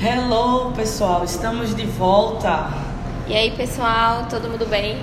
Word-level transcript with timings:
Hello, 0.00 0.72
pessoal, 0.72 1.24
estamos 1.24 1.74
de 1.74 1.84
volta. 1.86 2.68
E 3.26 3.34
aí, 3.34 3.50
pessoal, 3.50 4.26
todo 4.30 4.48
mundo 4.48 4.66
bem? 4.66 4.98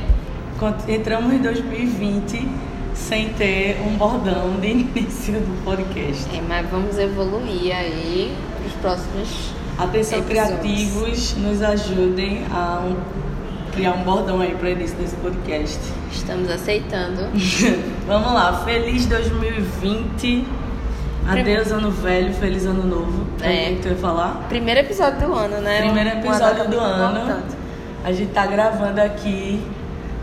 Entramos 0.87 1.33
em 1.33 1.39
2020 1.39 2.47
sem 2.93 3.29
ter 3.33 3.77
um 3.85 3.97
bordão 3.97 4.57
de 4.61 4.67
início 4.71 5.33
do 5.33 5.63
podcast. 5.65 6.25
É, 6.35 6.41
mas 6.47 6.69
vamos 6.69 6.97
evoluir 6.97 7.75
aí 7.75 8.33
para 8.57 8.67
os 8.67 8.73
próximos. 8.81 9.51
Atenção, 9.77 10.19
episódios. 10.19 10.59
criativos, 10.59 11.35
nos 11.37 11.61
ajudem 11.61 12.45
a 12.49 12.81
um- 12.85 12.95
criar 13.73 13.91
um 13.95 14.03
bordão 14.03 14.39
aí 14.39 14.55
para 14.55 14.69
início 14.69 14.95
desse 14.97 15.17
podcast. 15.17 15.77
Estamos 16.13 16.49
aceitando. 16.49 17.23
Vamos 18.07 18.31
lá, 18.33 18.61
feliz 18.63 19.05
2020. 19.07 20.45
Adeus, 21.27 21.71
ano 21.71 21.89
velho, 21.89 22.33
feliz 22.35 22.65
ano 22.65 22.83
novo. 22.83 23.25
É. 23.41 23.71
O 23.71 23.75
que 23.75 23.81
tu 23.81 23.87
ia 23.89 23.95
falar? 23.95 24.45
Primeiro 24.47 24.81
episódio 24.81 25.27
do 25.27 25.33
ano, 25.33 25.59
né? 25.59 25.81
Primeiro 25.81 26.09
episódio 26.09 26.69
do 26.69 26.79
ano. 26.79 27.19
importante. 27.19 27.55
A 28.03 28.11
gente 28.11 28.31
tá 28.31 28.45
gravando 28.45 29.01
aqui 29.01 29.59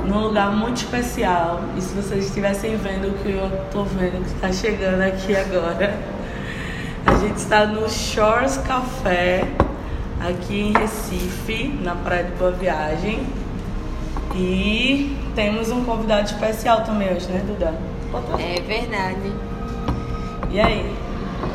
num 0.05 0.20
lugar 0.20 0.52
muito 0.52 0.77
especial. 0.77 1.61
E 1.77 1.80
se 1.80 1.92
vocês 1.95 2.27
estivessem 2.27 2.77
vendo 2.77 3.09
o 3.09 3.15
que 3.15 3.33
eu 3.33 3.51
tô 3.73 3.83
vendo 3.83 4.25
que 4.25 4.41
tá 4.41 4.52
chegando 4.52 5.02
aqui 5.02 5.34
agora, 5.34 5.92
a 7.05 7.14
gente 7.16 7.37
está 7.37 7.66
no 7.66 7.89
Shores 7.91 8.59
Café, 8.59 9.45
aqui 10.20 10.61
em 10.61 10.73
Recife, 10.73 11.69
na 11.83 11.97
Praia 11.97 12.25
de 12.25 12.33
Boa 12.33 12.53
Viagem. 12.53 13.27
E 14.37 15.16
temos 15.34 15.70
um 15.70 15.84
convidado 15.84 16.27
especial 16.27 16.83
também 16.83 17.12
hoje, 17.12 17.27
né, 17.28 17.42
Duda? 17.45 17.75
É 18.39 18.61
verdade. 18.61 19.33
E 20.52 20.61
aí? 20.61 20.95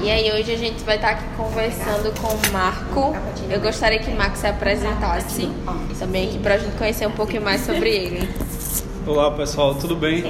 E 0.02 0.10
aí, 0.10 0.32
hoje 0.32 0.52
a 0.52 0.58
gente 0.58 0.84
vai 0.84 0.96
estar 0.96 1.10
aqui 1.10 1.24
conversando 1.38 2.12
com 2.20 2.30
o 2.30 2.52
Marco. 2.52 3.16
Eu 3.48 3.62
gostaria 3.62 4.00
que 4.00 4.10
o 4.10 4.16
Marco 4.16 4.36
se 4.36 4.48
apresentasse 4.48 5.52
também 6.00 6.30
aqui 6.30 6.40
para 6.40 6.56
a 6.56 6.58
gente 6.58 6.76
conhecer 6.78 7.08
um 7.08 7.12
pouquinho 7.12 7.44
mais 7.44 7.62
sobre 7.62 7.96
ele. 7.96 8.28
Olá 9.06 9.30
pessoal, 9.30 9.76
tudo 9.76 9.96
bem? 9.96 10.24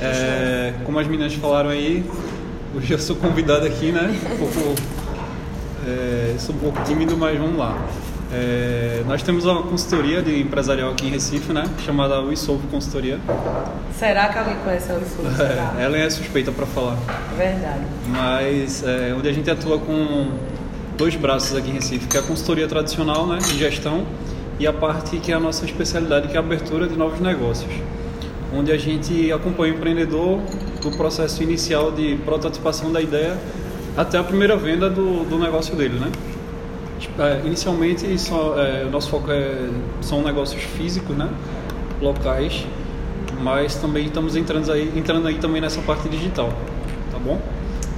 É, 0.00 0.74
como 0.84 0.98
as 0.98 1.06
meninas 1.06 1.34
falaram 1.34 1.70
aí, 1.70 2.04
hoje 2.74 2.92
eu 2.94 2.98
sou 2.98 3.14
convidado 3.14 3.64
aqui, 3.64 3.92
né? 3.92 4.12
Um 4.32 4.38
pouco, 4.38 4.74
é, 5.86 6.34
sou 6.36 6.52
um 6.52 6.58
pouco 6.58 6.82
tímido, 6.82 7.16
mas 7.16 7.38
vamos 7.38 7.56
lá. 7.56 7.80
É, 8.32 9.02
nós 9.06 9.22
temos 9.22 9.44
uma 9.44 9.62
consultoria 9.62 10.20
de 10.22 10.40
empresarial 10.40 10.90
aqui 10.90 11.06
em 11.06 11.10
Recife, 11.10 11.52
né? 11.52 11.64
Chamada 11.84 12.20
WeSolve 12.20 12.66
Consultoria. 12.68 13.18
Será 13.96 14.28
que 14.28 14.38
alguém 14.38 14.56
conhece 14.56 14.92
o 14.92 15.00
Sul? 15.06 15.24
Será? 15.36 15.74
É, 15.78 15.84
ela 15.84 15.96
é 15.96 16.10
suspeita 16.10 16.50
para 16.50 16.66
falar, 16.66 16.96
Verdade. 17.36 17.80
mas 18.08 18.82
é, 18.82 19.14
onde 19.16 19.28
a 19.28 19.32
gente 19.32 19.48
atua 19.50 19.78
com 19.78 20.30
dois 20.96 21.14
braços 21.14 21.56
aqui 21.56 21.70
em 21.70 21.74
Recife, 21.74 22.08
que 22.08 22.16
é 22.16 22.20
a 22.20 22.22
consultoria 22.22 22.66
tradicional, 22.66 23.26
né? 23.26 23.38
De 23.38 23.56
gestão 23.58 24.04
e 24.58 24.66
a 24.66 24.72
parte 24.72 25.16
que 25.18 25.30
é 25.30 25.34
a 25.34 25.40
nossa 25.40 25.64
especialidade, 25.64 26.28
que 26.28 26.34
é 26.34 26.36
a 26.36 26.40
abertura 26.40 26.88
de 26.88 26.96
novos 26.96 27.20
negócios. 27.20 27.72
onde 28.56 28.70
a 28.72 28.78
gente 28.78 29.32
acompanha 29.32 29.72
o 29.72 29.76
empreendedor 29.76 30.40
do 30.80 30.90
processo 30.96 31.42
inicial 31.42 31.90
de 31.90 32.16
prototipação 32.24 32.92
da 32.92 33.00
ideia 33.00 33.36
até 33.96 34.16
a 34.18 34.22
primeira 34.24 34.56
venda 34.56 34.88
do, 34.88 35.24
do 35.24 35.38
negócio 35.38 35.74
dele, 35.76 35.98
né? 35.98 36.10
É, 37.18 37.40
inicialmente, 37.44 38.18
só, 38.18 38.54
é, 38.58 38.84
o 38.84 38.90
nosso 38.90 39.10
foco 39.10 39.30
é, 39.30 39.68
são 40.00 40.22
negócios 40.22 40.62
físicos, 40.62 41.16
né? 41.16 41.28
Locais, 42.00 42.66
mas 43.40 43.74
também 43.76 44.06
estamos 44.06 44.36
entrando 44.36 44.70
aí, 44.72 44.92
entrando 44.96 45.26
aí 45.28 45.34
também 45.38 45.60
nessa 45.60 45.80
parte 45.82 46.08
digital, 46.08 46.50
tá 47.12 47.18
bom? 47.18 47.40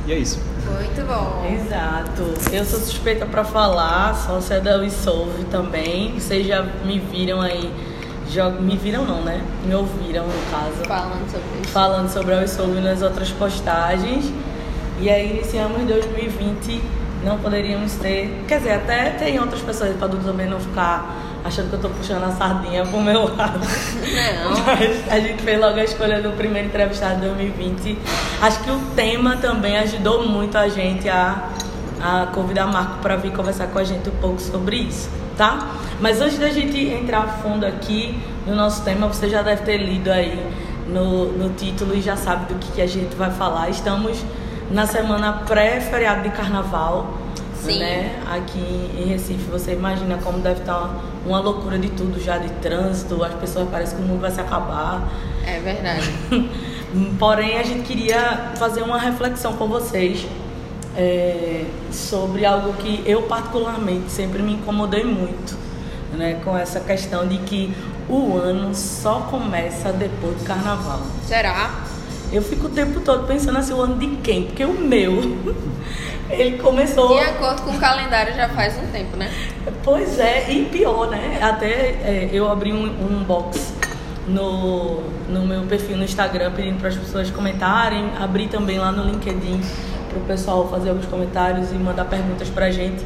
E 0.07 0.13
é 0.13 0.19
isso. 0.19 0.41
Muito 0.67 1.07
bom. 1.07 1.45
Exato. 1.53 2.23
Eu 2.53 2.65
sou 2.65 2.79
suspeita 2.81 3.27
para 3.27 3.45
falar, 3.45 4.15
sócia 4.15 4.61
da 4.61 4.77
WeSolve 4.77 5.45
também. 5.45 6.15
Vocês 6.19 6.47
já 6.47 6.63
me 6.63 6.99
viram 6.99 7.41
aí, 7.41 7.71
já 8.31 8.49
me 8.51 8.77
viram 8.77 9.05
não, 9.05 9.23
né? 9.23 9.41
Me 9.65 9.75
ouviram 9.75 10.25
no 10.27 10.51
caso, 10.51 10.85
Falando 10.87 11.31
sobre 11.31 11.61
isso. 11.63 11.71
falando 11.73 12.09
sobre 12.09 12.35
a 12.35 12.39
WeSolve 12.39 12.81
nas 12.81 13.03
outras 13.03 13.31
postagens. 13.31 14.33
E 15.01 15.11
aí 15.11 15.35
iniciamos 15.35 15.83
2020, 15.83 16.81
não 17.27 17.39
poderíamos 17.39 17.95
ter, 17.95 18.45
quer 18.47 18.59
dizer, 18.59 18.75
até 18.75 19.11
tem 19.11 19.41
outras 19.41 19.61
pessoas 19.61 19.97
para 19.97 20.09
também 20.09 20.49
não 20.49 20.61
ficar 20.61 21.13
achando 21.45 21.69
que 21.71 21.75
eu 21.75 21.81
tô 21.81 21.89
puxando 21.89 22.23
a 22.23 22.31
sardinha 22.31 22.87
pro 22.87 23.01
meu 23.01 23.35
lado. 23.37 23.59
Não. 23.59 24.51
Mas 24.65 25.13
a 25.13 25.19
gente 25.19 25.43
fez 25.43 25.61
logo 25.61 25.77
a 25.77 25.85
escolha 25.85 26.23
do 26.23 26.31
primeiro 26.37 26.69
entrevistado 26.69 27.17
de 27.17 27.27
2020. 27.27 27.99
Acho 28.41 28.61
que 28.63 28.71
o 28.71 28.79
tema 28.95 29.37
também 29.39 29.77
ajudou 29.79 30.27
muito 30.27 30.57
a 30.57 30.69
gente 30.69 31.09
a, 31.09 31.49
a 32.01 32.27
convidar 32.33 32.67
Marco 32.69 32.99
para 33.01 33.17
vir 33.17 33.33
conversar 33.33 33.67
com 33.69 33.81
a 33.81 33.85
gente 33.85 34.09
um 34.09 34.17
pouco 34.21 34.41
sobre 34.41 34.77
isso, 34.77 35.11
tá? 35.37 35.75
Mas 36.01 36.21
antes 36.21 36.39
da 36.39 36.51
gente 36.51 36.79
entrar 36.79 37.25
a 37.25 37.29
fundo 37.29 37.67
aqui 37.67 38.21
no 38.47 38.55
nosso 38.55 38.85
tema, 38.85 39.09
você 39.09 39.29
já 39.29 39.43
deve 39.43 39.63
ter 39.63 39.79
lido 39.79 40.13
aí 40.13 40.41
no, 40.87 41.33
no 41.33 41.51
título 41.55 41.93
e 41.97 42.01
já 42.01 42.17
sabe 42.17 42.53
do 42.53 42.59
que, 42.61 42.71
que 42.71 42.83
a 42.83 42.87
gente 42.87 43.17
vai 43.17 43.33
falar. 43.33 43.69
Estamos 43.69 44.17
na 44.71 44.87
semana 44.87 45.45
pré-feriado 45.47 46.23
de 46.23 46.31
carnaval. 46.31 47.19
Sim. 47.55 47.79
Né? 47.81 48.23
Aqui 48.31 48.91
em 48.97 49.07
Recife, 49.09 49.51
você 49.51 49.73
imagina 49.73 50.19
como 50.23 50.39
deve 50.39 50.61
estar 50.61 51.01
uma, 51.25 51.41
loucura 51.41 51.79
de 51.79 51.89
tudo 51.91 52.23
já, 52.23 52.39
de 52.39 52.49
trânsito, 52.55 53.23
as 53.25 53.35
pessoas 53.35 53.69
parecem 53.69 53.99
que 53.99 54.05
o 54.05 54.07
mundo 54.07 54.21
vai 54.21 54.31
se 54.31 54.41
acabar. 54.41 55.09
É 55.45 55.59
verdade. 55.59 56.09
Porém, 57.19 57.59
a 57.59 57.63
gente 57.63 57.83
queria 57.83 58.53
fazer 58.57 58.83
uma 58.83 58.99
reflexão 58.99 59.55
com 59.55 59.67
vocês 59.67 60.27
é, 60.97 61.65
sobre 61.91 62.47
algo 62.47 62.73
que 62.75 63.03
eu 63.05 63.23
particularmente 63.23 64.11
sempre 64.11 64.43
me 64.43 64.55
incomodei 64.55 65.05
muito, 65.05 65.57
né? 66.13 66.41
Com 66.45 66.57
essa 66.57 66.81
questão 66.81 67.27
de 67.27 67.39
que 67.39 67.75
o 68.09 68.37
ano 68.37 68.75
só 68.75 69.27
começa 69.31 69.93
depois 69.93 70.39
do 70.39 70.45
carnaval. 70.45 71.01
Será? 71.27 71.85
Eu 72.33 72.43
fico 72.43 72.67
o 72.67 72.71
tempo 72.71 73.01
todo 73.01 73.27
pensando 73.27 73.59
assim, 73.59 73.73
o 73.73 73.81
ano 73.81 73.99
de 73.99 74.17
quem? 74.17 74.45
Porque 74.45 74.65
o 74.65 74.73
meu, 74.73 75.13
ele 76.29 76.59
começou... 76.59 77.09
De 77.09 77.25
acordo 77.25 77.63
com 77.63 77.71
o 77.71 77.79
calendário 77.79 78.35
já 78.35 78.49
faz 78.49 78.77
um 78.79 78.87
tempo, 78.89 79.17
né? 79.17 79.31
Pois 79.83 80.19
é, 80.19 80.51
e 80.51 80.65
pior, 80.67 81.09
né? 81.09 81.39
Até 81.41 81.69
é, 81.69 82.31
eu 82.33 82.51
abri 82.51 82.73
um, 82.73 82.85
um 82.85 83.25
box 83.25 83.75
no, 84.27 85.03
no 85.29 85.47
meu 85.47 85.63
perfil 85.63 85.97
no 85.97 86.05
Instagram 86.05 86.53
pedindo 86.53 86.79
para 86.79 86.89
as 86.89 86.97
pessoas 86.97 87.31
comentarem. 87.31 88.11
Abri 88.19 88.49
também 88.49 88.79
lá 88.79 88.91
no 88.91 89.05
LinkedIn 89.05 89.61
para 90.09 90.19
o 90.19 90.23
pessoal 90.23 90.69
fazer 90.69 90.91
alguns 90.91 91.07
comentários 91.07 91.71
e 91.71 91.75
mandar 91.75 92.07
perguntas 92.07 92.49
para 92.49 92.67
a 92.67 92.71
gente. 92.71 93.05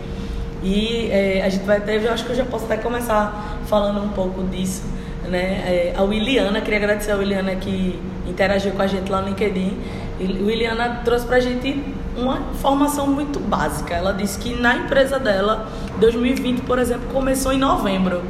E 0.62 1.08
é, 1.10 1.42
a 1.44 1.48
gente 1.48 1.64
vai 1.64 1.80
ter, 1.80 2.02
eu 2.02 2.12
acho 2.12 2.24
que 2.24 2.32
eu 2.32 2.36
já 2.36 2.44
posso 2.44 2.66
até 2.66 2.76
começar 2.76 3.58
falando 3.66 4.02
um 4.02 4.10
pouco 4.10 4.42
disso. 4.44 4.82
Né? 5.30 5.62
É, 5.64 5.94
a 5.96 6.02
Williana, 6.02 6.60
queria 6.60 6.78
agradecer 6.78 7.12
a 7.12 7.16
Williana 7.16 7.54
que 7.54 7.98
interagiu 8.26 8.72
com 8.72 8.82
a 8.82 8.86
gente 8.86 9.10
lá 9.10 9.22
no 9.22 9.28
LinkedIn. 9.28 9.78
E 10.18 10.24
a 10.24 10.44
Williana 10.44 11.00
trouxe 11.04 11.24
pra 11.24 11.38
gente 11.38 11.82
uma 12.16 12.38
informação 12.52 13.06
muito 13.06 13.38
básica. 13.38 13.94
Ela 13.94 14.12
disse 14.12 14.38
que 14.38 14.54
na 14.60 14.76
empresa 14.76 15.18
dela, 15.18 15.68
2020, 15.98 16.62
por 16.62 16.78
exemplo, 16.78 17.08
começou 17.12 17.52
em 17.52 17.58
novembro 17.58 18.22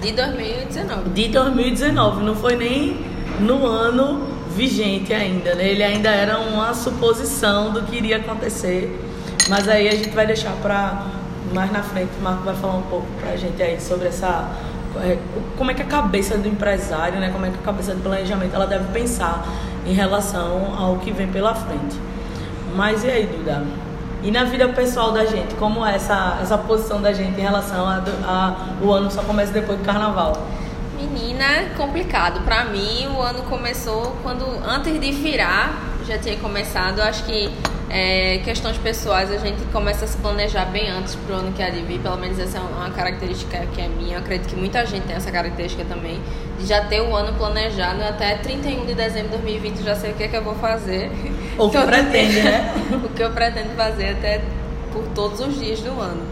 De 0.00 0.12
2019. 0.12 1.10
de 1.10 1.28
2019. 1.28 2.22
Não 2.22 2.34
foi 2.34 2.54
nem 2.56 2.98
no 3.40 3.66
ano 3.66 4.28
vigente 4.54 5.12
ainda, 5.14 5.54
né? 5.54 5.68
Ele 5.68 5.82
ainda 5.82 6.10
era 6.10 6.38
uma 6.38 6.74
suposição 6.74 7.72
do 7.72 7.82
que 7.82 7.96
iria 7.96 8.18
acontecer. 8.18 9.00
Mas 9.48 9.66
aí 9.68 9.88
a 9.88 9.92
gente 9.92 10.10
vai 10.10 10.26
deixar 10.26 10.52
para 10.62 11.06
mais 11.52 11.70
na 11.72 11.82
frente, 11.82 12.10
o 12.18 12.22
Marco 12.22 12.44
vai 12.44 12.54
falar 12.54 12.76
um 12.76 12.82
pouco 12.82 13.06
pra 13.20 13.36
gente 13.36 13.62
aí 13.62 13.80
sobre 13.80 14.08
essa 14.08 14.50
como 15.56 15.70
é 15.70 15.74
que 15.74 15.82
a 15.82 15.86
cabeça 15.86 16.36
do 16.36 16.48
empresário, 16.48 17.18
né, 17.18 17.30
como 17.30 17.46
é 17.46 17.50
que 17.50 17.58
a 17.58 17.62
cabeça 17.62 17.94
do 17.94 18.02
planejamento 18.02 18.54
ela 18.54 18.66
deve 18.66 18.92
pensar 18.92 19.44
em 19.86 19.92
relação 19.92 20.74
ao 20.78 20.96
que 20.96 21.10
vem 21.10 21.28
pela 21.28 21.54
frente. 21.54 21.98
Mas 22.74 23.04
e 23.04 23.10
aí, 23.10 23.26
Duda? 23.26 23.64
E 24.22 24.30
na 24.30 24.44
vida 24.44 24.68
pessoal 24.68 25.10
da 25.10 25.24
gente, 25.24 25.54
como 25.56 25.84
é 25.84 25.96
essa, 25.96 26.38
essa 26.40 26.56
posição 26.56 27.02
da 27.02 27.12
gente 27.12 27.40
em 27.40 27.42
relação 27.42 27.84
a, 27.86 28.02
a 28.24 28.54
o 28.80 28.92
ano 28.92 29.10
só 29.10 29.22
começa 29.22 29.52
depois 29.52 29.78
do 29.78 29.84
carnaval? 29.84 30.46
Menina, 30.96 31.70
complicado. 31.76 32.40
Pra 32.44 32.64
mim, 32.66 33.08
o 33.08 33.20
ano 33.20 33.42
começou 33.42 34.16
quando, 34.22 34.44
antes 34.64 35.00
de 35.00 35.10
virar, 35.10 35.76
já 36.06 36.16
tinha 36.18 36.36
começado. 36.36 37.00
Acho 37.00 37.24
que 37.24 37.52
é, 37.92 38.38
questões 38.38 38.78
pessoais 38.78 39.30
a 39.30 39.36
gente 39.36 39.62
começa 39.70 40.06
a 40.06 40.08
se 40.08 40.16
planejar 40.16 40.64
bem 40.64 40.88
antes 40.88 41.14
pro 41.14 41.34
ano 41.34 41.52
que 41.52 41.62
há 41.62 41.68
de 41.68 41.82
vir. 41.82 42.00
Pelo 42.00 42.16
menos 42.16 42.38
essa 42.38 42.56
é 42.56 42.60
uma 42.62 42.88
característica 42.90 43.66
que 43.66 43.82
é 43.82 43.86
minha. 43.86 44.14
Eu 44.14 44.20
acredito 44.20 44.48
que 44.48 44.56
muita 44.56 44.86
gente 44.86 45.04
tem 45.06 45.14
essa 45.14 45.30
característica 45.30 45.84
também. 45.84 46.18
De 46.58 46.64
já 46.64 46.82
ter 46.86 47.02
o 47.02 47.14
ano 47.14 47.36
planejado 47.36 48.02
até 48.02 48.36
31 48.36 48.86
de 48.86 48.94
dezembro 48.94 49.28
de 49.28 49.36
2020. 49.42 49.78
eu 49.80 49.84
Já 49.84 49.94
sei 49.94 50.12
o 50.12 50.14
que, 50.14 50.22
é 50.24 50.28
que 50.28 50.36
eu 50.36 50.42
vou 50.42 50.54
fazer. 50.54 51.10
Ou 51.58 51.68
que 51.68 51.76
Todo 51.76 51.86
pretende, 51.86 52.32
dia. 52.32 52.44
né? 52.44 52.74
o 53.04 53.08
que 53.10 53.22
eu 53.22 53.30
pretendo 53.30 53.76
fazer 53.76 54.08
até 54.08 54.40
por 54.90 55.04
todos 55.08 55.40
os 55.40 55.58
dias 55.58 55.80
do 55.80 55.90
ano. 56.00 56.22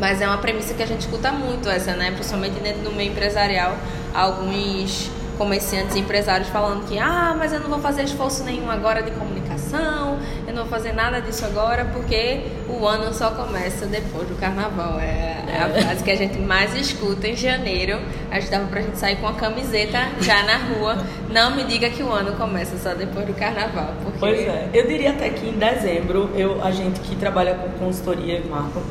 Mas 0.00 0.20
é 0.20 0.26
uma 0.26 0.38
premissa 0.38 0.74
que 0.74 0.82
a 0.82 0.86
gente 0.86 1.02
escuta 1.02 1.30
muito 1.30 1.68
essa, 1.68 1.92
né? 1.92 2.10
Principalmente 2.10 2.58
dentro 2.58 2.80
do 2.82 2.90
meio 2.90 3.12
empresarial, 3.12 3.76
alguns 4.12 5.08
comerciantes 5.40 5.96
e 5.96 6.00
empresários 6.00 6.50
falando 6.50 6.86
que, 6.86 6.98
ah, 6.98 7.34
mas 7.36 7.50
eu 7.54 7.60
não 7.60 7.70
vou 7.70 7.78
fazer 7.78 8.02
esforço 8.02 8.44
nenhum 8.44 8.70
agora 8.70 9.02
de 9.02 9.10
comunicação, 9.12 10.18
eu 10.50 10.54
não 10.54 10.64
vou 10.64 10.70
fazer 10.70 10.92
nada 10.92 11.20
disso 11.20 11.44
agora 11.44 11.84
porque 11.92 12.40
o 12.68 12.84
ano 12.84 13.14
só 13.14 13.30
começa 13.30 13.86
depois 13.86 14.28
do 14.28 14.34
carnaval. 14.34 14.98
É, 14.98 15.44
é 15.46 15.62
a 15.62 15.68
é. 15.68 15.82
frase 15.82 16.02
que 16.02 16.10
a 16.10 16.16
gente 16.16 16.38
mais 16.38 16.74
escuta 16.74 17.28
em 17.28 17.36
janeiro. 17.36 18.00
A 18.30 18.40
gente 18.40 18.50
dava 18.50 18.66
pra 18.66 18.82
gente 18.82 18.98
sair 18.98 19.16
com 19.16 19.28
a 19.28 19.34
camiseta 19.34 19.98
já 20.20 20.42
na 20.42 20.56
rua. 20.56 20.98
Não 21.30 21.54
me 21.54 21.62
diga 21.64 21.88
que 21.88 22.02
o 22.02 22.10
ano 22.10 22.32
começa 22.32 22.76
só 22.78 22.94
depois 22.94 23.26
do 23.26 23.34
carnaval. 23.34 23.94
Porque... 24.02 24.18
Pois 24.18 24.40
é. 24.40 24.68
Eu 24.74 24.88
diria 24.88 25.10
até 25.10 25.30
que 25.30 25.48
em 25.48 25.52
dezembro, 25.52 26.30
eu, 26.34 26.62
a 26.64 26.72
gente 26.72 26.98
que 27.00 27.14
trabalha 27.14 27.54
com 27.54 27.68
consultoria, 27.84 28.42
Marco, 28.50 28.82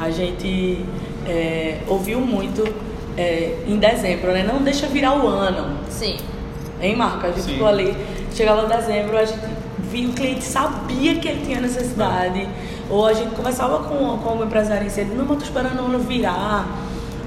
a 0.00 0.08
gente 0.08 0.84
é, 1.26 1.78
ouviu 1.88 2.20
muito 2.20 2.62
é, 3.16 3.56
em 3.66 3.76
dezembro, 3.76 4.30
né? 4.32 4.44
Não 4.44 4.62
deixa 4.62 4.86
virar 4.86 5.16
o 5.18 5.26
ano. 5.26 5.80
Sim. 5.88 6.16
Hein, 6.80 6.94
Marco? 6.94 7.26
A 7.26 7.30
gente 7.30 7.42
Sim. 7.42 7.52
ficou 7.54 7.66
ali, 7.66 7.96
chegava 8.32 8.66
dezembro, 8.66 9.18
a 9.18 9.24
gente 9.24 9.61
via 9.92 10.08
o 10.08 10.12
cliente 10.12 10.42
sabia 10.42 11.16
que 11.16 11.28
ele 11.28 11.44
tinha 11.44 11.60
necessidade. 11.60 12.48
Ou 12.88 13.06
a 13.06 13.12
gente 13.12 13.34
conversava 13.34 13.84
com, 13.84 14.18
com 14.18 14.38
o 14.38 14.44
empresário 14.44 14.86
em 14.86 14.90
si, 14.90 15.04
não, 15.04 15.26
mas 15.26 15.38
tô 15.38 15.44
esperando 15.44 15.80
o 15.80 15.84
ano 15.84 15.98
virar. 15.98 16.66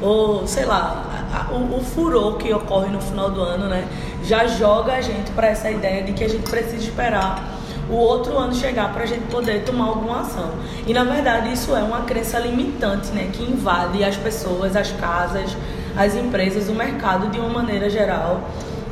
Ou, 0.02 0.46
sei 0.48 0.66
lá, 0.66 1.06
a, 1.32 1.54
o, 1.54 1.78
o 1.78 1.82
furor 1.82 2.38
que 2.38 2.52
ocorre 2.54 2.90
no 2.90 3.00
final 3.00 3.30
do 3.30 3.42
ano, 3.42 3.68
né? 3.68 3.88
Já 4.24 4.48
joga 4.48 4.94
a 4.94 5.02
gente 5.02 5.32
para 5.32 5.48
essa 5.48 5.70
ideia 5.70 6.04
de 6.04 6.14
que 6.14 6.24
a 6.24 6.28
gente 6.28 6.50
precisa 6.50 6.78
esperar 6.78 7.56
o 7.90 7.94
outro 7.94 8.36
ano 8.38 8.54
chegar 8.54 8.92
para 8.92 9.04
a 9.04 9.06
gente 9.06 9.26
poder 9.28 9.64
tomar 9.64 9.86
alguma 9.86 10.22
ação. 10.22 10.52
E 10.88 10.94
na 10.94 11.04
verdade 11.04 11.54
isso 11.54 11.76
é 11.76 11.84
uma 11.84 12.02
crença 12.02 12.40
limitante, 12.40 13.10
né, 13.12 13.30
que 13.32 13.44
invade 13.44 14.04
as 14.04 14.16
pessoas, 14.18 14.76
as 14.76 14.92
casas, 14.94 15.56
as 15.96 16.16
empresas, 16.16 16.68
o 16.68 16.74
mercado 16.74 17.30
de 17.30 17.40
uma 17.40 17.50
maneira 17.50 17.88
geral. 17.90 18.50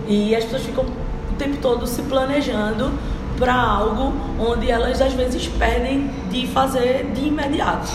E 0.08 0.36
as 0.36 0.44
pessoas 0.44 0.64
ficam 0.64 0.86
o 0.86 1.36
tempo 1.38 1.58
todo 1.58 1.88
se 1.88 2.04
planejando 2.04 2.92
para 3.38 3.54
algo 3.54 4.14
onde 4.40 4.70
elas 4.70 5.02
às 5.02 5.14
vezes 5.14 5.48
perdem 5.48 6.10
de 6.30 6.48
fazer 6.48 7.12
de 7.14 7.28
imediato. 7.28 7.92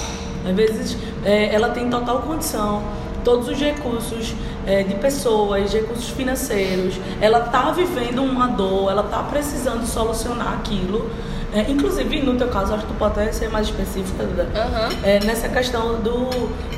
Às 0.47 0.55
vezes 0.55 0.97
é, 1.25 1.55
ela 1.55 1.71
tem 1.71 1.89
total 1.91 2.23
condição, 2.23 2.83
todos 3.25 3.49
os 3.49 3.59
recursos 3.59 4.35
é, 4.69 4.83
de 4.83 4.95
pessoas, 4.97 5.73
recursos 5.73 6.11
financeiros, 6.11 7.01
ela 7.23 7.47
está 7.47 7.71
vivendo 7.71 8.23
uma 8.23 8.49
dor, 8.49 8.91
ela 8.91 9.03
está 9.03 9.23
precisando 9.23 9.87
solucionar 9.87 10.53
aquilo. 10.53 11.11
É, 11.55 11.63
inclusive, 11.63 12.21
no 12.21 12.37
teu 12.37 12.49
caso, 12.49 12.75
acho 12.75 12.85
que 12.85 12.93
tu 12.93 12.99
pode 12.99 13.19
até 13.19 13.33
ser 13.33 13.49
mais 13.49 13.69
específica, 13.69 14.23
Duda, 14.23 14.43
uhum. 14.55 14.99
é, 15.03 15.19
nessa 15.25 15.49
questão 15.49 15.95
do, 16.03 16.29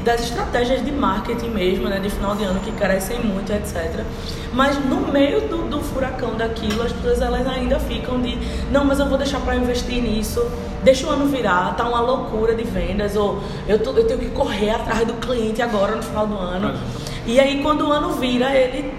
das 0.04 0.20
estratégias 0.22 0.84
de 0.84 0.92
marketing 0.92 1.48
mesmo, 1.48 1.88
né, 1.88 1.98
de 1.98 2.08
final 2.08 2.36
de 2.36 2.44
ano, 2.44 2.60
que 2.60 2.70
crescem 2.70 3.18
muito, 3.18 3.52
etc. 3.52 4.04
Mas 4.52 4.78
no 4.84 5.12
meio 5.12 5.48
do, 5.48 5.68
do 5.68 5.80
furacão 5.80 6.36
daquilo, 6.36 6.84
as 6.84 6.92
pessoas 6.92 7.20
elas 7.20 7.48
ainda 7.48 7.80
ficam 7.80 8.20
de, 8.20 8.38
não, 8.70 8.84
mas 8.84 9.00
eu 9.00 9.06
vou 9.06 9.18
deixar 9.18 9.40
para 9.40 9.56
investir 9.56 10.00
nisso, 10.00 10.40
deixa 10.84 11.04
o 11.08 11.10
ano 11.10 11.26
virar, 11.26 11.74
tá 11.74 11.88
uma 11.88 12.00
loucura 12.00 12.54
de 12.54 12.62
vendas, 12.62 13.16
ou 13.16 13.42
eu, 13.66 13.76
tô, 13.80 13.90
eu 13.90 14.06
tenho 14.06 14.20
que 14.20 14.30
correr 14.30 14.70
atrás 14.70 15.04
do 15.04 15.14
cliente 15.14 15.60
agora 15.60 15.96
no 15.96 16.02
final 16.02 16.28
do 16.28 16.38
ano. 16.38 16.78
E 17.26 17.38
aí 17.38 17.62
quando 17.62 17.88
o 17.88 17.92
ano 17.92 18.12
vira, 18.12 18.54
ele 18.54 18.92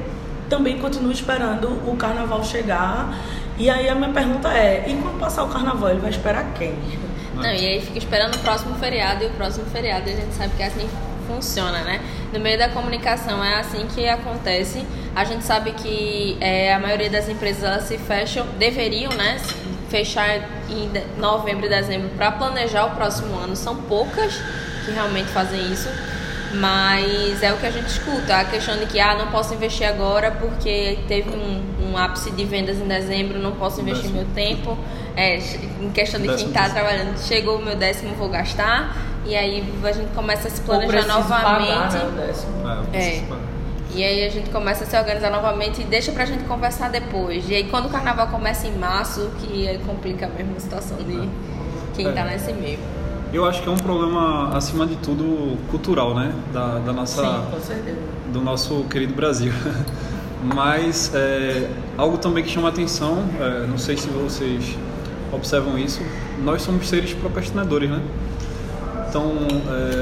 também 0.49 0.77
continua 0.79 1.11
esperando 1.11 1.67
o 1.89 1.95
carnaval 1.95 2.43
chegar. 2.43 3.17
E 3.57 3.69
aí 3.69 3.87
a 3.87 3.95
minha 3.95 4.11
pergunta 4.11 4.49
é, 4.49 4.85
e 4.87 4.95
quando 4.95 5.19
passar 5.19 5.43
o 5.43 5.47
carnaval, 5.47 5.89
ele 5.89 5.99
vai 5.99 6.09
esperar 6.09 6.53
quem? 6.53 6.75
Não, 7.35 7.45
e 7.45 7.65
aí 7.65 7.81
fica 7.81 7.97
esperando 7.97 8.35
o 8.35 8.39
próximo 8.39 8.75
feriado, 8.75 9.23
e 9.23 9.27
o 9.27 9.31
próximo 9.31 9.65
feriado 9.65 10.09
a 10.09 10.13
gente 10.13 10.33
sabe 10.33 10.53
que 10.55 10.63
é 10.63 10.67
assim 10.67 10.87
funciona, 11.27 11.81
né? 11.81 12.01
No 12.33 12.39
meio 12.39 12.57
da 12.57 12.69
comunicação 12.69 13.43
é 13.43 13.59
assim 13.59 13.87
que 13.87 14.07
acontece. 14.07 14.85
A 15.15 15.23
gente 15.23 15.43
sabe 15.43 15.71
que 15.71 16.37
é, 16.41 16.73
a 16.73 16.79
maioria 16.79 17.09
das 17.09 17.29
empresas 17.29 17.63
elas 17.63 17.83
se 17.83 17.97
fecham, 17.97 18.45
deveriam, 18.57 19.11
né? 19.13 19.39
Fechar 19.89 20.37
em 20.69 20.91
novembro 21.19 21.65
e 21.65 21.69
dezembro 21.69 22.09
para 22.09 22.31
planejar 22.31 22.85
o 22.85 22.91
próximo 22.91 23.37
ano. 23.37 23.55
São 23.55 23.75
poucas 23.75 24.33
que 24.85 24.91
realmente 24.91 25.29
fazem 25.29 25.71
isso. 25.71 25.89
Mas 26.53 27.41
é 27.41 27.53
o 27.53 27.57
que 27.57 27.65
a 27.65 27.71
gente 27.71 27.87
escuta, 27.87 28.37
a 28.37 28.45
questão 28.45 28.77
de 28.77 28.85
que 28.85 28.99
ah, 28.99 29.15
não 29.15 29.27
posso 29.27 29.53
investir 29.53 29.87
agora 29.87 30.31
porque 30.31 30.99
teve 31.07 31.29
um, 31.29 31.91
um 31.91 31.97
ápice 31.97 32.31
de 32.31 32.43
vendas 32.43 32.77
em 32.77 32.87
dezembro, 32.87 33.39
não 33.39 33.53
posso 33.53 33.81
investir 33.81 34.11
décimo. 34.11 34.25
meu 34.25 34.33
tempo. 34.33 34.77
É, 35.15 35.37
em 35.37 35.89
questão 35.91 36.19
de 36.19 36.27
quem 36.35 36.47
está 36.47 36.69
trabalhando, 36.69 37.17
chegou 37.19 37.57
o 37.57 37.63
meu 37.63 37.75
décimo, 37.75 38.15
vou 38.15 38.29
gastar. 38.29 38.95
E 39.25 39.35
aí 39.35 39.63
a 39.83 39.91
gente 39.91 40.09
começa 40.13 40.47
a 40.47 40.51
se 40.51 40.61
planejar 40.61 41.05
novamente. 41.05 41.67
Pagar, 41.67 41.93
né, 41.93 42.05
o 42.05 42.11
décimo. 42.11 42.67
É, 42.93 42.97
é. 42.97 43.23
E 43.93 44.03
aí 44.03 44.25
a 44.25 44.29
gente 44.29 44.49
começa 44.49 44.85
a 44.85 44.87
se 44.87 44.97
organizar 44.97 45.29
novamente 45.29 45.81
e 45.81 45.83
deixa 45.83 46.11
pra 46.11 46.25
gente 46.25 46.43
conversar 46.45 46.89
depois. 46.89 47.47
E 47.49 47.55
aí 47.55 47.65
quando 47.65 47.87
o 47.87 47.89
carnaval 47.89 48.27
começa 48.27 48.67
em 48.67 48.77
março, 48.77 49.29
que 49.39 49.79
complica 49.85 50.27
mesmo 50.27 50.55
a 50.55 50.59
situação 50.59 50.97
de 50.97 51.29
quem 51.93 52.05
tá 52.05 52.11
é. 52.11 52.13
tá 52.13 52.25
nesse 52.25 52.53
meio. 52.53 52.79
Eu 53.33 53.45
acho 53.45 53.61
que 53.61 53.69
é 53.69 53.71
um 53.71 53.77
problema, 53.77 54.49
acima 54.55 54.85
de 54.85 54.95
tudo, 54.97 55.57
cultural, 55.69 56.13
né? 56.13 56.33
Da, 56.51 56.79
da 56.79 56.91
nossa, 56.91 57.21
Sim, 57.21 57.51
com 57.51 57.59
certeza. 57.61 57.97
Do 58.33 58.41
nosso 58.41 58.83
querido 58.89 59.13
Brasil. 59.13 59.53
Mas 60.43 61.11
é, 61.13 61.69
algo 61.97 62.17
também 62.17 62.43
que 62.43 62.49
chama 62.49 62.69
atenção, 62.69 63.23
é, 63.39 63.67
não 63.67 63.77
sei 63.77 63.95
se 63.95 64.07
vocês 64.09 64.75
observam 65.31 65.77
isso, 65.77 66.01
nós 66.43 66.61
somos 66.61 66.89
seres 66.89 67.13
procrastinadores, 67.13 67.89
né? 67.89 68.01
Então, 69.07 69.31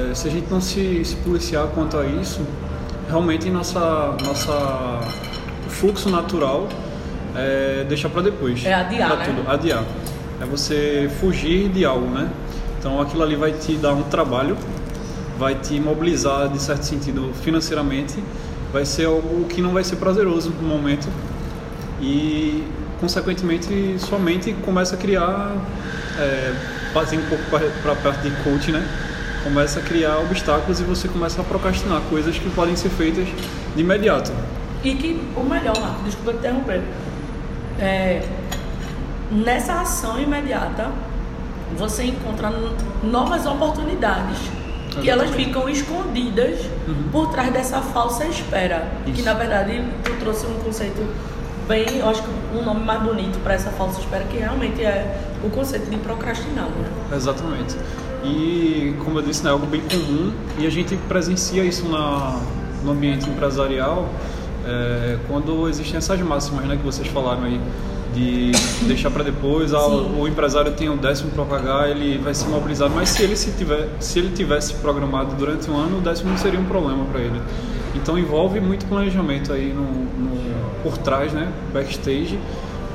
é, 0.09 0.15
se 0.15 0.27
a 0.27 0.31
gente 0.31 0.49
não 0.49 0.61
se, 0.61 1.03
se 1.03 1.15
policiar 1.17 1.67
quanto 1.67 1.97
a 1.97 2.05
isso, 2.05 2.41
realmente 3.09 3.49
nossa, 3.49 4.15
nossa 4.23 5.01
fluxo 5.67 6.09
natural 6.09 6.67
é 7.35 7.85
deixar 7.87 8.09
para 8.09 8.23
depois. 8.23 8.65
É 8.65 8.73
adiar, 8.73 9.17
né? 9.17 9.25
Tudo, 9.25 9.49
adiar. 9.49 9.83
É 10.41 10.45
você 10.45 11.11
fugir 11.19 11.69
de 11.69 11.83
algo, 11.85 12.07
né? 12.07 12.29
Então 12.79 13.01
aquilo 13.01 13.21
ali 13.23 13.35
vai 13.35 13.51
te 13.51 13.75
dar 13.75 13.93
um 13.93 14.03
trabalho, 14.03 14.57
vai 15.37 15.53
te 15.53 15.77
mobilizar 15.81 16.47
de 16.47 16.61
certo 16.61 16.83
sentido 16.83 17.33
financeiramente, 17.43 18.23
vai 18.71 18.85
ser 18.85 19.05
algo 19.05 19.45
que 19.45 19.61
não 19.61 19.71
vai 19.71 19.83
ser 19.83 19.97
prazeroso 19.97 20.49
no 20.49 20.67
momento 20.67 21.09
e 22.01 22.63
consequentemente 23.01 23.97
sua 23.99 24.17
mente 24.17 24.53
começa 24.63 24.95
a 24.95 24.97
criar, 24.97 25.55
é, 26.17 26.53
um 26.95 27.29
pouco 27.29 27.43
para 27.83 27.91
a 27.91 27.95
parte 27.95 28.29
de 28.29 28.43
coach, 28.43 28.71
né? 28.71 28.85
Começa 29.43 29.79
a 29.79 29.83
criar 29.83 30.17
obstáculos 30.19 30.79
e 30.79 30.83
você 30.83 31.07
começa 31.07 31.41
a 31.41 31.43
procrastinar 31.43 32.01
coisas 32.09 32.37
que 32.37 32.49
podem 32.49 32.75
ser 32.75 32.89
feitas 32.89 33.27
de 33.75 33.81
imediato. 33.81 34.31
E 34.83 34.95
que 34.95 35.21
o 35.35 35.43
melhor, 35.43 35.77
Marco, 35.79 36.03
desculpa 36.03 36.31
interromper, 36.31 36.81
é, 37.79 38.21
nessa 39.31 39.81
ação 39.81 40.19
imediata 40.19 40.89
você 41.77 42.03
encontra 42.03 42.51
novas 43.03 43.45
oportunidades 43.45 44.37
que 45.01 45.09
elas 45.09 45.29
ficam 45.31 45.69
escondidas 45.69 46.59
uhum. 46.87 47.09
por 47.11 47.31
trás 47.31 47.53
dessa 47.53 47.79
falsa 47.81 48.25
espera. 48.25 48.87
Isso. 49.05 49.15
Que 49.15 49.21
na 49.21 49.33
verdade 49.33 49.83
tu 50.03 50.11
trouxe 50.19 50.45
um 50.45 50.55
conceito 50.55 51.07
bem, 51.67 51.99
eu 51.99 52.09
acho 52.09 52.23
que 52.23 52.29
um 52.57 52.63
nome 52.63 52.83
mais 52.83 53.01
bonito 53.01 53.39
para 53.43 53.53
essa 53.53 53.69
falsa 53.69 53.99
espera, 53.99 54.23
que 54.25 54.37
realmente 54.37 54.83
é 54.83 55.21
o 55.43 55.49
conceito 55.49 55.89
de 55.89 55.97
procrastinar. 55.97 56.65
Né? 56.65 57.15
Exatamente. 57.15 57.77
E 58.23 58.95
como 59.03 59.19
eu 59.19 59.21
disse, 59.21 59.43
né, 59.43 59.49
é 59.49 59.53
algo 59.53 59.65
bem 59.65 59.81
comum 59.81 60.33
e 60.57 60.65
a 60.65 60.69
gente 60.69 60.95
presencia 61.07 61.63
isso 61.63 61.87
na, 61.87 62.41
no 62.83 62.91
ambiente 62.91 63.29
empresarial 63.29 64.09
é, 64.65 65.17
quando 65.27 65.69
existem 65.69 65.97
essas 65.97 66.19
máximas 66.19 66.65
né, 66.65 66.75
que 66.75 66.83
vocês 66.83 67.07
falaram 67.07 67.43
aí 67.43 67.61
de 68.13 68.51
deixar 68.87 69.11
para 69.11 69.23
depois, 69.23 69.73
ah, 69.73 69.87
o 69.87 70.27
empresário 70.27 70.71
tem 70.71 70.89
um 70.89 70.97
décimo 70.97 71.31
para 71.31 71.45
pagar, 71.45 71.89
ele 71.89 72.17
vai 72.17 72.33
se 72.33 72.47
mobilizar, 72.47 72.89
mas 72.89 73.09
se 73.09 73.23
ele 73.23 73.35
se 73.35 73.51
tiver, 73.51 73.87
se 73.99 74.19
ele 74.19 74.31
tivesse 74.35 74.73
programado 74.75 75.35
durante 75.35 75.69
um 75.69 75.77
ano, 75.77 75.97
o 75.99 76.01
décimo 76.01 76.31
não 76.31 76.37
seria 76.37 76.59
um 76.59 76.65
problema 76.65 77.05
para 77.05 77.21
ele. 77.21 77.41
Então 77.95 78.17
envolve 78.17 78.59
muito 78.59 78.85
planejamento 78.85 79.51
aí 79.53 79.73
no, 79.73 79.83
no 79.83 80.39
por 80.83 80.97
trás, 80.97 81.33
né, 81.33 81.51
backstage, 81.73 82.39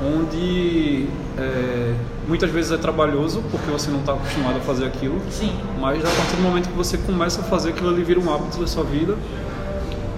onde 0.03 1.07
é, 1.37 1.93
muitas 2.27 2.49
vezes 2.49 2.71
é 2.71 2.77
trabalhoso 2.77 3.43
porque 3.51 3.69
você 3.69 3.89
não 3.89 3.99
está 3.99 4.13
acostumado 4.13 4.57
a 4.57 4.61
fazer 4.61 4.85
aquilo. 4.85 5.21
Sim. 5.29 5.53
Mas 5.79 5.99
a 5.99 6.09
partir 6.09 6.35
do 6.35 6.41
momento 6.41 6.69
que 6.69 6.75
você 6.75 6.97
começa 6.97 7.41
a 7.41 7.43
fazer 7.43 7.69
aquilo 7.69 7.89
ali 7.89 8.03
vira 8.03 8.19
um 8.19 8.33
hábito 8.33 8.59
da 8.59 8.67
sua 8.67 8.83
vida, 8.83 9.15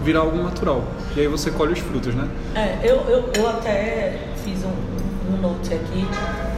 vira 0.03 0.19
algo 0.19 0.37
natural. 0.41 0.83
E 1.15 1.21
aí 1.21 1.27
você 1.27 1.51
colhe 1.51 1.73
os 1.73 1.79
frutos, 1.79 2.15
né? 2.15 2.27
É, 2.55 2.79
eu, 2.83 2.97
eu, 3.09 3.29
eu 3.35 3.49
até 3.49 4.19
fiz 4.47 4.63
um, 4.63 5.33
um 5.33 5.41
note 5.41 5.73
aqui 5.73 6.07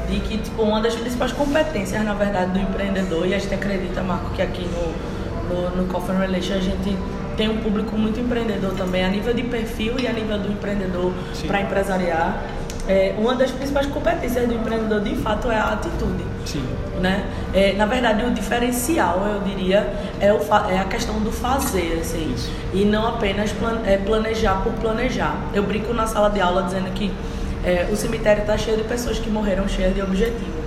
de 0.09 0.19
que 0.21 0.37
tipo, 0.37 0.61
uma 0.61 0.79
das 0.81 0.95
principais 0.95 1.31
competências, 1.31 2.03
na 2.03 2.13
verdade, 2.13 2.51
do 2.51 2.59
empreendedor, 2.59 3.27
e 3.27 3.33
a 3.33 3.39
gente 3.39 3.53
acredita, 3.53 4.01
Marco, 4.01 4.29
que 4.31 4.41
aqui 4.41 4.67
no, 4.67 5.71
no, 5.71 5.75
no 5.77 5.87
Coffee 5.87 6.15
Relation 6.15 6.55
a 6.55 6.59
gente 6.59 6.97
tem 7.37 7.49
um 7.49 7.57
público 7.57 7.95
muito 7.97 8.19
empreendedor 8.19 8.73
também, 8.73 9.03
a 9.03 9.09
nível 9.09 9.33
de 9.33 9.43
perfil 9.43 9.99
e 9.99 10.07
a 10.07 10.13
nível 10.13 10.37
do 10.39 10.51
empreendedor 10.51 11.13
para 11.47 11.61
empresariar. 11.61 12.43
É, 12.87 13.13
uma 13.19 13.35
das 13.35 13.51
principais 13.51 13.85
competências 13.85 14.47
do 14.47 14.55
empreendedor, 14.55 15.01
de 15.01 15.15
fato, 15.17 15.51
é 15.51 15.55
a 15.55 15.73
atitude. 15.73 16.23
Sim. 16.43 16.63
né? 16.99 17.25
É, 17.53 17.73
na 17.73 17.85
verdade, 17.85 18.25
o 18.25 18.31
diferencial, 18.31 19.23
eu 19.27 19.41
diria, 19.41 19.93
é, 20.19 20.33
o, 20.33 20.39
é 20.67 20.79
a 20.79 20.85
questão 20.85 21.19
do 21.19 21.31
fazer, 21.31 21.99
assim, 22.01 22.33
Isso. 22.33 22.51
e 22.73 22.85
não 22.85 23.07
apenas 23.07 23.51
plan, 23.51 23.81
é, 23.85 23.97
planejar 23.97 24.63
por 24.63 24.73
planejar. 24.73 25.35
Eu 25.53 25.63
brinco 25.63 25.93
na 25.93 26.07
sala 26.07 26.31
de 26.31 26.41
aula 26.41 26.63
dizendo 26.63 26.91
que 26.93 27.11
é, 27.63 27.87
o 27.91 27.95
cemitério 27.95 28.41
está 28.41 28.57
cheio 28.57 28.77
de 28.77 28.83
pessoas 28.83 29.19
que 29.19 29.29
morreram 29.29 29.67
cheias 29.67 29.93
de 29.93 30.01
objetivo 30.01 30.59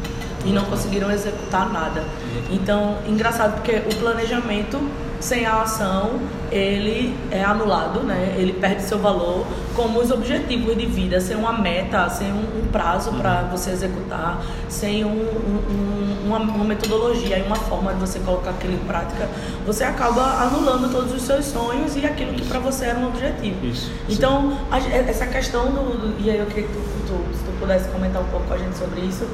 e 0.45 0.51
não 0.51 0.65
conseguiram 0.65 1.11
executar 1.11 1.73
nada. 1.73 2.03
Então, 2.51 2.99
engraçado 3.07 3.55
porque 3.55 3.77
o 3.77 3.97
planejamento 3.97 4.81
sem 5.23 5.47
a 5.47 5.63
ação 5.63 6.19
ele 6.51 7.17
é 7.31 7.43
anulado, 7.43 8.01
né? 8.01 8.35
Ele 8.37 8.53
perde 8.53 8.83
seu 8.83 8.99
valor, 8.99 9.47
como 9.75 10.01
os 10.01 10.11
objetivos 10.11 10.77
de 10.77 10.85
vida, 10.85 11.19
sem 11.19 11.35
uma 11.35 11.53
meta, 11.53 12.11
sem 12.11 12.31
um, 12.31 12.63
um 12.63 12.69
prazo 12.71 13.13
para 13.13 13.43
você 13.45 13.71
executar, 13.71 14.43
sem 14.69 15.03
um, 15.05 15.09
um, 15.09 16.27
uma, 16.27 16.39
uma, 16.39 16.65
metodologia 16.65 17.39
e 17.39 17.43
uma 17.43 17.57
forma 17.57 17.95
de 17.95 18.01
você 18.01 18.19
colocar 18.19 18.51
aquilo 18.51 18.75
em 18.75 18.85
prática, 18.87 19.29
você 19.65 19.85
acaba 19.85 20.43
anulando 20.43 20.93
todos 20.93 21.15
os 21.15 21.23
seus 21.23 21.47
sonhos 21.47 21.97
e 21.97 22.05
aquilo 22.05 22.35
que 22.35 22.45
para 22.45 22.59
você 22.59 22.87
era 22.87 22.99
um 22.99 23.07
objetivo. 23.07 23.65
Isso. 23.65 23.91
Então, 24.09 24.59
a, 24.71 24.79
essa 24.79 25.27
questão 25.27 25.67
do, 25.67 26.13
do, 26.13 26.21
E 26.21 26.31
aí 26.31 26.39
eu 26.39 26.47
queria 26.47 26.65
que 26.65 26.73
tu, 26.75 26.81
tu, 27.07 27.37
se 27.39 27.45
tu 27.45 27.59
pudesse 27.59 27.89
comentar 27.89 28.21
um 28.21 28.27
pouco 28.27 28.47
com 28.47 28.55
a 28.55 28.59
gente 28.59 28.77
sobre 28.77 29.01
isso, 29.01 29.27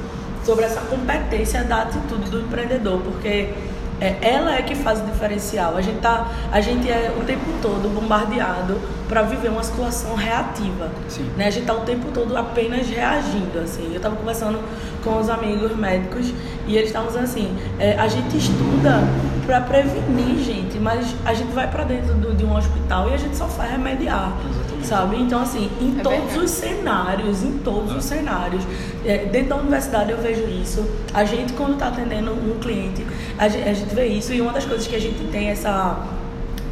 sobre 0.45 0.63
essa 0.63 0.79
competência 0.81 1.63
da 1.63 1.81
atitude 1.81 2.29
do 2.29 2.39
empreendedor, 2.39 3.01
porque 3.01 3.53
é, 4.01 4.17
ela 4.21 4.55
é 4.55 4.61
que 4.61 4.75
faz 4.75 4.99
o 5.01 5.05
diferencial. 5.05 5.75
A 5.75 5.81
gente, 5.81 5.99
tá, 5.99 6.27
a 6.51 6.61
gente 6.61 6.89
é 6.89 7.13
o 7.19 7.23
tempo 7.23 7.45
todo 7.61 7.89
bombardeado 7.93 8.79
para 9.07 9.23
viver 9.23 9.49
uma 9.49 9.63
situação 9.63 10.15
reativa. 10.15 10.89
Sim. 11.07 11.29
Né? 11.35 11.47
A 11.47 11.49
gente 11.49 11.61
está 11.63 11.73
o 11.73 11.81
tempo 11.81 12.07
todo 12.13 12.35
apenas 12.37 12.87
reagindo. 12.87 13.59
Assim. 13.59 13.89
Eu 13.91 13.97
estava 13.97 14.15
conversando 14.15 14.59
com 15.03 15.17
os 15.19 15.29
amigos 15.29 15.75
médicos 15.75 16.31
e 16.67 16.75
eles 16.75 16.87
estavam 16.89 17.07
dizendo 17.07 17.23
assim: 17.25 17.57
é, 17.79 17.97
a 17.97 18.07
gente 18.07 18.37
estuda 18.37 18.99
para 19.45 19.61
prevenir, 19.61 20.37
gente, 20.43 20.77
mas 20.77 21.15
a 21.25 21.33
gente 21.33 21.51
vai 21.53 21.67
para 21.67 21.83
dentro 21.83 22.13
do, 22.13 22.35
de 22.35 22.45
um 22.45 22.55
hospital 22.55 23.09
e 23.09 23.13
a 23.15 23.17
gente 23.17 23.35
só 23.35 23.47
faz 23.47 23.71
remediar. 23.71 24.31
Exatamente. 24.47 24.87
Sabe? 24.87 25.15
Então, 25.21 25.41
assim, 25.41 25.69
em 25.81 25.99
É 25.99 26.03
todos 26.03 26.19
verdade. 26.19 26.39
os 26.39 26.51
cenários, 26.51 27.43
em 27.43 27.57
todos 27.57 27.91
É. 27.93 27.97
os 27.97 28.05
cenários. 28.05 28.63
É, 29.05 29.25
dentro 29.25 29.49
da 29.49 29.55
universidade 29.57 30.11
eu 30.11 30.17
vejo 30.21 30.47
isso. 30.47 30.87
A 31.13 31.23
gente, 31.23 31.53
quando 31.53 31.73
está 31.73 31.87
atendendo 31.87 32.31
um 32.31 32.59
cliente, 32.59 33.05
a 33.39 33.47
gente, 33.47 33.67
a 33.69 33.73
gente 33.73 33.95
vê 33.95 34.05
isso. 34.07 34.31
E 34.33 34.41
uma 34.41 34.51
das 34.53 34.65
coisas 34.65 34.85
que 34.85 34.95
a 34.95 34.99
gente 34.99 35.23
tem 35.31 35.47
essa 35.49 35.97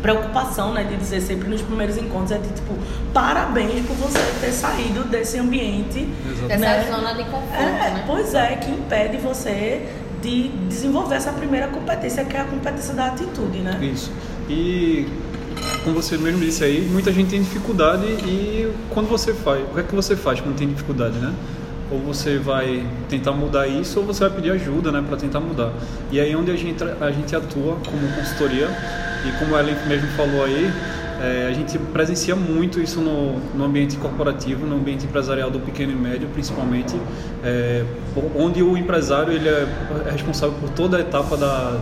preocupação, 0.01 0.73
né, 0.73 0.83
de 0.83 0.95
dizer 0.95 1.21
sempre 1.21 1.49
nos 1.49 1.61
primeiros 1.61 1.97
encontros 1.97 2.31
é 2.31 2.37
de 2.37 2.49
tipo, 2.49 2.75
parabéns 3.13 3.83
por 3.85 3.95
você 3.95 4.19
ter 4.39 4.51
saído 4.51 5.03
desse 5.05 5.39
ambiente. 5.39 6.07
Exatamente. 6.29 6.59
Dessa 6.59 6.91
Né? 6.91 6.95
zona 6.95 7.13
de 7.13 7.23
conforto, 7.23 7.55
É, 7.55 7.89
né? 7.91 8.03
pois 8.05 8.33
é, 8.35 8.55
que 8.57 8.69
impede 8.69 9.17
você 9.17 9.87
de 10.21 10.49
desenvolver 10.69 11.15
essa 11.15 11.31
primeira 11.31 11.67
competência, 11.67 12.23
que 12.25 12.35
é 12.37 12.41
a 12.41 12.45
competência 12.45 12.93
da 12.93 13.07
atitude, 13.07 13.59
né? 13.59 13.79
Isso. 13.81 14.11
E 14.49 15.07
como 15.83 15.95
você 16.01 16.17
mesmo 16.17 16.39
disse 16.39 16.63
aí, 16.63 16.81
muita 16.81 17.11
gente 17.11 17.29
tem 17.31 17.41
dificuldade 17.41 18.05
e 18.05 18.71
quando 18.91 19.07
você 19.07 19.33
faz, 19.33 19.63
o 19.63 19.73
que 19.73 19.79
é 19.79 19.83
que 19.83 19.95
você 19.95 20.15
faz 20.15 20.39
quando 20.41 20.55
tem 20.55 20.67
dificuldade, 20.67 21.17
né? 21.17 21.33
Ou 21.89 21.99
você 21.99 22.37
vai 22.37 22.85
tentar 23.09 23.31
mudar 23.31 23.67
isso 23.67 23.99
ou 23.99 24.05
você 24.05 24.27
vai 24.27 24.35
pedir 24.35 24.51
ajuda, 24.51 24.91
né, 24.91 25.03
para 25.07 25.17
tentar 25.17 25.39
mudar. 25.39 25.71
E 26.11 26.19
aí 26.19 26.31
é 26.31 26.37
onde 26.37 26.51
a 26.51 26.55
gente 26.55 26.83
a 26.83 27.11
gente 27.11 27.35
atua 27.35 27.77
como 27.85 28.07
consultoria 28.15 28.67
e 29.25 29.31
como 29.39 29.55
a 29.55 29.61
Ellen 29.61 29.75
mesmo 29.87 30.07
falou 30.09 30.43
aí, 30.43 30.71
é, 31.19 31.47
a 31.49 31.53
gente 31.53 31.77
presencia 31.79 32.35
muito 32.35 32.79
isso 32.79 33.01
no, 33.01 33.39
no 33.55 33.65
ambiente 33.65 33.97
corporativo, 33.97 34.65
no 34.67 34.75
ambiente 34.75 35.05
empresarial 35.05 35.49
do 35.49 35.59
pequeno 35.59 35.91
e 35.91 35.95
médio, 35.95 36.27
principalmente, 36.29 36.95
é, 37.43 37.83
onde 38.35 38.61
o 38.61 38.77
empresário 38.77 39.33
ele 39.33 39.49
é 39.49 39.67
responsável 40.11 40.55
por 40.59 40.69
toda 40.69 40.97
a 40.97 40.99
etapa 40.99 41.35
da, 41.35 41.79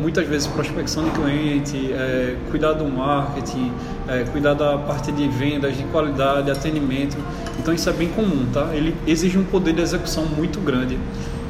muitas 0.00 0.26
vezes 0.26 0.46
prospecção 0.46 1.04
de 1.04 1.10
cliente, 1.10 1.92
é, 1.92 2.36
cuidar 2.50 2.72
do 2.74 2.84
marketing, 2.84 3.72
é, 4.08 4.24
cuidar 4.30 4.54
da 4.54 4.78
parte 4.78 5.10
de 5.12 5.28
vendas, 5.28 5.76
de 5.76 5.84
qualidade, 5.84 6.50
atendimento. 6.50 7.16
Então 7.62 7.72
isso 7.72 7.88
é 7.88 7.92
bem 7.92 8.08
comum, 8.08 8.44
tá? 8.52 8.70
Ele 8.74 8.92
exige 9.06 9.38
um 9.38 9.44
poder 9.44 9.72
de 9.72 9.80
execução 9.80 10.26
muito 10.26 10.58
grande. 10.58 10.98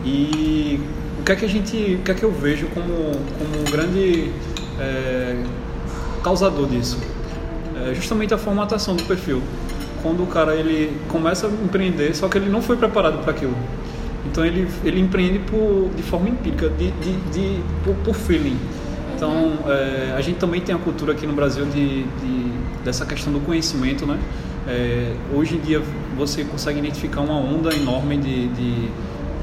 E 0.05 0.79
o 1.19 1.23
que 1.23 1.33
é 1.33 1.37
que 1.37 1.45
a 1.47 1.49
gente, 1.49 1.97
o 2.01 2.05
que 2.05 2.11
é 2.11 2.15
que 2.15 2.23
eu 2.23 2.31
vejo 2.31 2.67
como 2.67 2.93
como 2.93 3.61
um 3.61 3.71
grande 3.71 4.31
é, 4.79 5.43
causador 6.23 6.69
disso? 6.69 6.99
É 7.89 7.95
justamente 7.95 8.35
a 8.35 8.39
formatação 8.39 8.95
do 8.95 9.03
perfil. 9.05 9.43
Quando 10.03 10.23
o 10.23 10.27
cara 10.27 10.55
ele 10.55 10.95
começa 11.09 11.47
a 11.47 11.51
empreender, 11.51 12.15
só 12.15 12.29
que 12.29 12.37
ele 12.37 12.51
não 12.51 12.61
foi 12.61 12.77
preparado 12.77 13.23
para 13.23 13.31
aquilo. 13.31 13.57
Então 14.27 14.45
ele, 14.45 14.69
ele 14.85 15.01
empreende 15.01 15.39
por, 15.39 15.89
de 15.97 16.03
forma 16.03 16.29
empírica, 16.29 16.69
de, 16.69 16.91
de, 16.91 17.13
de, 17.33 17.63
por, 17.85 17.95
por 18.05 18.15
feeling. 18.15 18.59
Então 19.17 19.55
é, 19.67 20.15
a 20.15 20.21
gente 20.21 20.39
também 20.39 20.61
tem 20.61 20.75
a 20.75 20.79
cultura 20.79 21.13
aqui 21.13 21.27
no 21.27 21.33
Brasil 21.33 21.65
de, 21.65 22.03
de 22.03 22.53
dessa 22.85 23.07
questão 23.07 23.33
do 23.33 23.41
conhecimento, 23.41 24.05
né? 24.05 24.19
É, 24.69 25.15
hoje 25.35 25.57
em 25.57 25.61
dia 25.61 25.83
você 26.17 26.45
consegue 26.45 26.79
identificar 26.79 27.21
uma 27.21 27.35
onda 27.35 27.75
enorme 27.75 28.17
de, 28.17 28.47
de, 28.49 28.89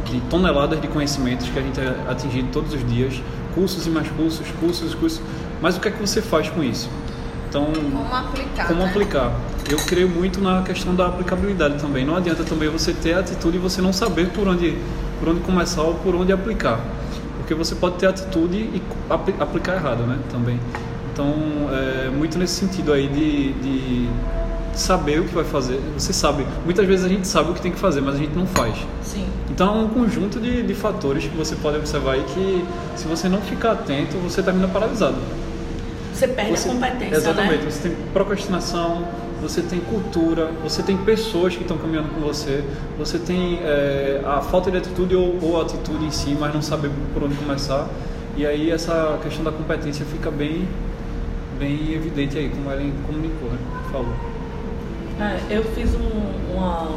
de 0.05 0.21
toneladas 0.29 0.79
de 0.81 0.87
conhecimentos 0.87 1.49
que 1.49 1.59
a 1.59 1.61
gente 1.61 1.79
é 1.79 1.95
atingido 2.09 2.47
todos 2.51 2.73
os 2.73 2.85
dias, 2.89 3.21
cursos 3.53 3.85
e 3.85 3.89
mais 3.89 4.07
cursos, 4.09 4.47
cursos 4.59 4.93
e 4.93 4.95
cursos. 4.95 5.21
Mas 5.61 5.75
o 5.75 5.81
que 5.81 5.89
é 5.89 5.91
que 5.91 5.99
você 5.99 6.21
faz 6.21 6.49
com 6.49 6.63
isso? 6.63 6.89
Então, 7.49 7.65
Como 7.73 8.15
aplicar, 8.15 8.67
como 8.67 8.79
né? 8.83 8.89
aplicar? 8.89 9.31
Eu 9.69 9.77
creio 9.79 10.07
muito 10.07 10.39
na 10.39 10.61
questão 10.61 10.95
da 10.95 11.07
aplicabilidade 11.07 11.79
também. 11.81 12.05
Não 12.05 12.15
adianta 12.15 12.43
também 12.43 12.69
você 12.69 12.93
ter 12.93 13.15
atitude 13.15 13.57
e 13.57 13.59
você 13.59 13.81
não 13.81 13.91
saber 13.91 14.29
por 14.29 14.47
onde, 14.47 14.77
por 15.19 15.29
onde 15.29 15.41
começar 15.41 15.81
ou 15.81 15.95
por 15.95 16.15
onde 16.15 16.31
aplicar. 16.31 16.79
Porque 17.37 17.53
você 17.55 17.73
pode 17.75 17.95
ter 17.97 18.05
atitude 18.07 18.55
e 18.55 18.81
apli- 19.09 19.35
aplicar 19.39 19.75
errado, 19.75 20.03
né? 20.03 20.17
Também. 20.31 20.59
Então, 21.11 21.33
é 21.71 22.09
muito 22.09 22.37
nesse 22.37 22.53
sentido 22.53 22.93
aí 22.93 23.07
de, 23.07 23.51
de 23.53 24.09
saber 24.79 25.19
o 25.19 25.25
que 25.25 25.33
vai 25.35 25.43
fazer. 25.43 25.79
Você 25.97 26.13
sabe. 26.13 26.45
Muitas 26.65 26.85
vezes 26.87 27.05
a 27.05 27.09
gente 27.09 27.27
sabe 27.27 27.51
o 27.51 27.53
que 27.53 27.61
tem 27.61 27.71
que 27.71 27.79
fazer, 27.79 28.01
mas 28.01 28.15
a 28.15 28.17
gente 28.17 28.35
não 28.35 28.45
faz. 28.47 28.75
Sim. 29.03 29.25
Então 29.49 29.79
é 29.79 29.83
um 29.83 29.89
conjunto 29.89 30.39
de, 30.39 30.63
de 30.63 30.73
fatores 30.73 31.23
que 31.25 31.35
você 31.37 31.55
pode 31.55 31.77
observar 31.77 32.13
aí 32.13 32.23
que 32.23 32.65
se 32.95 33.07
você 33.07 33.27
não 33.29 33.41
ficar 33.41 33.73
atento, 33.73 34.17
você 34.17 34.41
termina 34.41 34.67
paralisado. 34.67 35.17
Você 36.13 36.27
perde 36.27 36.51
Você- 36.57 36.69
a 36.69 36.73
competência, 36.73 37.15
Exatamente. 37.15 37.63
né? 37.63 37.71
Você 37.71 37.89
tem 37.89 37.97
procrastinação, 38.13 39.07
você 39.41 39.61
tem 39.61 39.79
cultura, 39.79 40.49
você 40.61 40.83
tem 40.83 40.97
pessoas 40.97 41.55
que 41.55 41.61
estão 41.61 41.77
caminhando 41.77 42.09
com 42.09 42.19
você, 42.19 42.63
você 42.97 43.17
tem 43.17 43.59
é, 43.63 44.21
a 44.25 44.41
falta 44.41 44.69
de 44.69 44.77
atitude 44.77 45.15
ou, 45.15 45.37
ou 45.41 45.61
atitude 45.61 46.03
em 46.03 46.11
si, 46.11 46.35
mas 46.39 46.53
não 46.53 46.61
saber 46.61 46.91
por 47.13 47.23
onde 47.23 47.35
começar. 47.35 47.87
E 48.35 48.45
aí 48.45 48.69
essa 48.69 49.17
questão 49.23 49.43
da 49.45 49.51
competência 49.51 50.05
fica 50.05 50.29
bem, 50.29 50.67
bem 51.57 51.93
evidente 51.93 52.37
aí, 52.37 52.49
como 52.49 52.69
ela 52.69 52.81
comunicou, 53.07 53.49
né? 53.49 53.57
Falou. 53.91 54.13
É, 55.19 55.39
eu 55.57 55.63
fiz 55.73 55.89
um- 55.95 56.55
uma 56.55 56.87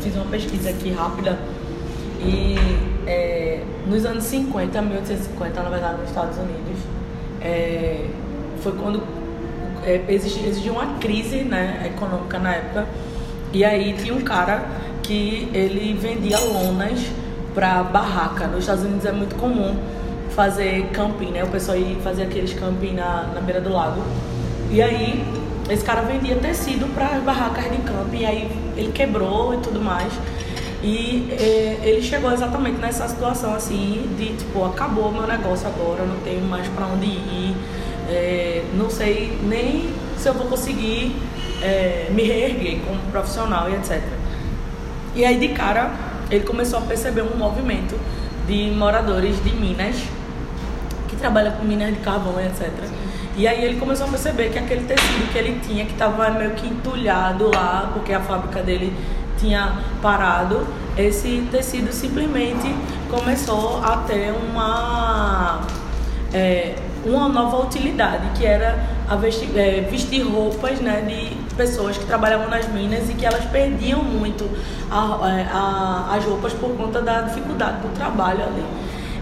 fiz 0.00 0.14
uma 0.16 0.24
pesquisa 0.26 0.70
aqui 0.70 0.90
rápida 0.90 1.38
e 2.20 2.56
é, 3.06 3.62
nos 3.86 4.04
anos 4.04 4.24
50, 4.24 4.82
1850, 4.82 5.62
na 5.62 5.70
verdade, 5.70 6.00
nos 6.00 6.08
Estados 6.08 6.36
Unidos, 6.36 6.78
é, 7.40 8.06
foi 8.62 8.72
quando 8.72 9.02
é, 9.84 10.02
existia, 10.08 10.46
existia 10.48 10.72
uma 10.72 10.98
crise 10.98 11.38
né, 11.44 11.90
econômica 11.94 12.38
na 12.38 12.54
época 12.56 12.86
e 13.52 13.64
aí 13.64 13.94
tinha 13.94 14.14
um 14.14 14.22
cara 14.22 14.64
que 15.02 15.48
ele 15.54 15.94
vendia 15.94 16.38
lonas 16.40 17.00
para 17.54 17.82
barraca. 17.82 18.46
Nos 18.46 18.60
Estados 18.60 18.84
Unidos 18.84 19.04
é 19.04 19.12
muito 19.12 19.34
comum 19.36 19.76
fazer 20.30 20.86
camping, 20.92 21.32
né? 21.32 21.44
O 21.44 21.48
pessoal 21.48 21.76
ia 21.76 21.96
fazer 21.96 22.22
aqueles 22.22 22.54
camping 22.54 22.94
na, 22.94 23.24
na 23.34 23.40
beira 23.40 23.60
do 23.60 23.70
lago. 23.70 24.00
E 24.70 24.80
aí, 24.80 25.22
esse 25.72 25.84
cara 25.84 26.02
vendia 26.02 26.36
tecido 26.36 26.92
para 26.94 27.06
as 27.06 27.22
barracas 27.22 27.64
de 27.64 27.78
camping, 27.78 28.18
e 28.18 28.26
aí 28.26 28.50
ele 28.76 28.92
quebrou 28.92 29.54
e 29.54 29.56
tudo 29.58 29.80
mais. 29.80 30.12
E 30.82 31.28
eh, 31.30 31.78
ele 31.82 32.02
chegou 32.02 32.32
exatamente 32.32 32.78
nessa 32.78 33.08
situação 33.08 33.54
assim, 33.54 34.14
de 34.18 34.36
tipo, 34.36 34.64
acabou 34.64 35.12
meu 35.12 35.26
negócio 35.26 35.66
agora, 35.66 36.04
não 36.04 36.16
tenho 36.20 36.44
mais 36.44 36.66
para 36.68 36.86
onde 36.86 37.06
ir, 37.06 37.56
eh, 38.08 38.64
não 38.74 38.90
sei 38.90 39.38
nem 39.44 39.90
se 40.18 40.28
eu 40.28 40.34
vou 40.34 40.46
conseguir 40.46 41.16
eh, 41.62 42.08
me 42.10 42.24
reerguer 42.24 42.80
como 42.80 42.98
profissional 43.12 43.70
e 43.70 43.74
etc. 43.74 44.02
E 45.14 45.24
aí 45.24 45.38
de 45.38 45.48
cara 45.54 45.92
ele 46.30 46.44
começou 46.44 46.80
a 46.80 46.82
perceber 46.82 47.22
um 47.22 47.36
movimento 47.36 47.98
de 48.46 48.72
moradores 48.72 49.42
de 49.44 49.52
Minas 49.52 49.96
que 51.08 51.16
trabalha 51.16 51.52
com 51.52 51.64
minas 51.64 51.94
de 51.94 52.00
carvão 52.00 52.40
e 52.40 52.46
etc. 52.46 52.70
E 53.36 53.48
aí 53.48 53.64
ele 53.64 53.80
começou 53.80 54.06
a 54.06 54.10
perceber 54.10 54.50
que 54.50 54.58
aquele 54.58 54.84
tecido 54.84 55.32
que 55.32 55.38
ele 55.38 55.58
tinha, 55.66 55.86
que 55.86 55.92
estava 55.92 56.30
meio 56.30 56.50
que 56.50 56.66
entulhado 56.66 57.50
lá, 57.50 57.90
porque 57.94 58.12
a 58.12 58.20
fábrica 58.20 58.62
dele 58.62 58.94
tinha 59.38 59.78
parado, 60.02 60.66
esse 60.96 61.48
tecido 61.50 61.92
simplesmente 61.92 62.74
começou 63.10 63.82
a 63.82 63.96
ter 64.06 64.32
uma, 64.32 65.62
é, 66.32 66.74
uma 67.04 67.28
nova 67.28 67.62
utilidade, 67.62 68.38
que 68.38 68.46
era 68.46 68.78
a 69.08 69.16
vestir, 69.16 69.50
é, 69.56 69.80
vestir 69.80 70.22
roupas 70.22 70.80
né, 70.80 71.00
de 71.00 71.54
pessoas 71.54 71.96
que 71.96 72.04
trabalhavam 72.04 72.48
nas 72.48 72.68
minas 72.68 73.08
e 73.10 73.14
que 73.14 73.24
elas 73.24 73.44
perdiam 73.46 74.02
muito 74.02 74.48
a, 74.90 75.28
é, 75.28 75.46
a, 75.50 76.14
as 76.16 76.24
roupas 76.24 76.52
por 76.52 76.76
conta 76.76 77.00
da 77.00 77.22
dificuldade 77.22 77.80
do 77.80 77.94
trabalho 77.94 78.42
ali. 78.42 78.64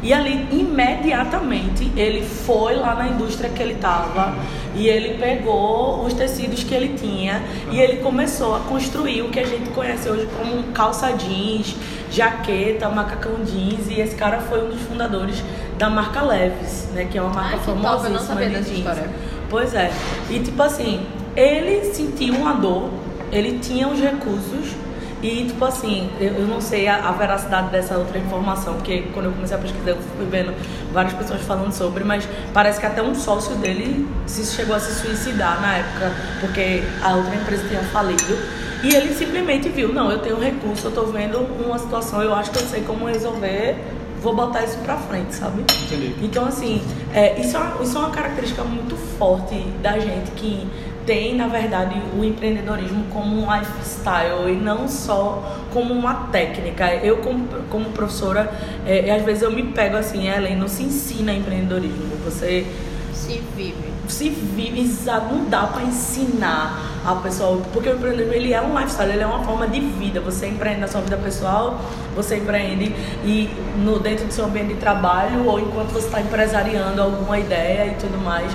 E 0.02 0.14
ali, 0.14 0.49
imediatamente, 0.50 1.90
ele 1.95 2.23
foi 2.23 2.75
lá 2.76 2.95
na 2.95 3.09
indústria 3.09 3.50
que 3.50 3.62
ele 3.62 3.75
estava 3.75 4.35
e 4.75 4.88
ele 4.88 5.19
pegou 5.19 6.04
os 6.04 6.14
tecidos 6.14 6.64
que 6.64 6.75
ele 6.75 6.97
tinha 6.97 7.42
e 7.71 7.78
ele 7.78 7.99
começou 7.99 8.54
a 8.57 8.61
construir 8.61 9.23
o 9.23 9.28
que 9.28 9.38
a 9.38 9.47
gente 9.47 9.69
conhece 9.71 10.09
hoje 10.09 10.26
como 10.38 10.62
calça 10.73 11.12
jeans, 11.12 11.76
jaqueta, 12.11 12.88
macacão 12.88 13.45
jeans. 13.45 13.88
E 13.90 14.00
esse 14.00 14.14
cara 14.16 14.38
foi 14.40 14.64
um 14.64 14.71
dos 14.71 14.80
fundadores 14.83 15.42
da 15.76 15.90
marca 15.90 16.23
Leves, 16.23 16.88
né? 16.95 17.07
Que 17.11 17.19
é 17.19 17.23
uma 17.23 17.35
marca 17.35 17.57
Ai, 17.57 17.64
famosíssima 17.64 18.37
top, 18.37 18.47
de 18.47 18.52
jeans. 18.52 18.78
história. 18.78 19.11
Pois 19.50 19.75
é. 19.75 19.90
E 20.30 20.38
tipo 20.38 20.62
assim, 20.62 21.07
ele 21.37 21.92
sentiu 21.92 22.35
uma 22.37 22.54
dor, 22.54 22.88
ele 23.30 23.59
tinha 23.59 23.87
os 23.87 24.00
recursos 24.00 24.75
e 25.22 25.44
tipo 25.46 25.64
assim, 25.64 26.08
eu, 26.20 26.32
eu 26.32 26.46
não 26.46 26.60
sei 26.60 26.88
a, 26.88 27.08
a 27.08 27.12
veracidade 27.12 27.70
dessa 27.70 27.96
outra 27.98 28.18
informação, 28.18 28.74
porque 28.74 29.02
quando 29.12 29.26
eu 29.26 29.32
comecei 29.32 29.56
a 29.56 29.60
pesquisar 29.60 29.90
eu 29.90 29.98
fui 30.16 30.26
vendo 30.26 30.54
várias 30.92 31.12
pessoas 31.14 31.42
falando 31.42 31.72
sobre, 31.72 32.04
mas 32.04 32.26
parece 32.54 32.80
que 32.80 32.86
até 32.86 33.02
um 33.02 33.14
sócio 33.14 33.54
dele 33.56 34.08
se 34.26 34.44
chegou 34.44 34.74
a 34.74 34.80
se 34.80 34.94
suicidar 35.00 35.60
na 35.60 35.76
época, 35.78 36.12
porque 36.40 36.82
a 37.02 37.14
outra 37.14 37.34
empresa 37.34 37.68
tinha 37.68 37.82
falido. 37.84 38.38
E 38.82 38.94
ele 38.94 39.12
simplesmente 39.14 39.68
viu, 39.68 39.92
não, 39.92 40.10
eu 40.10 40.20
tenho 40.20 40.40
recurso, 40.40 40.86
eu 40.86 40.90
tô 40.92 41.02
vendo 41.04 41.38
uma 41.64 41.78
situação, 41.78 42.22
eu 42.22 42.34
acho 42.34 42.50
que 42.50 42.58
eu 42.58 42.62
sei 42.66 42.80
como 42.80 43.04
resolver, 43.06 43.76
vou 44.22 44.34
botar 44.34 44.64
isso 44.64 44.78
pra 44.78 44.96
frente, 44.96 45.34
sabe? 45.34 45.60
Entendi. 45.84 46.14
Então, 46.22 46.46
assim, 46.46 46.82
é, 47.12 47.38
isso, 47.38 47.56
é, 47.58 47.60
uma- 47.60 47.82
isso 47.82 47.96
é 47.96 48.00
uma 48.00 48.10
característica 48.10 48.64
muito 48.64 48.96
forte 49.18 49.54
da 49.82 49.98
gente 49.98 50.30
que 50.30 50.66
tem, 51.10 51.34
na 51.34 51.48
verdade, 51.48 52.00
o 52.16 52.24
empreendedorismo 52.24 53.02
como 53.12 53.36
um 53.42 53.52
lifestyle 53.52 54.48
e 54.48 54.52
não 54.52 54.86
só 54.86 55.42
como 55.72 55.92
uma 55.92 56.28
técnica. 56.30 56.94
Eu, 56.94 57.16
como, 57.16 57.48
como 57.68 57.86
professora, 57.86 58.48
é, 58.86 59.10
às 59.10 59.24
vezes 59.24 59.42
eu 59.42 59.50
me 59.50 59.64
pego 59.64 59.96
assim, 59.96 60.28
Ellen, 60.28 60.54
não 60.54 60.68
se 60.68 60.84
ensina 60.84 61.32
empreendedorismo. 61.32 62.16
Você 62.24 62.64
Se 63.12 63.42
vive. 63.56 63.92
se 64.06 64.28
vive, 64.30 64.82
exato, 64.82 65.34
não 65.34 65.46
dá 65.46 65.64
para 65.64 65.82
ensinar 65.82 66.80
a 67.04 67.16
pessoa, 67.16 67.60
porque 67.72 67.88
o 67.88 67.94
empreendedorismo 67.96 68.34
ele 68.34 68.52
é 68.52 68.62
um 68.62 68.78
lifestyle, 68.78 69.10
ele 69.10 69.24
é 69.24 69.26
uma 69.26 69.42
forma 69.42 69.66
de 69.66 69.80
vida. 69.80 70.20
Você 70.20 70.46
empreende 70.46 70.78
na 70.78 70.86
sua 70.86 71.00
vida 71.00 71.16
pessoal, 71.16 71.80
você 72.14 72.36
empreende 72.36 72.94
e 73.24 73.50
no 73.78 73.98
dentro 73.98 74.26
do 74.26 74.32
seu 74.32 74.44
ambiente 74.44 74.74
de 74.74 74.80
trabalho 74.80 75.44
ou 75.44 75.58
enquanto 75.58 75.90
você 75.90 76.06
está 76.06 76.20
empresariando 76.20 77.02
alguma 77.02 77.36
ideia 77.36 77.90
e 77.90 77.94
tudo 77.96 78.16
mais. 78.22 78.52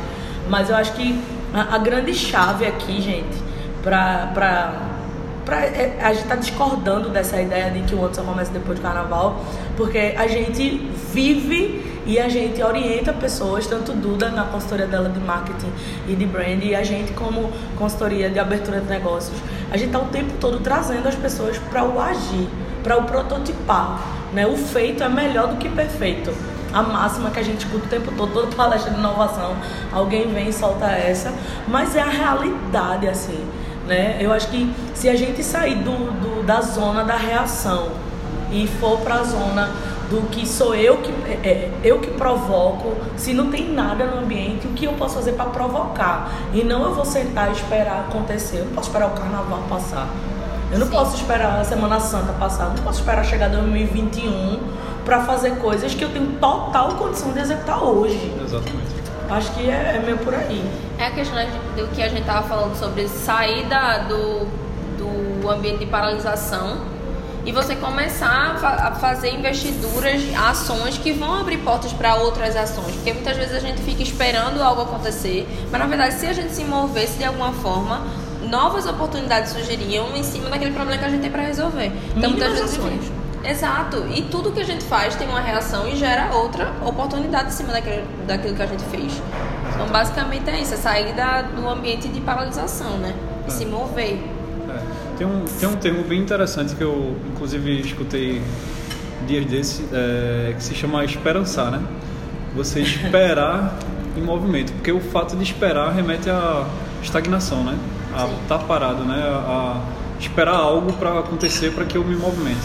Mas 0.48 0.70
eu 0.70 0.76
acho 0.78 0.94
que 0.94 1.20
a, 1.56 1.76
a 1.76 1.78
grande 1.78 2.14
chave 2.14 2.66
aqui, 2.66 3.02
gente, 3.02 3.38
para 3.82 4.92
pra, 5.46 5.62
é, 5.62 5.98
a 6.02 6.12
gente 6.12 6.28
tá 6.28 6.36
discordando 6.36 7.10
dessa 7.10 7.40
ideia 7.40 7.72
de 7.72 7.82
que 7.84 7.96
o 7.96 8.02
outro 8.02 8.16
só 8.16 8.24
começa 8.24 8.52
depois 8.52 8.78
do 8.78 8.82
carnaval, 8.82 9.46
porque 9.78 10.16
a 10.18 10.28
gente 10.28 10.90
vive 11.14 12.02
e 12.06 12.20
a 12.20 12.28
gente 12.28 12.62
orienta 12.62 13.14
pessoas, 13.14 13.66
tanto 13.66 13.94
Duda 13.94 14.30
na 14.30 14.44
consultoria 14.44 14.88
dela 14.88 15.08
de 15.08 15.20
marketing 15.20 15.72
e 16.08 16.16
de 16.16 16.26
brand, 16.26 16.62
e 16.64 16.76
a 16.76 16.84
gente 16.84 17.14
como 17.14 17.52
consultoria 17.78 18.30
de 18.30 18.38
abertura 18.38 18.82
de 18.82 18.88
negócios, 18.88 19.38
a 19.72 19.78
gente 19.78 19.92
tá 19.92 20.00
o 20.00 20.06
tempo 20.06 20.34
todo 20.40 20.60
trazendo 20.60 21.08
as 21.08 21.16
pessoas 21.16 21.58
para 21.58 21.84
o 21.84 22.00
agir, 22.00 22.50
para 22.84 22.98
o 22.98 23.04
prototipar, 23.04 24.02
né? 24.34 24.46
O 24.46 24.58
feito 24.58 25.04
é 25.04 25.10
melhor 25.10 25.48
do 25.48 25.58
que 25.58 25.70
perfeito. 25.70 26.32
A 26.76 26.84
máxima 26.84 27.30
que 27.32 27.40
a 27.40 27.44
gente 27.44 27.66
escuta 27.66 27.86
o 27.86 27.90
tempo 27.90 28.12
todo, 28.16 28.32
toda 28.34 28.56
palestra 28.56 28.92
de 28.92 29.00
inovação, 29.00 29.56
alguém 29.92 30.32
vem 30.34 30.50
e 30.50 30.54
solta 30.54 30.86
essa, 30.88 31.34
mas 31.68 31.96
é 31.96 32.02
a 32.02 32.10
realidade 32.10 33.08
assim 33.08 33.44
né? 33.88 34.18
Eu 34.20 34.34
acho 34.34 34.48
que 34.48 34.74
se 34.96 35.08
a 35.08 35.16
gente 35.16 35.44
sair 35.44 35.76
do, 35.76 35.92
do- 35.92 36.44
da 36.44 36.60
zona 36.62 37.04
da 37.04 37.16
reação 37.16 37.90
e 38.52 38.68
for 38.80 38.98
para 39.02 39.16
a 39.20 39.24
zona 39.24 39.70
do 40.10 40.28
que 40.30 40.48
sou 40.48 40.74
eu 40.74 40.98
que 40.98 41.12
é, 41.28 41.48
é, 41.48 41.72
eu 41.84 42.00
que 42.00 42.10
provoco, 42.10 42.94
se 43.16 43.32
não 43.32 43.52
tem 43.52 43.72
nada 43.72 44.06
no 44.06 44.20
ambiente, 44.24 44.66
o 44.66 44.72
que 44.72 44.86
eu 44.86 44.94
posso 44.94 45.14
fazer 45.16 45.34
para 45.34 45.46
provocar? 45.52 46.32
E 46.52 46.64
não 46.64 46.82
eu 46.84 46.96
vou 46.96 47.06
sentar 47.06 47.50
e 47.50 47.52
esperar 47.54 48.08
acontecer. 48.10 48.58
Eu 48.58 48.66
não 48.66 48.74
posso 48.74 48.88
esperar 48.90 49.08
o 49.08 49.12
carnaval 49.12 49.60
passar. 49.70 50.08
Eu 50.72 50.80
não 50.80 50.88
Sim. 50.88 50.94
posso 50.94 51.16
esperar 51.18 51.60
a 51.60 51.64
Semana 51.64 52.00
Santa 52.00 52.34
passar. 52.34 52.64
Eu 52.66 52.70
não 52.78 52.84
posso 52.84 53.00
esperar 53.02 53.24
chegar 53.24 53.50
2021 53.50 54.60
para 55.06 55.22
fazer 55.24 55.52
coisas 55.58 55.94
que 55.94 56.04
eu 56.04 56.10
tenho 56.10 56.28
total 56.40 56.90
condição 56.96 57.32
de 57.32 57.40
executar 57.40 57.82
hoje. 57.84 58.34
Exatamente. 58.44 58.96
Acho 59.30 59.52
que 59.54 59.70
é, 59.70 59.96
é 59.98 60.02
meio 60.04 60.18
por 60.18 60.34
aí. 60.34 60.64
É 60.98 61.08
a 61.08 61.12
questão 61.12 61.38
do 61.78 61.88
que 61.96 62.02
a 62.02 62.10
gente 62.10 62.26
tava 62.26 62.48
falando 62.48 62.76
sobre 62.76 63.08
sair 63.08 63.66
da- 63.68 64.00
do, 64.00 64.46
do 65.42 65.50
ambiente 65.50 65.80
de 65.80 65.86
paralisação 65.86 66.78
e 67.46 67.52
você 67.52 67.76
começar 67.76 68.54
a, 68.54 68.56
fa- 68.58 68.88
a 68.88 68.92
fazer 68.96 69.30
investiduras, 69.36 70.22
ações 70.50 70.98
que 70.98 71.12
vão 71.12 71.40
abrir 71.40 71.58
portas 71.60 71.94
para 71.94 72.16
outras 72.16 72.56
ações. 72.56 72.96
Porque 72.96 73.14
muitas 73.14 73.38
vezes 73.38 73.56
a 73.56 73.60
gente 73.60 73.82
fica 73.82 74.02
esperando 74.02 74.62
algo 74.62 74.82
acontecer, 74.82 75.48
mas 75.72 75.80
na 75.80 75.88
verdade, 75.88 76.16
se 76.16 76.26
a 76.26 76.34
gente 76.34 76.52
se 76.54 76.64
movesse 76.64 77.18
de 77.20 77.24
alguma 77.26 77.52
forma, 77.54 78.02
novas 78.50 78.86
oportunidades 78.88 79.52
surgiriam 79.52 80.08
em 80.16 80.24
cima 80.24 80.50
daquele 80.50 80.72
problema 80.72 81.00
que 81.00 81.06
a 81.06 81.10
gente 81.10 81.22
tem 81.22 81.32
para 81.32 81.44
resolver. 81.44 81.92
Então, 82.16 82.30
muitas 82.32 82.50
Mínimas 82.54 82.60
vezes. 82.60 82.78
ações. 82.80 83.12
Exato. 83.50 84.06
E 84.14 84.24
tudo 84.24 84.52
que 84.52 84.60
a 84.60 84.64
gente 84.64 84.84
faz 84.84 85.16
tem 85.16 85.28
uma 85.28 85.40
reação 85.42 85.88
e 85.88 85.96
gera 85.96 86.34
outra 86.34 86.72
oportunidade 86.84 87.50
em 87.50 87.52
cima 87.52 87.72
daquele, 87.74 88.04
daquilo 88.28 88.56
que 88.56 88.62
a 88.62 88.66
gente 88.66 88.84
fez. 88.86 89.22
Então, 89.74 89.88
basicamente 89.88 90.50
é 90.50 90.62
isso, 90.62 90.74
é 90.74 90.78
sair 90.78 91.14
da, 91.14 91.42
do 91.44 91.68
ambiente 91.68 92.08
de 92.08 92.22
paralisação, 92.22 92.98
né? 92.98 93.14
E 93.46 93.50
É. 93.50 93.52
se 93.52 93.66
mover. 93.66 94.20
É. 94.70 94.80
Tem, 95.18 95.28
um, 95.28 95.46
tem 95.60 95.70
um 95.70 95.76
termo 95.76 96.04
bem 96.04 96.20
interessante 96.22 96.76
que 96.76 96.84
eu, 96.84 97.16
inclusive, 97.28 97.82
escutei 97.82 98.42
dias 99.28 99.46
desses, 99.46 99.86
é, 99.94 100.54
que 100.56 100.64
se 100.64 100.74
chama 100.76 101.04
esperançar, 101.04 101.72
né? 101.72 101.82
Você 102.56 102.80
esperar 102.82 103.78
em 104.16 104.22
movimento, 104.22 104.72
porque 104.74 104.92
o 104.92 105.00
fato 105.00 105.36
de 105.36 105.44
esperar 105.44 105.92
remete 105.92 106.30
à 106.30 106.66
estagnação, 107.04 107.64
né? 107.64 107.78
A 108.14 108.26
estar 108.42 108.60
parado, 108.60 109.04
né? 109.04 109.22
A, 109.22 109.78
a 110.18 110.22
esperar 110.22 110.56
algo 110.56 110.94
para 110.94 111.20
acontecer 111.20 111.72
para 111.74 111.84
que 111.86 111.98
eu 111.98 112.04
me 112.04 112.16
movimente. 112.16 112.62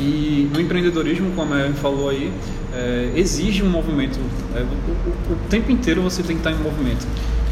E 0.00 0.50
no 0.52 0.60
empreendedorismo, 0.60 1.30
como 1.36 1.52
a 1.52 1.58
Ellen 1.60 1.74
falou 1.74 2.08
aí, 2.08 2.32
é, 2.74 3.10
exige 3.14 3.62
um 3.62 3.68
movimento. 3.68 4.18
É, 4.56 4.60
o, 4.60 4.64
o- 4.64 5.34
o 5.34 5.36
tempo 5.50 5.70
inteiro 5.70 6.00
você 6.00 6.22
tem 6.22 6.36
que 6.36 6.40
estar 6.48 6.50
em 6.52 6.62
movimento. 6.62 7.06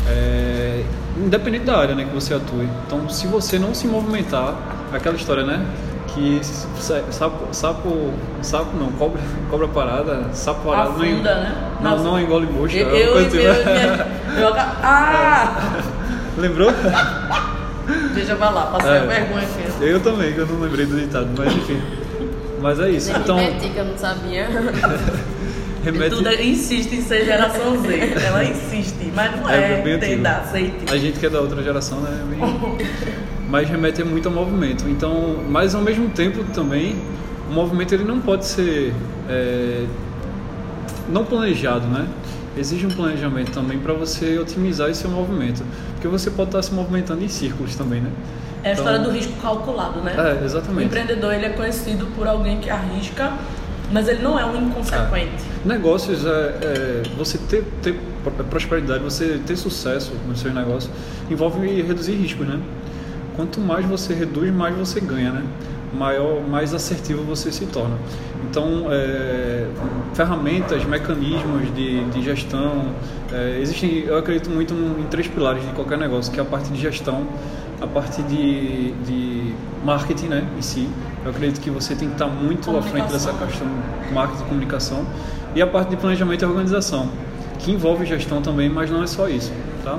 É, 0.08 0.82
independente 1.18 1.64
da 1.66 1.76
área 1.76 1.94
né, 1.94 2.04
que 2.06 2.14
você 2.14 2.32
atue. 2.32 2.66
Então, 2.86 3.08
se 3.10 3.26
você 3.26 3.58
não 3.58 3.74
se 3.74 3.86
movimentar, 3.86 4.54
aquela 4.92 5.16
história, 5.16 5.44
né? 5.44 5.62
Que 6.14 6.40
sa- 6.42 7.02
sapo, 7.10 7.48
sapo, 7.52 8.10
sapo 8.40 8.76
não, 8.78 8.90
cobra, 8.92 9.20
cobra 9.50 9.68
parada, 9.68 10.24
sapo 10.32 10.66
parado 10.66 10.94
não, 10.98 11.04
Afunda, 11.04 11.34
né? 11.34 11.54
não, 11.82 11.90
Nossa. 11.90 12.02
não 12.04 12.18
engole 12.20 12.46
mosca. 12.46 12.78
Eu, 12.78 12.88
é 12.88 13.02
eu, 13.02 13.14
eu, 13.20 13.26
assim, 13.26 13.36
né? 13.36 14.06
eu, 14.38 14.42
eu- 14.42 14.54
Ah! 14.56 15.82
Lembrou? 16.38 16.72
Deixa 18.14 18.32
eu 18.32 18.36
falar, 18.38 18.66
passei 18.66 18.90
É. 18.90 18.98
a 18.98 19.04
vergonha 19.04 19.42
aqui. 19.42 19.84
Eu 19.84 20.00
também, 20.00 20.32
que 20.32 20.38
eu 20.38 20.46
não 20.46 20.60
lembrei 20.60 20.86
do 20.86 20.96
ditado, 20.98 21.28
mas 21.36 21.52
enfim. 21.52 21.80
Mas 22.60 22.80
é 22.80 22.90
isso. 22.90 23.12
Nem 23.12 23.20
Então, 23.20 23.36
me 23.38 23.50
meti, 23.50 23.68
que 23.70 23.78
eu 23.78 23.84
não 23.84 23.96
sabia. 23.98 24.46
remete. 25.84 26.10
Duda 26.10 26.34
insiste 26.42 26.92
em 26.94 27.02
ser 27.02 27.24
geração 27.24 27.80
Z. 27.82 27.88
Ela 28.26 28.44
insiste, 28.44 29.12
mas 29.14 29.40
não 29.40 29.48
É, 29.48 29.82
é, 29.84 30.16
da 30.16 30.38
aceite. 30.38 30.92
A 30.92 30.96
gente 30.96 31.18
que 31.18 31.26
é 31.26 31.30
da 31.30 31.40
outra 31.40 31.62
geração, 31.62 32.00
né? 32.00 32.10
é 32.22 32.34
bem- 32.34 32.88
Mas 33.48 33.68
remete 33.68 34.02
muito 34.04 34.28
ao 34.28 34.34
movimento. 34.34 34.88
Então, 34.88 35.36
mas 35.48 35.74
ao 35.74 35.82
mesmo 35.82 36.08
tempo 36.10 36.44
também, 36.52 36.96
o 37.48 37.52
movimento 37.52 37.94
ele 37.94 38.04
não 38.04 38.20
pode 38.20 38.44
ser 38.46 38.92
é, 39.28 39.84
não 41.08 41.24
planejado, 41.24 41.86
né? 41.86 42.06
Exige 42.56 42.86
um 42.86 42.90
planejamento 42.90 43.52
também 43.52 43.78
para 43.78 43.92
você 43.94 44.38
otimizar 44.38 44.90
esse 44.90 45.02
seu 45.02 45.10
movimento, 45.10 45.62
porque 45.94 46.08
você 46.08 46.30
pode 46.30 46.48
estar 46.48 46.62
se 46.62 46.74
movimentando 46.74 47.22
em 47.22 47.28
círculos 47.28 47.76
também, 47.76 48.00
né? 48.00 48.10
É 48.64 48.70
a 48.70 48.72
história 48.72 48.98
Então- 48.98 49.10
do 49.12 49.16
risco 49.16 49.32
calculado, 49.40 50.00
né? 50.00 50.14
É, 50.16 50.42
O 50.42 50.44
exatamente. 50.44 50.86
empreendedor 50.86 51.32
ele 51.32 51.46
é 51.46 51.50
conhecido 51.50 52.06
por 52.16 52.26
alguém 52.26 52.58
que 52.58 52.68
arrisca, 52.68 53.32
mas 53.92 54.08
ele 54.08 54.22
não 54.22 54.38
é 54.38 54.44
um 54.44 54.56
inconsequente. 54.68 55.44
Negócios 55.64 56.24
é, 56.26 56.28
é, 56.30 57.02
você 57.16 57.38
ter, 57.38 57.64
ter 57.82 57.98
prosperidade, 58.50 59.02
você 59.02 59.40
ter 59.46 59.56
sucesso 59.56 60.12
nos 60.26 60.40
seus 60.40 60.52
negócios 60.54 60.90
envolve 61.30 61.82
reduzir 61.82 62.12
riscos, 62.14 62.46
né? 62.46 62.60
Quanto 63.36 63.60
mais 63.60 63.86
você 63.86 64.12
reduz, 64.12 64.52
mais 64.52 64.74
você 64.76 65.00
ganha, 65.00 65.30
né? 65.30 65.44
Maior, 65.92 66.40
mais 66.46 66.74
assertivo 66.74 67.22
você 67.22 67.50
se 67.50 67.66
torna. 67.66 67.96
Então, 68.50 68.86
é, 68.90 69.66
ferramentas, 70.14 70.84
mecanismos 70.84 71.74
de, 71.74 72.04
de 72.04 72.22
gestão, 72.22 72.86
é, 73.32 73.58
existem, 73.60 74.04
eu 74.06 74.16
acredito 74.16 74.50
muito 74.50 74.74
em 74.74 75.04
três 75.10 75.26
pilares 75.26 75.64
de 75.64 75.72
qualquer 75.72 75.98
negócio, 75.98 76.32
que 76.32 76.38
é 76.38 76.42
a 76.42 76.46
parte 76.46 76.70
de 76.70 76.80
gestão, 76.80 77.26
a 77.80 77.86
parte 77.86 78.22
de, 78.22 78.92
de 79.04 79.54
marketing, 79.84 80.26
né, 80.26 80.48
em 80.56 80.62
si. 80.62 80.88
Eu 81.24 81.30
acredito 81.30 81.60
que 81.60 81.70
você 81.70 81.94
tem 81.94 82.08
que 82.08 82.14
estar 82.14 82.26
muito 82.26 82.76
à 82.76 82.82
frente 82.82 83.10
dessa 83.12 83.32
questão 83.32 83.66
marketing 84.12 84.42
e 84.42 84.46
comunicação 84.46 85.06
e 85.54 85.62
a 85.62 85.66
parte 85.66 85.90
de 85.90 85.96
planejamento 85.96 86.42
e 86.42 86.46
organização 86.46 87.08
que 87.58 87.72
envolve 87.72 88.06
gestão 88.06 88.40
também 88.40 88.68
mas 88.68 88.90
não 88.90 89.02
é 89.02 89.06
só 89.06 89.28
isso 89.28 89.52
Tá? 89.84 89.98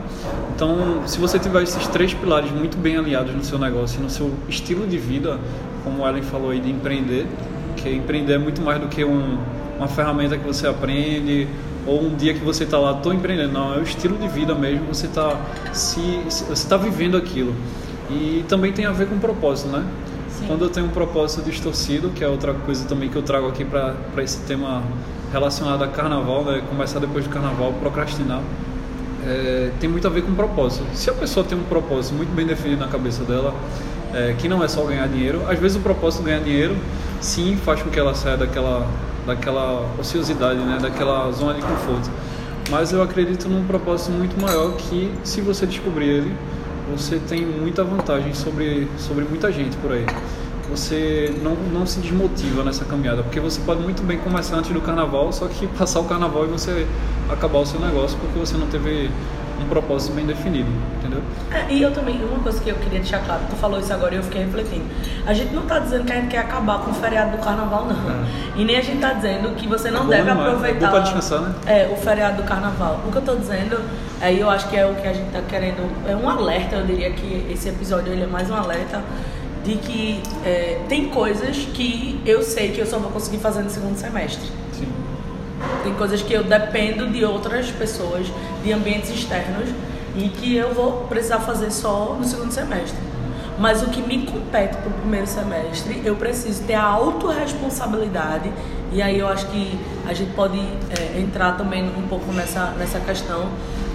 Então, 0.55 1.07
se 1.07 1.17
você 1.17 1.39
tiver 1.39 1.63
esses 1.63 1.87
três 1.87 2.13
pilares 2.13 2.51
muito 2.51 2.77
bem 2.77 2.97
alinhados 2.97 3.33
no 3.33 3.43
seu 3.43 3.57
negócio 3.57 4.01
no 4.01 4.09
seu 4.09 4.31
estilo 4.47 4.85
de 4.85 4.97
vida, 4.97 5.39
como 5.83 6.05
Ellen 6.07 6.23
falou 6.23 6.51
aí 6.51 6.59
de 6.59 6.69
empreender, 6.69 7.27
que 7.75 7.89
empreender 7.89 8.33
é 8.33 8.37
muito 8.37 8.61
mais 8.61 8.79
do 8.79 8.87
que 8.87 9.03
um, 9.03 9.37
uma 9.77 9.87
ferramenta 9.87 10.37
que 10.37 10.45
você 10.45 10.67
aprende 10.67 11.47
ou 11.87 12.03
um 12.03 12.15
dia 12.15 12.33
que 12.33 12.43
você 12.43 12.65
está 12.65 12.77
lá, 12.77 12.91
estou 12.91 13.13
empreendendo. 13.13 13.53
Não, 13.53 13.73
é 13.73 13.77
o 13.77 13.83
estilo 13.83 14.17
de 14.17 14.27
vida 14.27 14.53
mesmo, 14.53 14.87
você 14.87 15.07
está 15.07 15.39
se, 15.73 16.01
você 16.27 16.53
está 16.53 16.77
vivendo 16.77 17.17
aquilo. 17.17 17.53
E 18.09 18.43
também 18.47 18.71
tem 18.71 18.85
a 18.85 18.91
ver 18.91 19.07
com 19.07 19.17
propósito, 19.19 19.69
né? 19.69 19.85
Sim. 20.29 20.45
Quando 20.47 20.65
eu 20.65 20.69
tenho 20.69 20.87
um 20.87 20.89
propósito 20.89 21.43
distorcido, 21.43 22.09
que 22.09 22.23
é 22.23 22.27
outra 22.27 22.53
coisa 22.53 22.85
também 22.85 23.09
que 23.09 23.15
eu 23.15 23.21
trago 23.21 23.47
aqui 23.47 23.63
para 23.65 23.95
esse 24.23 24.39
tema 24.41 24.83
relacionado 25.31 25.83
a 25.83 25.87
carnaval, 25.87 26.43
né? 26.43 26.61
começar 26.67 26.99
depois 26.99 27.23
do 27.23 27.29
carnaval, 27.29 27.73
procrastinar, 27.73 28.41
é, 29.27 29.71
tem 29.79 29.89
muito 29.89 30.07
a 30.07 30.09
ver 30.09 30.23
com 30.23 30.33
propósito. 30.33 30.85
Se 30.93 31.09
a 31.09 31.13
pessoa 31.13 31.45
tem 31.45 31.57
um 31.57 31.63
propósito 31.63 32.15
muito 32.15 32.33
bem 32.33 32.45
definido 32.45 32.79
na 32.79 32.87
cabeça 32.87 33.23
dela, 33.23 33.53
é, 34.13 34.35
que 34.37 34.47
não 34.47 34.63
é 34.63 34.67
só 34.67 34.83
ganhar 34.83 35.07
dinheiro, 35.07 35.41
às 35.47 35.59
vezes 35.59 35.77
o 35.77 35.81
propósito 35.81 36.23
ganhar 36.23 36.39
dinheiro, 36.39 36.75
sim, 37.21 37.57
faz 37.63 37.81
com 37.81 37.89
que 37.89 37.99
ela 37.99 38.13
saia 38.13 38.37
daquela, 38.37 38.87
daquela 39.25 39.89
ociosidade, 39.99 40.59
né? 40.59 40.77
daquela 40.81 41.31
zona 41.31 41.53
de 41.53 41.61
conforto. 41.61 42.09
Mas 42.69 42.91
eu 42.91 43.01
acredito 43.01 43.49
num 43.49 43.65
propósito 43.65 44.11
muito 44.11 44.39
maior 44.39 44.73
que, 44.73 45.11
se 45.23 45.41
você 45.41 45.65
descobrir 45.65 46.07
ele, 46.07 46.35
você 46.95 47.19
tem 47.27 47.45
muita 47.45 47.83
vantagem 47.83 48.33
sobre, 48.33 48.87
sobre 48.97 49.25
muita 49.25 49.51
gente 49.51 49.75
por 49.77 49.91
aí. 49.91 50.05
Você 50.69 51.33
não, 51.41 51.55
não 51.55 51.85
se 51.87 51.99
desmotiva 51.99 52.63
nessa 52.63 52.85
caminhada, 52.85 53.23
porque 53.23 53.39
você 53.39 53.59
pode 53.61 53.81
muito 53.81 54.03
bem 54.03 54.19
começar 54.19 54.55
antes 54.55 54.71
do 54.71 54.81
carnaval, 54.81 55.31
só 55.31 55.47
que 55.47 55.65
passar 55.77 55.99
o 55.99 56.03
carnaval 56.03 56.45
e 56.45 56.47
você 56.47 56.85
acabar 57.27 57.59
o 57.59 57.65
seu 57.65 57.79
negócio 57.79 58.17
porque 58.19 58.37
você 58.37 58.55
não 58.55 58.67
teve 58.67 59.09
um 59.63 59.67
propósito 59.67 60.13
bem 60.13 60.25
definido, 60.25 60.69
entendeu? 60.97 61.21
É, 61.51 61.71
e 61.71 61.81
eu 61.81 61.91
também, 61.91 62.23
uma 62.23 62.39
coisa 62.39 62.61
que 62.61 62.69
eu 62.69 62.75
queria 62.75 62.99
deixar 62.99 63.19
claro, 63.19 63.41
tu 63.49 63.55
falou 63.55 63.79
isso 63.79 63.91
agora 63.93 64.13
e 64.13 64.17
eu 64.17 64.23
fiquei 64.23 64.43
refletindo. 64.43 64.85
A 65.25 65.33
gente 65.33 65.53
não 65.53 65.63
está 65.63 65.79
dizendo 65.79 66.05
que 66.05 66.13
a 66.13 66.15
gente 66.15 66.29
quer 66.29 66.39
acabar 66.39 66.79
com 66.79 66.91
o 66.91 66.93
feriado 66.93 67.37
do 67.37 67.43
carnaval, 67.43 67.85
não. 67.85 67.95
É. 67.95 68.25
E 68.55 68.65
nem 68.65 68.77
a 68.77 68.81
gente 68.81 68.95
está 68.95 69.13
dizendo 69.13 69.55
que 69.55 69.67
você 69.67 69.89
não 69.89 70.05
é 70.05 70.17
deve 70.17 70.29
demais. 70.29 70.47
aproveitar. 70.47 70.95
É 70.95 70.99
descansar, 71.01 71.41
né? 71.41 71.55
É, 71.65 71.89
o 71.91 71.95
feriado 71.95 72.41
do 72.41 72.43
carnaval. 72.43 73.01
O 73.07 73.11
que 73.11 73.17
eu 73.17 73.21
estou 73.21 73.35
dizendo, 73.35 73.79
aí 74.21 74.39
eu 74.39 74.49
acho 74.49 74.69
que 74.69 74.77
é 74.77 74.85
o 74.85 74.95
que 74.95 75.07
a 75.07 75.13
gente 75.13 75.27
está 75.27 75.41
querendo, 75.41 75.89
é 76.07 76.15
um 76.15 76.29
alerta, 76.29 76.75
eu 76.75 76.85
diria 76.85 77.11
que 77.11 77.47
esse 77.51 77.69
episódio 77.69 78.11
ele 78.11 78.23
é 78.23 78.27
mais 78.27 78.49
um 78.49 78.55
alerta 78.55 79.01
de 79.63 79.75
que 79.75 80.21
é, 80.45 80.79
tem 80.87 81.09
coisas 81.09 81.57
que 81.73 82.19
eu 82.25 82.41
sei 82.41 82.71
que 82.71 82.79
eu 82.79 82.85
só 82.85 82.97
vou 82.97 83.11
conseguir 83.11 83.37
fazer 83.37 83.61
no 83.61 83.69
segundo 83.69 83.97
semestre. 83.97 84.58
Tem 85.83 85.93
coisas 85.93 86.21
que 86.21 86.33
eu 86.33 86.43
dependo 86.43 87.07
de 87.07 87.23
outras 87.23 87.69
pessoas, 87.71 88.27
de 88.63 88.71
ambientes 88.71 89.09
externos, 89.09 89.69
e 90.15 90.29
que 90.29 90.55
eu 90.55 90.73
vou 90.73 91.05
precisar 91.07 91.39
fazer 91.39 91.71
só 91.71 92.15
no 92.17 92.25
segundo 92.25 92.51
semestre. 92.51 92.97
Mas 93.57 93.83
o 93.83 93.87
que 93.87 94.01
me 94.01 94.25
compete 94.25 94.77
para 94.77 94.89
o 94.89 94.93
primeiro 94.93 95.27
semestre, 95.27 96.01
eu 96.05 96.15
preciso 96.15 96.63
ter 96.63 96.75
a 96.75 96.83
autorresponsabilidade, 96.83 98.51
e 98.91 99.01
aí 99.01 99.19
eu 99.19 99.27
acho 99.27 99.47
que 99.47 99.77
a 100.07 100.13
gente 100.13 100.31
pode 100.31 100.57
é, 100.57 101.19
entrar 101.19 101.57
também 101.57 101.83
um 101.83 102.07
pouco 102.07 102.31
nessa, 102.31 102.67
nessa 102.77 102.99
questão 102.99 103.49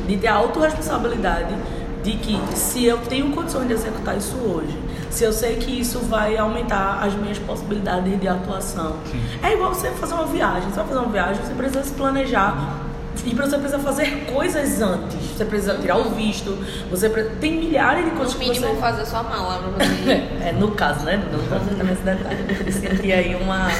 de 0.06 0.16
ter 0.18 0.28
a 0.28 0.34
autorresponsabilidade 0.34 1.54
de 2.02 2.12
que 2.12 2.38
se 2.54 2.84
eu 2.84 2.98
tenho 2.98 3.32
condições 3.32 3.66
de 3.66 3.72
executar 3.72 4.16
isso 4.16 4.36
hoje, 4.36 4.78
se 5.14 5.22
eu 5.22 5.32
sei 5.32 5.54
que 5.56 5.80
isso 5.80 6.00
vai 6.00 6.36
aumentar 6.36 6.98
as 7.00 7.14
minhas 7.14 7.38
possibilidades 7.38 8.20
de 8.20 8.26
atuação. 8.26 8.96
Sim. 9.10 9.22
É 9.42 9.52
igual 9.52 9.72
você 9.72 9.90
fazer 9.92 10.14
uma 10.14 10.26
viagem. 10.26 10.68
Você 10.68 10.76
vai 10.76 10.86
fazer 10.86 10.98
uma 10.98 11.08
viagem, 11.08 11.44
você 11.44 11.54
precisa 11.54 11.84
se 11.84 11.92
planejar. 11.92 12.80
E 13.24 13.32
você 13.32 13.56
precisa 13.56 13.78
fazer 13.78 14.26
coisas 14.32 14.82
antes. 14.82 15.14
Você 15.14 15.44
precisa 15.44 15.76
tirar 15.76 15.98
o 15.98 16.10
visto. 16.10 16.58
Você 16.90 17.08
precisa... 17.08 17.36
tem 17.40 17.52
milhares 17.52 18.04
de 18.04 18.10
coisas. 18.10 18.34
No 18.34 18.40
mínimo 18.40 18.66
você... 18.66 18.80
fazer 18.80 19.06
sua 19.06 19.22
mala 19.22 19.62
pra 19.68 19.70
você. 19.86 20.10
é, 20.42 20.52
no 20.58 20.72
caso, 20.72 21.04
né? 21.04 21.22
Não 21.30 21.38
vou 21.38 21.58
entrar 21.58 21.84
nesse 21.84 22.02
detalhe. 22.02 22.44
Eu 22.66 22.72
senti 22.72 23.12
aí 23.12 23.36
uma. 23.36 23.68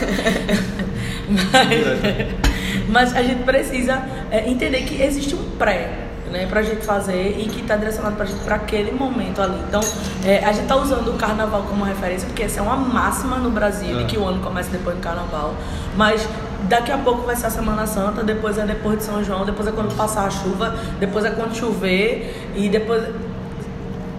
mas, 2.88 2.88
mas 2.88 3.16
a 3.16 3.24
gente 3.24 3.42
precisa 3.42 4.04
é, 4.30 4.48
entender 4.48 4.82
que 4.82 5.02
existe 5.02 5.34
um 5.34 5.50
pré 5.58 6.03
né, 6.34 6.46
pra 6.46 6.62
gente 6.62 6.84
fazer 6.84 7.36
e 7.38 7.48
que 7.48 7.60
está 7.60 7.76
direcionado 7.76 8.16
pra 8.16 8.26
gente 8.26 8.40
para 8.40 8.56
aquele 8.56 8.90
momento 8.90 9.40
ali. 9.40 9.56
Então, 9.68 9.80
é, 10.24 10.44
a 10.44 10.52
gente 10.52 10.66
tá 10.66 10.74
usando 10.74 11.08
o 11.08 11.16
carnaval 11.16 11.62
como 11.62 11.84
referência, 11.84 12.26
porque 12.26 12.42
essa 12.42 12.58
é 12.58 12.62
uma 12.62 12.76
máxima 12.76 13.36
no 13.36 13.50
Brasil, 13.50 14.00
é. 14.00 14.04
que 14.04 14.18
o 14.18 14.26
ano 14.26 14.42
começa 14.42 14.68
depois 14.68 14.96
do 14.96 15.00
carnaval. 15.00 15.54
Mas 15.96 16.28
daqui 16.68 16.90
a 16.90 16.98
pouco 16.98 17.22
vai 17.22 17.36
ser 17.36 17.46
a 17.46 17.50
Semana 17.50 17.86
Santa, 17.86 18.24
depois 18.24 18.58
é 18.58 18.66
depois 18.66 18.98
de 18.98 19.04
São 19.04 19.22
João, 19.22 19.44
depois 19.44 19.68
é 19.68 19.70
quando 19.70 19.96
passar 19.96 20.26
a 20.26 20.30
chuva, 20.30 20.74
depois 20.98 21.24
é 21.24 21.30
quando 21.30 21.54
chover 21.54 22.50
e 22.56 22.68
depois. 22.68 23.04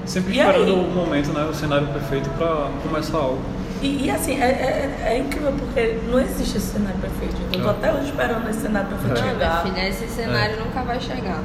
Sempre 0.05 0.37
esperando 0.37 0.73
o 0.73 0.95
momento, 0.95 1.33
né, 1.33 1.43
o 1.49 1.53
cenário 1.53 1.87
perfeito 1.87 2.29
para 2.37 2.69
começar 2.81 3.17
algo. 3.17 3.41
E, 3.85 4.05
e 4.05 4.09
assim, 4.09 4.41
é, 4.41 4.45
é, 4.45 5.13
é, 5.13 5.17
incrível 5.19 5.53
porque 5.53 5.99
não 6.09 6.19
existe 6.19 6.57
esse 6.57 6.73
cenário 6.73 6.99
perfeito. 6.99 7.35
Eu 7.53 7.61
tô 7.61 7.67
é. 7.67 7.71
até 7.71 7.93
hoje 7.93 8.05
esperando 8.05 8.49
esse 8.49 8.61
cenário 8.61 8.89
perfeito 8.89 9.19
é. 9.19 9.29
chegar. 9.29 9.61
Filha, 9.61 9.89
esse 9.89 10.07
cenário 10.07 10.55
é. 10.55 10.59
nunca 10.59 10.81
vai 10.81 10.99
chegar. 10.99 11.43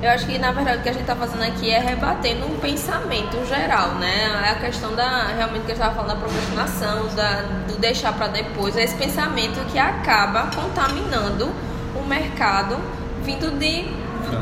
Eu 0.00 0.10
acho 0.10 0.26
que 0.26 0.38
na 0.38 0.52
verdade 0.52 0.78
o 0.78 0.82
que 0.82 0.88
a 0.88 0.92
gente 0.92 1.04
tá 1.04 1.16
fazendo 1.16 1.42
aqui 1.42 1.70
é 1.70 1.80
rebatendo 1.80 2.46
um 2.46 2.56
pensamento 2.58 3.44
geral, 3.46 3.96
né? 3.96 4.44
É 4.46 4.50
a 4.50 4.54
questão 4.54 4.94
da. 4.94 5.28
Realmente 5.36 5.64
que 5.64 5.72
eu 5.72 5.74
estava 5.74 5.94
falando 5.96 6.10
da 6.10 6.16
procrastinação, 6.16 7.08
da, 7.16 7.42
do 7.66 7.76
deixar 7.78 8.12
para 8.12 8.28
depois. 8.28 8.76
É 8.76 8.84
esse 8.84 8.94
pensamento 8.94 9.58
que 9.72 9.78
acaba 9.78 10.50
contaminando 10.54 11.50
o 11.96 12.06
mercado 12.06 12.76
vindo 13.24 13.50
de 13.58 13.86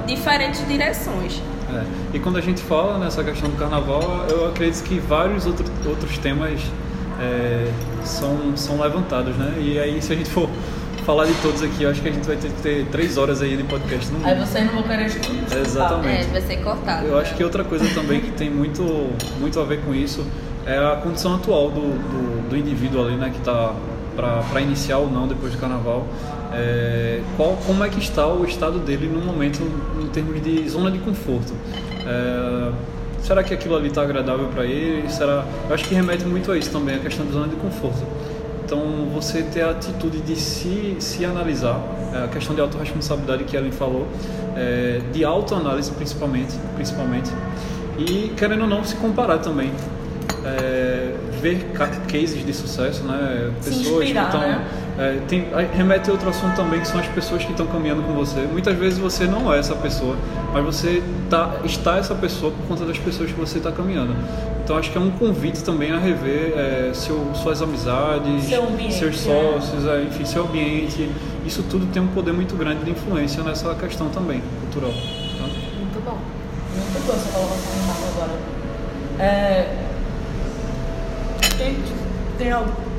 diferentes 0.06 0.66
direções. 0.68 1.40
É. 1.72 2.16
E 2.16 2.18
quando 2.18 2.36
a 2.36 2.42
gente 2.42 2.60
fala 2.60 2.98
nessa 2.98 3.24
questão 3.24 3.48
do 3.48 3.56
carnaval, 3.56 4.26
eu 4.28 4.48
acredito 4.48 4.82
que 4.82 4.98
vários 4.98 5.46
outro, 5.46 5.64
outros 5.86 6.18
temas 6.18 6.60
é, 7.20 7.70
são, 8.04 8.56
são 8.56 8.80
levantados, 8.80 9.36
né? 9.36 9.54
E 9.58 9.78
aí, 9.78 10.00
se 10.00 10.12
a 10.12 10.16
gente 10.16 10.30
for 10.30 10.48
falar 11.04 11.26
de 11.26 11.34
todos 11.42 11.62
aqui, 11.62 11.82
eu 11.82 11.90
acho 11.90 12.00
que 12.00 12.08
a 12.08 12.12
gente 12.12 12.26
vai 12.26 12.36
ter 12.36 12.48
que 12.48 12.62
ter 12.62 12.86
três 12.86 13.18
horas 13.18 13.42
aí 13.42 13.56
de 13.56 13.64
podcast 13.64 14.12
no 14.12 14.24
Aí 14.24 14.38
vocês 14.38 14.66
não 14.66 14.74
vão 14.74 14.82
querer 14.84 15.06
escutar. 15.06 15.58
Exatamente. 15.58 16.22
É, 16.22 16.32
vai 16.32 16.40
ser 16.40 16.56
cortado. 16.58 17.06
Eu 17.06 17.18
acho 17.18 17.34
que 17.34 17.42
outra 17.42 17.64
coisa 17.64 17.84
também 17.94 18.20
que 18.20 18.30
tem 18.32 18.50
muito, 18.50 18.82
muito 19.40 19.58
a 19.60 19.64
ver 19.64 19.80
com 19.82 19.94
isso 19.94 20.24
é 20.64 20.78
a 20.78 20.96
condição 20.96 21.34
atual 21.34 21.70
do, 21.70 21.80
do, 21.80 22.50
do 22.50 22.56
indivíduo 22.56 23.04
ali, 23.04 23.16
né? 23.16 23.30
Que 23.30 23.38
está 23.38 23.74
para 24.14 24.60
iniciar 24.60 24.98
ou 24.98 25.10
não 25.10 25.26
depois 25.26 25.52
do 25.52 25.58
carnaval. 25.58 26.06
É, 26.52 27.22
qual, 27.36 27.56
como 27.66 27.82
é 27.82 27.88
que 27.88 27.98
está 27.98 28.26
o 28.26 28.44
estado 28.44 28.78
dele 28.78 29.08
no 29.08 29.20
momento 29.20 29.62
em 30.00 30.06
termos 30.08 30.40
de 30.42 30.68
zona 30.68 30.90
de 30.90 30.98
conforto? 30.98 31.52
É, 32.06 32.72
será 33.22 33.42
que 33.42 33.54
aquilo 33.54 33.76
ali 33.76 33.88
está 33.88 34.02
agradável 34.02 34.48
para 34.48 34.64
ele? 34.64 35.08
Será? 35.10 35.44
Eu 35.68 35.74
acho 35.74 35.84
que 35.84 35.94
remete 35.94 36.24
muito 36.24 36.50
a 36.50 36.58
isso 36.58 36.70
também, 36.70 36.96
a 36.96 36.98
questão 36.98 37.24
da 37.24 37.32
zona 37.32 37.48
de 37.48 37.56
conforto. 37.56 38.02
Então, 38.64 39.08
você 39.12 39.42
ter 39.42 39.62
a 39.62 39.70
atitude 39.70 40.20
de 40.20 40.34
se, 40.34 40.96
se 40.98 41.24
analisar, 41.24 41.80
é, 42.14 42.24
a 42.24 42.28
questão 42.28 42.54
de 42.54 42.60
autorresponsabilidade 42.60 43.44
que 43.44 43.56
Ellen 43.56 43.72
falou, 43.72 44.06
é, 44.56 45.00
de 45.12 45.24
autoanálise 45.24 45.90
principalmente, 45.92 46.54
principalmente, 46.74 47.30
e 47.98 48.32
querendo 48.36 48.62
ou 48.62 48.68
não 48.68 48.84
se 48.84 48.96
comparar 48.96 49.38
também. 49.38 49.70
É, 50.44 51.14
ver 51.40 51.72
cases 51.72 52.44
de 52.46 52.52
sucesso, 52.54 53.02
né? 53.02 53.52
Pessoas 53.64 54.04
que 54.04 54.16
estão. 54.16 54.40
Né? 54.40 54.66
É, 54.98 55.20
tem, 55.26 55.46
remete 55.72 56.10
a 56.10 56.12
outro 56.12 56.28
assunto 56.28 56.54
também, 56.54 56.80
que 56.80 56.86
são 56.86 57.00
as 57.00 57.06
pessoas 57.08 57.44
que 57.44 57.50
estão 57.50 57.66
caminhando 57.66 58.02
com 58.02 58.12
você. 58.12 58.40
Muitas 58.40 58.76
vezes 58.76 58.98
você 58.98 59.26
não 59.26 59.52
é 59.52 59.58
essa 59.58 59.74
pessoa, 59.74 60.16
mas 60.52 60.64
você 60.64 61.02
tá, 61.30 61.56
está 61.64 61.96
essa 61.96 62.14
pessoa 62.14 62.52
por 62.52 62.66
conta 62.66 62.84
das 62.84 62.98
pessoas 62.98 63.30
que 63.30 63.40
você 63.40 63.58
está 63.58 63.72
caminhando. 63.72 64.14
Então 64.62 64.76
acho 64.76 64.90
que 64.92 64.98
é 64.98 65.00
um 65.00 65.10
convite 65.10 65.64
também 65.64 65.92
a 65.92 65.98
rever 65.98 66.52
é, 66.56 66.90
seu, 66.94 67.34
suas 67.34 67.62
amizades, 67.62 68.44
seu 68.44 68.68
ambiente, 68.68 68.94
seus 68.94 69.18
sócios, 69.18 69.86
é. 69.86 70.02
enfim, 70.02 70.24
seu 70.24 70.44
ambiente. 70.44 71.10
Isso 71.46 71.64
tudo 71.64 71.86
tem 71.86 72.00
um 72.00 72.08
poder 72.08 72.32
muito 72.32 72.54
grande 72.54 72.84
de 72.84 72.90
influência 72.90 73.42
nessa 73.42 73.74
questão 73.74 74.08
também, 74.10 74.42
cultural. 74.60 74.92
Tá? 74.92 75.44
Muito 75.78 76.04
bom. 76.04 76.18
Muito 76.74 77.06
bom 77.06 77.12
essa 77.14 77.32
colocação 77.32 77.72
agora. 78.14 78.38
É, 79.18 79.74
tem, 81.56 81.76
tem 82.38 82.52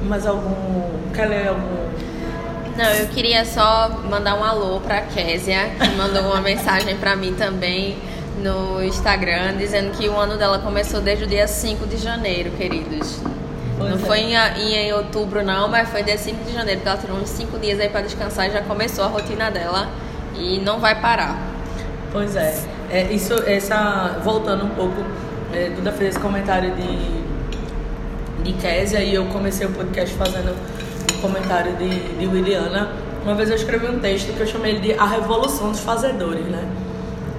mais 0.04 0.26
algum. 0.26 1.10
Quer 1.14 1.26
ler 1.26 1.48
algum. 1.48 1.84
Não, 2.76 2.90
eu 2.92 3.08
queria 3.08 3.46
só 3.46 3.90
mandar 4.10 4.36
um 4.36 4.44
alô 4.44 4.80
pra 4.80 5.02
Késia, 5.02 5.70
que 5.80 5.90
mandou 5.96 6.24
uma 6.24 6.42
mensagem 6.42 6.98
pra 6.98 7.16
mim 7.16 7.34
também 7.34 7.98
no 8.42 8.84
Instagram, 8.84 9.58
dizendo 9.58 9.92
que 9.92 10.10
o 10.10 10.18
ano 10.18 10.38
dela 10.38 10.60
começou 10.60 11.00
desde 11.00 11.26
o 11.26 11.28
dia 11.28 11.48
5 11.48 11.86
de 11.86 11.98
janeiro, 11.98 12.52
queridos. 12.52 13.20
Pois 13.78 13.90
não 13.90 13.98
é. 13.98 14.00
foi 14.00 14.20
em, 14.20 14.36
em, 14.36 14.74
em, 14.76 14.94
outubro, 14.94 15.44
não, 15.44 15.68
mas 15.68 15.90
foi 15.90 16.04
dia 16.04 16.18
5 16.18 16.44
de 16.44 16.54
janeiro, 16.54 16.80
porque 16.82 16.90
ela 16.90 16.98
tirou 16.98 17.18
uns 17.18 17.30
5 17.30 17.60
dias 17.60 17.80
aí 17.80 17.90
pra 17.90 18.02
descansar 18.02 18.48
e 18.48 18.52
já 18.52 18.62
começou 18.62 19.04
a 19.06 19.08
rotina 19.08 19.52
dela 19.52 19.88
e 20.36 20.60
não 20.60 20.80
vai 20.80 21.00
parar. 21.00 21.38
Pois 22.12 22.36
é. 22.36 22.56
é 22.92 23.04
isso, 23.14 23.34
essa, 23.46 24.20
voltando 24.24 24.66
um 24.66 24.70
pouco, 24.70 25.04
é, 25.54 25.70
Duda 25.70 25.92
fez 25.92 26.12
esse 26.12 26.20
comentário 26.20 26.76
de 26.76 27.23
de 28.44 28.54
Késia 28.54 29.00
e 29.00 29.16
eu 29.16 29.26
comecei 29.28 29.66
o 29.66 29.72
podcast 29.72 30.14
fazendo 30.16 30.54
um 31.16 31.22
comentário 31.22 31.76
de, 31.78 32.18
de 32.18 32.28
Williana. 32.28 32.92
Uma 33.24 33.34
vez 33.36 33.50
eu 33.50 33.56
escrevi 33.56 33.88
um 33.88 34.00
texto 34.00 34.34
que 34.34 34.42
eu 34.42 34.48
chamei 34.48 34.80
de 34.80 34.94
A 34.94 35.06
Revolução 35.06 35.72
dos 35.72 35.80
Fazedores, 35.80 36.46
né? 36.46 36.68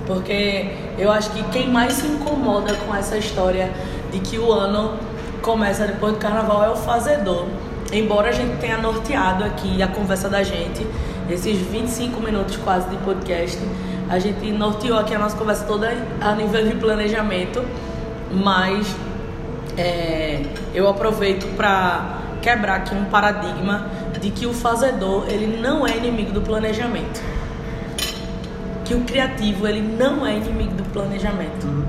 Porque 0.07 0.71
eu 0.99 1.11
acho 1.13 1.31
que 1.31 1.43
quem 1.45 1.71
mais 1.71 1.93
se 1.93 2.07
incomoda 2.07 2.75
com 2.75 2.95
essa 2.95 3.19
história 3.19 3.71
de 4.11 4.19
que 4.21 4.39
o 4.39 4.51
ano 4.51 4.95
começa 5.43 5.87
depois 5.87 6.15
do 6.15 6.19
carnaval 6.19 6.65
é 6.65 6.71
o 6.71 6.77
fazedor. 6.77 7.47
Embora 7.93 8.31
a 8.31 8.33
gente 8.33 8.57
tenha 8.59 8.79
norteado 8.79 9.45
aqui 9.45 9.83
a 9.83 9.89
conversa 9.89 10.29
da 10.29 10.43
gente, 10.43 10.87
esses 11.31 11.59
25 11.59 12.21
minutos 12.21 12.57
quase 12.57 12.89
de 12.89 12.97
podcast, 12.99 13.59
a 14.09 14.19
gente 14.19 14.51
norteou 14.53 14.99
aqui 14.99 15.15
a 15.15 15.19
nossa 15.19 15.37
conversa 15.37 15.65
toda 15.65 15.95
a 16.21 16.35
nível 16.35 16.67
de 16.67 16.75
planejamento, 16.77 17.63
mas 18.33 18.87
é, 19.77 20.43
eu 20.75 20.89
aproveito 20.89 21.47
para 21.57 22.21
quebrar 22.41 22.77
aqui 22.77 22.95
um 22.95 23.05
paradigma 23.07 23.89
de 24.21 24.31
que 24.31 24.47
o 24.47 24.53
fazedor 24.53 25.27
ele 25.29 25.59
não 25.61 25.87
é 25.87 25.97
inimigo 25.97 26.33
do 26.33 26.41
planejamento, 26.41 27.23
que 28.85 28.95
o 28.95 29.01
criativo 29.01 29.67
ele 29.67 29.81
não 29.81 30.27
é 30.27 30.37
inimigo 30.37 30.75
do 30.75 30.85
planejamento, 30.85 31.67
uhum. 31.67 31.85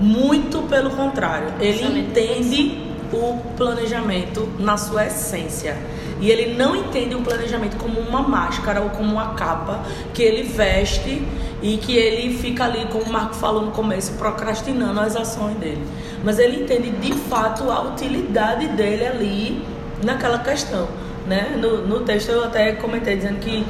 muito 0.00 0.62
pelo 0.68 0.90
contrário, 0.90 1.48
ele 1.60 2.00
entende 2.00 2.84
o 3.12 3.38
planejamento 3.56 4.48
na 4.58 4.76
sua 4.76 5.06
essência. 5.06 5.76
E 6.24 6.30
ele 6.30 6.54
não 6.54 6.74
entende 6.74 7.14
o 7.14 7.20
planejamento 7.20 7.76
como 7.76 8.00
uma 8.00 8.22
máscara 8.22 8.80
ou 8.80 8.88
como 8.88 9.12
uma 9.12 9.34
capa 9.34 9.80
que 10.14 10.22
ele 10.22 10.44
veste 10.44 11.22
e 11.60 11.76
que 11.76 11.94
ele 11.94 12.34
fica 12.38 12.64
ali, 12.64 12.86
como 12.86 13.04
o 13.04 13.12
Marco 13.12 13.34
falou 13.34 13.60
no 13.60 13.72
começo, 13.72 14.14
procrastinando 14.14 14.98
as 15.00 15.14
ações 15.16 15.54
dele. 15.58 15.86
Mas 16.24 16.38
ele 16.38 16.62
entende 16.62 16.92
de 16.92 17.12
fato 17.12 17.70
a 17.70 17.82
utilidade 17.82 18.68
dele 18.68 19.06
ali 19.06 19.62
naquela 20.02 20.38
questão. 20.38 20.88
Né? 21.26 21.58
No, 21.60 21.86
no 21.86 22.00
texto 22.00 22.30
eu 22.30 22.44
até 22.44 22.72
comentei 22.72 23.16
dizendo 23.16 23.40
que 23.40 23.66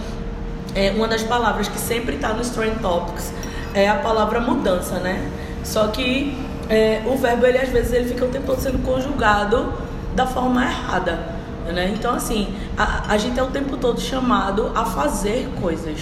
é, 0.77 0.93
uma 0.93 1.09
das 1.09 1.25
palavras 1.25 1.67
que 1.67 1.79
sempre 1.81 2.14
está 2.14 2.29
nos 2.35 2.51
Trend 2.51 2.79
Topics 2.79 3.33
é 3.75 3.88
a 3.88 3.97
palavra 3.97 4.38
mudança, 4.38 5.01
né? 5.01 5.29
Só 5.64 5.88
que 5.88 6.38
é, 6.71 7.03
o 7.05 7.17
verbo 7.17 7.47
ele 7.47 7.59
às 7.59 7.71
vezes 7.71 7.93
ele 7.93 8.11
fica 8.11 8.25
o 8.25 8.29
tempo 8.29 8.47
todo 8.47 8.61
sendo 8.61 8.79
conjugado 8.85 9.73
da 10.14 10.25
forma 10.25 10.64
errada. 10.64 11.34
Né? 11.72 11.94
Então, 11.96 12.14
assim, 12.14 12.55
a, 12.77 13.12
a 13.12 13.16
gente 13.16 13.38
é 13.38 13.42
o 13.42 13.46
tempo 13.46 13.77
todo 13.77 14.00
chamado 14.00 14.70
a 14.74 14.85
fazer 14.85 15.48
coisas. 15.61 15.98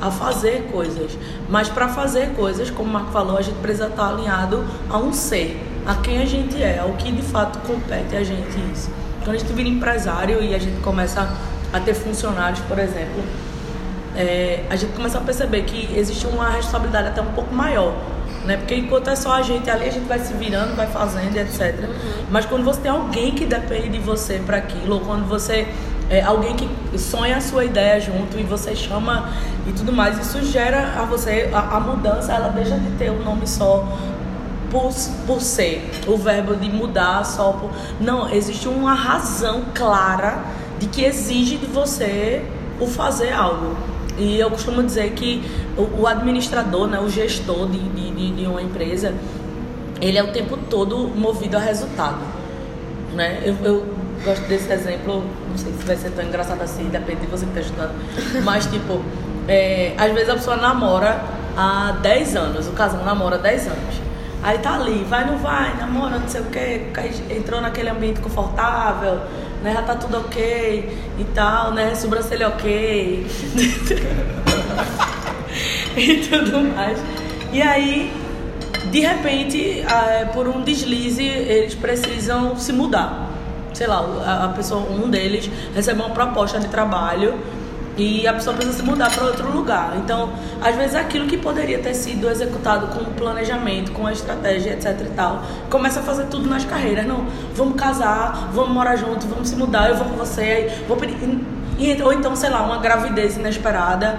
A 0.00 0.10
fazer 0.10 0.68
coisas. 0.70 1.16
Mas 1.48 1.68
para 1.68 1.88
fazer 1.88 2.34
coisas, 2.34 2.70
como 2.70 2.90
o 2.90 2.92
Marco 2.92 3.10
falou, 3.10 3.38
a 3.38 3.42
gente 3.42 3.58
precisa 3.58 3.86
estar 3.86 4.10
alinhado 4.10 4.64
a 4.90 4.98
um 4.98 5.12
ser, 5.12 5.60
a 5.86 5.94
quem 5.96 6.18
a 6.20 6.26
gente 6.26 6.62
é, 6.62 6.80
ao 6.80 6.92
que 6.94 7.10
de 7.10 7.22
fato 7.22 7.58
compete 7.60 8.14
a 8.14 8.22
gente 8.22 8.58
isso. 8.72 8.90
Quando 9.22 9.36
a 9.36 9.38
gente 9.38 9.52
vira 9.52 9.68
empresário 9.68 10.42
e 10.42 10.54
a 10.54 10.58
gente 10.58 10.80
começa 10.82 11.34
a 11.72 11.80
ter 11.80 11.94
funcionários, 11.94 12.60
por 12.60 12.78
exemplo, 12.78 13.22
é, 14.14 14.64
a 14.68 14.76
gente 14.76 14.92
começa 14.92 15.18
a 15.18 15.20
perceber 15.22 15.62
que 15.62 15.98
existe 15.98 16.26
uma 16.26 16.50
responsabilidade 16.50 17.08
até 17.08 17.22
um 17.22 17.32
pouco 17.32 17.54
maior 17.54 17.94
né? 18.44 18.56
Porque 18.56 18.74
enquanto 18.74 19.08
é 19.08 19.16
só 19.16 19.32
a 19.32 19.42
gente 19.42 19.68
ali, 19.70 19.88
a 19.88 19.90
gente 19.90 20.06
vai 20.06 20.18
se 20.18 20.32
virando, 20.34 20.76
vai 20.76 20.86
fazendo, 20.86 21.36
etc. 21.36 21.78
Uhum. 21.80 21.94
Mas 22.30 22.46
quando 22.46 22.64
você 22.64 22.80
tem 22.80 22.90
alguém 22.90 23.32
que 23.32 23.44
depende 23.44 23.88
de 23.90 23.98
você 23.98 24.40
para 24.44 24.58
aquilo, 24.58 24.94
ou 24.96 25.00
quando 25.00 25.26
você 25.26 25.66
é 26.10 26.20
alguém 26.20 26.54
que 26.54 26.98
sonha 26.98 27.38
a 27.38 27.40
sua 27.40 27.64
ideia 27.64 27.98
junto 28.00 28.38
e 28.38 28.42
você 28.42 28.76
chama 28.76 29.30
e 29.66 29.72
tudo 29.72 29.92
mais, 29.92 30.18
isso 30.18 30.44
gera 30.44 31.00
a 31.00 31.04
você 31.04 31.50
a, 31.52 31.76
a 31.76 31.80
mudança, 31.80 32.32
ela 32.32 32.48
deixa 32.48 32.76
de 32.76 32.90
ter 32.92 33.10
um 33.10 33.22
nome 33.22 33.46
só 33.46 33.88
por, 34.70 34.92
por 35.26 35.40
ser, 35.40 35.88
o 36.06 36.16
verbo 36.16 36.56
de 36.56 36.68
mudar 36.68 37.24
só 37.24 37.52
por. 37.52 37.70
Não, 38.00 38.28
existe 38.28 38.68
uma 38.68 38.92
razão 38.92 39.64
clara 39.74 40.44
de 40.78 40.88
que 40.88 41.04
exige 41.04 41.56
de 41.56 41.66
você 41.66 42.44
o 42.80 42.86
fazer 42.86 43.32
algo. 43.32 43.76
E 44.16 44.38
eu 44.38 44.50
costumo 44.50 44.82
dizer 44.82 45.10
que 45.12 45.42
o, 45.76 46.06
administrador, 46.06 46.86
né, 46.86 47.00
o 47.00 47.08
gestor 47.08 47.68
de, 47.68 47.78
de, 47.78 48.30
de 48.30 48.46
uma 48.46 48.62
empresa, 48.62 49.12
ele 50.00 50.16
é 50.16 50.22
o 50.22 50.32
tempo 50.32 50.56
todo 50.70 51.08
movido 51.08 51.56
a 51.56 51.60
resultado. 51.60 52.18
Né? 53.12 53.42
Eu, 53.44 53.56
eu 53.64 53.86
gosto 54.24 54.42
desse 54.46 54.72
exemplo, 54.72 55.24
não 55.48 55.58
sei 55.58 55.72
se 55.72 55.84
vai 55.84 55.96
ser 55.96 56.10
tão 56.10 56.24
engraçado 56.24 56.62
assim, 56.62 56.88
depende 56.88 57.22
de 57.22 57.26
você 57.26 57.44
que 57.46 57.58
está 57.58 57.60
estudando. 57.60 57.94
Mas, 58.44 58.66
tipo, 58.66 59.02
é, 59.48 59.94
às 59.98 60.12
vezes 60.12 60.28
a 60.28 60.34
pessoa 60.34 60.56
namora 60.56 61.20
há 61.56 61.96
10 62.02 62.36
anos, 62.36 62.68
o 62.68 62.72
casal 62.72 63.04
namora 63.04 63.36
há 63.36 63.40
10 63.40 63.66
anos. 63.66 64.04
Aí 64.42 64.58
tá 64.58 64.74
ali, 64.74 65.06
vai, 65.08 65.26
não 65.26 65.38
vai, 65.38 65.74
namora, 65.78 66.18
não 66.18 66.28
sei 66.28 66.42
o 66.42 66.44
quê, 66.44 66.86
entrou 67.30 67.62
naquele 67.62 67.88
ambiente 67.88 68.20
confortável, 68.20 69.20
né? 69.64 69.72
Já 69.72 69.82
tá 69.82 69.94
tudo 69.94 70.18
ok 70.18 70.96
e 71.18 71.24
tal, 71.34 71.72
né? 71.72 71.94
Sobrancelha 71.94 72.48
ok. 72.48 73.26
e 75.96 76.16
tudo 76.28 76.60
mais. 76.74 76.98
E 77.50 77.62
aí, 77.62 78.12
de 78.92 79.00
repente, 79.00 79.82
por 80.34 80.46
um 80.46 80.60
deslize, 80.60 81.24
eles 81.24 81.74
precisam 81.74 82.56
se 82.56 82.72
mudar. 82.72 83.30
Sei 83.72 83.86
lá, 83.86 84.44
a 84.44 84.48
pessoa, 84.48 84.82
um 84.82 85.10
deles 85.10 85.50
recebeu 85.74 86.04
uma 86.04 86.14
proposta 86.14 86.60
de 86.60 86.68
trabalho 86.68 87.34
e 87.96 88.26
a 88.26 88.32
pessoa 88.32 88.56
precisa 88.56 88.78
se 88.78 88.82
mudar 88.82 89.10
para 89.10 89.24
outro 89.24 89.50
lugar. 89.52 89.96
Então, 89.96 90.32
às 90.60 90.74
vezes, 90.74 90.96
aquilo 90.96 91.26
que 91.26 91.36
poderia 91.36 91.78
ter 91.78 91.94
sido 91.94 92.28
executado 92.28 92.88
com 92.88 93.04
planejamento, 93.12 93.92
com 93.92 94.08
estratégia, 94.10 94.72
etc 94.72 95.00
e 95.00 95.10
tal, 95.10 95.42
começa 95.70 96.00
a 96.00 96.02
fazer 96.02 96.24
tudo 96.24 96.48
nas 96.48 96.64
carreiras. 96.64 97.06
Não, 97.06 97.24
vamos 97.54 97.76
casar, 97.76 98.50
vamos 98.52 98.70
morar 98.70 98.96
junto, 98.96 99.26
vamos 99.28 99.48
se 99.48 99.56
mudar, 99.56 99.90
eu 99.90 99.96
vou 99.96 100.08
com 100.08 100.16
você, 100.16 100.72
vou 100.88 100.96
pedir. 100.96 101.16
Ou 102.04 102.12
então, 102.12 102.34
sei 102.34 102.50
lá, 102.50 102.62
uma 102.62 102.78
gravidez 102.78 103.36
inesperada. 103.36 104.18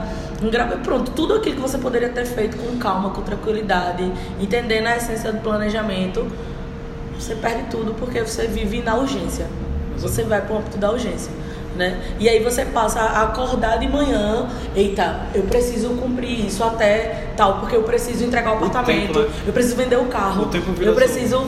Pronto, 0.84 1.12
tudo 1.12 1.36
aquilo 1.36 1.56
que 1.56 1.62
você 1.62 1.78
poderia 1.78 2.10
ter 2.10 2.26
feito 2.26 2.58
com 2.58 2.78
calma, 2.78 3.10
com 3.10 3.22
tranquilidade, 3.22 4.12
entendendo 4.40 4.88
a 4.88 4.98
essência 4.98 5.32
do 5.32 5.40
planejamento, 5.40 6.28
você 7.18 7.36
perde 7.36 7.64
tudo 7.72 7.94
porque 7.94 8.22
você 8.22 8.46
vive 8.46 8.82
na 8.82 8.96
urgência. 8.96 9.48
Você 9.98 10.24
vai 10.24 10.42
para 10.42 10.54
o 10.54 10.58
âmbito 10.58 10.78
da 10.78 10.92
urgência 10.92 11.32
né? 11.76 12.00
E 12.20 12.30
aí 12.30 12.44
você 12.44 12.66
passa 12.66 13.00
a 13.00 13.24
acordar 13.24 13.78
de 13.78 13.88
manhã, 13.88 14.48
eita, 14.76 15.22
eu 15.34 15.44
preciso 15.44 15.90
cumprir 15.90 16.46
isso 16.46 16.64
até 16.64 17.28
tal, 17.36 17.60
porque 17.60 17.76
eu 17.76 17.84
preciso 17.84 18.24
entregar 18.24 18.54
o 18.54 18.56
apartamento, 18.56 19.12
o 19.12 19.14
tempo, 19.14 19.20
né? 19.20 19.44
eu 19.48 19.54
preciso 19.54 19.76
vender 19.76 19.98
o 19.98 20.06
carro, 20.06 20.50
o 20.50 20.84
eu 20.84 20.94
preciso 20.94 21.46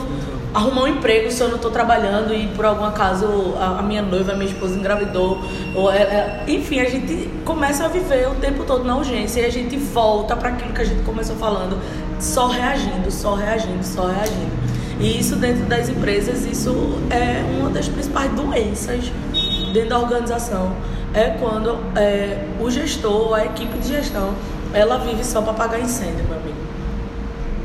arrumar 0.54 0.84
um 0.84 0.88
emprego 0.88 1.30
se 1.30 1.40
eu 1.40 1.48
não 1.48 1.56
estou 1.56 1.70
trabalhando 1.70 2.34
e 2.34 2.46
por 2.48 2.64
algum 2.64 2.84
acaso 2.84 3.54
a, 3.58 3.82
minha 3.82 4.02
noiva, 4.02 4.32
a 4.32 4.34
minha 4.34 4.50
esposa 4.50 4.78
engravidou, 4.78 5.40
ou 5.74 5.92
é, 5.92 5.98
é, 5.98 6.44
enfim, 6.48 6.80
a 6.80 6.88
gente 6.88 7.28
começa 7.44 7.84
a 7.84 7.88
viver 7.88 8.28
o 8.28 8.34
tempo 8.36 8.64
todo 8.64 8.84
na 8.84 8.96
urgência 8.96 9.40
e 9.40 9.44
a 9.44 9.50
gente 9.50 9.76
volta 9.76 10.36
para 10.36 10.50
aquilo 10.50 10.72
que 10.72 10.80
a 10.80 10.84
gente 10.84 11.02
começou 11.02 11.36
falando, 11.36 11.78
só 12.18 12.46
reagindo, 12.48 13.10
só 13.10 13.34
reagindo, 13.34 13.84
só 13.84 14.06
reagindo. 14.06 14.58
E 15.00 15.20
isso 15.20 15.36
dentro 15.36 15.64
das 15.66 15.88
empresas, 15.88 16.44
isso 16.44 16.98
é 17.08 17.44
uma 17.60 17.70
das 17.70 17.88
principais 17.88 18.32
doenças 18.32 19.12
dentro 19.72 19.90
da 19.90 19.98
organização 19.98 20.72
é 21.14 21.30
quando 21.40 21.78
é, 21.96 22.44
o 22.60 22.70
gestor, 22.70 23.34
a 23.34 23.44
equipe 23.44 23.78
de 23.78 23.88
gestão, 23.88 24.34
ela 24.72 24.98
vive 24.98 25.24
só 25.24 25.40
para 25.40 25.52
apagar 25.52 25.80
incêndio, 25.80 26.24
meu 26.28 26.38
amigo. 26.38 26.56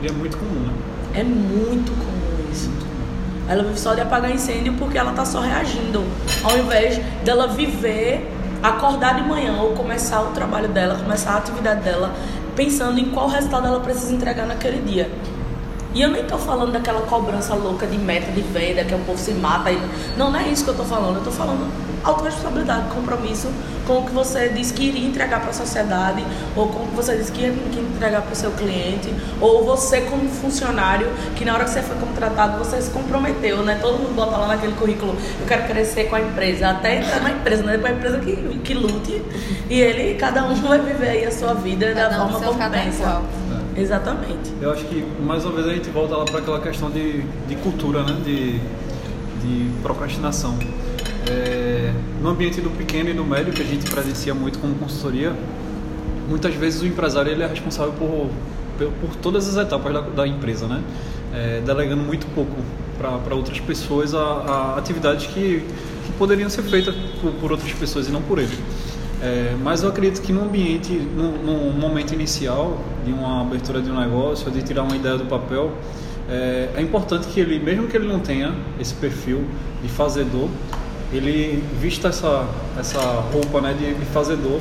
E 0.01 0.07
é 0.07 0.11
muito 0.11 0.37
comum, 0.37 0.67
né? 0.67 0.73
É 1.15 1.23
muito 1.23 1.91
comum 1.91 2.51
isso. 2.51 2.71
Ela 3.47 3.63
vive 3.63 3.79
só 3.79 3.93
de 3.93 4.01
apagar 4.01 4.31
incêndio 4.31 4.73
porque 4.73 4.97
ela 4.97 5.11
tá 5.11 5.25
só 5.25 5.41
reagindo, 5.41 6.03
ao 6.43 6.57
invés 6.57 6.99
dela 7.23 7.47
viver, 7.47 8.29
acordar 8.61 9.15
de 9.15 9.27
manhã 9.27 9.61
ou 9.61 9.73
começar 9.73 10.21
o 10.21 10.27
trabalho 10.27 10.69
dela, 10.69 10.95
começar 10.95 11.33
a 11.33 11.37
atividade 11.37 11.81
dela, 11.81 12.13
pensando 12.55 12.97
em 12.99 13.09
qual 13.09 13.27
resultado 13.27 13.67
ela 13.67 13.81
precisa 13.81 14.13
entregar 14.13 14.45
naquele 14.47 14.81
dia. 14.81 15.09
E 15.93 16.01
eu 16.01 16.09
nem 16.09 16.23
tô 16.23 16.37
falando 16.37 16.71
daquela 16.71 17.01
cobrança 17.01 17.53
louca 17.53 17.85
de 17.85 17.97
meta 17.97 18.31
de 18.31 18.41
venda, 18.41 18.83
que 18.83 18.95
o 18.95 18.99
povo 18.99 19.17
se 19.17 19.31
mata. 19.31 19.71
E... 19.71 19.79
Não, 20.17 20.31
não 20.31 20.39
é 20.39 20.47
isso 20.47 20.63
que 20.63 20.71
eu 20.71 20.75
tô 20.75 20.83
falando. 20.83 21.17
Eu 21.17 21.23
tô 21.23 21.29
falando 21.29 21.71
autorresponsabilidade, 22.03 22.89
compromisso 22.89 23.47
com 23.87 23.99
o 23.99 24.05
que 24.05 24.11
você 24.11 24.49
disse 24.49 24.73
que 24.73 24.83
iria 24.83 25.07
entregar 25.07 25.41
para 25.41 25.49
a 25.49 25.53
sociedade, 25.53 26.23
ou 26.55 26.67
com 26.67 26.83
o 26.83 26.87
que 26.87 26.95
você 26.95 27.17
disse 27.17 27.31
que 27.31 27.41
ia 27.41 27.49
entregar 27.49 28.21
para 28.21 28.33
o 28.33 28.35
seu 28.35 28.51
cliente, 28.51 29.13
ou 29.41 29.65
você 29.65 30.01
como 30.01 30.27
funcionário, 30.29 31.07
que 31.35 31.43
na 31.43 31.53
hora 31.53 31.63
que 31.63 31.71
você 31.71 31.81
foi 31.81 31.97
contratado, 31.97 32.57
você 32.57 32.81
se 32.81 32.91
comprometeu, 32.91 33.63
né? 33.63 33.77
Todo 33.81 33.97
mundo 33.97 34.15
bota 34.15 34.37
lá 34.37 34.47
naquele 34.47 34.73
currículo, 34.73 35.15
eu 35.39 35.47
quero 35.47 35.67
crescer 35.67 36.05
com 36.05 36.15
a 36.15 36.21
empresa, 36.21 36.69
até 36.69 36.99
entrar 36.99 37.21
na 37.21 37.31
empresa, 37.31 37.63
né? 37.63 37.73
Depois 37.73 37.93
a 37.93 37.95
empresa 37.95 38.19
que, 38.19 38.59
que 38.59 38.73
lute, 38.73 39.21
e 39.69 39.81
ele, 39.81 40.15
cada 40.15 40.45
um 40.45 40.55
vai 40.55 40.79
viver 40.79 41.09
aí 41.09 41.25
a 41.25 41.31
sua 41.31 41.53
vida 41.53 41.93
cada 41.93 42.09
da 42.09 42.29
forma 42.29 42.39
como 42.39 42.69
pensa. 42.71 43.21
Exatamente. 43.75 44.53
Eu 44.61 44.71
acho 44.71 44.85
que 44.85 45.03
mais 45.19 45.43
uma 45.45 45.55
vez 45.55 45.67
a 45.67 45.73
gente 45.73 45.89
volta 45.89 46.15
lá 46.15 46.25
para 46.25 46.39
aquela 46.39 46.61
questão 46.61 46.91
de, 46.91 47.23
de 47.47 47.55
cultura, 47.55 48.03
né? 48.03 48.15
De, 48.23 48.59
de 49.41 49.71
procrastinação. 49.81 50.57
É, 51.29 51.91
no 52.21 52.29
ambiente 52.29 52.61
do 52.61 52.69
pequeno 52.69 53.09
e 53.09 53.13
do 53.13 53.23
médio, 53.23 53.53
que 53.53 53.61
a 53.61 53.65
gente 53.65 53.89
presencia 53.89 54.33
muito 54.33 54.59
como 54.59 54.75
consultoria, 54.75 55.33
muitas 56.27 56.53
vezes 56.55 56.81
o 56.81 56.85
empresário 56.85 57.31
ele 57.31 57.43
é 57.43 57.47
responsável 57.47 57.93
por, 57.93 58.29
por, 58.77 58.91
por 58.93 59.15
todas 59.17 59.47
as 59.47 59.65
etapas 59.65 59.93
da, 59.93 60.01
da 60.01 60.27
empresa, 60.27 60.67
né? 60.67 60.81
É, 61.33 61.61
delegando 61.65 62.03
muito 62.03 62.27
pouco 62.35 62.55
para 62.97 63.35
outras 63.35 63.59
pessoas 63.59 64.13
a, 64.13 64.19
a 64.19 64.77
atividades 64.77 65.27
que, 65.27 65.63
que, 66.05 66.11
poderiam 66.17 66.49
ser 66.49 66.61
feitas 66.61 66.95
por, 67.19 67.31
por, 67.33 67.51
outras 67.51 67.71
pessoas 67.73 68.07
e 68.07 68.11
não 68.11 68.21
por 68.21 68.37
ele. 68.37 68.55
É, 69.21 69.55
mas 69.63 69.83
eu 69.83 69.89
acredito 69.89 70.21
que 70.21 70.31
no 70.31 70.43
ambiente, 70.43 70.91
no, 70.91 71.31
no, 71.31 71.71
momento 71.71 72.13
inicial 72.13 72.77
de 73.05 73.11
uma 73.11 73.41
abertura 73.41 73.81
de 73.81 73.89
um 73.89 73.99
negócio, 73.99 74.51
de 74.51 74.61
tirar 74.61 74.83
uma 74.83 74.95
ideia 74.95 75.17
do 75.17 75.25
papel, 75.25 75.71
é, 76.29 76.69
é, 76.75 76.81
importante 76.81 77.27
que 77.27 77.39
ele, 77.39 77.59
mesmo 77.59 77.87
que 77.87 77.97
ele 77.97 78.07
não 78.07 78.19
tenha 78.19 78.53
esse 78.79 78.93
perfil 78.93 79.43
de 79.81 79.89
fazedor, 79.89 80.49
ele 81.13 81.63
vista 81.79 82.09
essa, 82.09 82.47
essa 82.77 82.99
roupa 83.31 83.61
né, 83.61 83.73
de, 83.77 83.93
de 83.93 84.05
fazedor. 84.07 84.59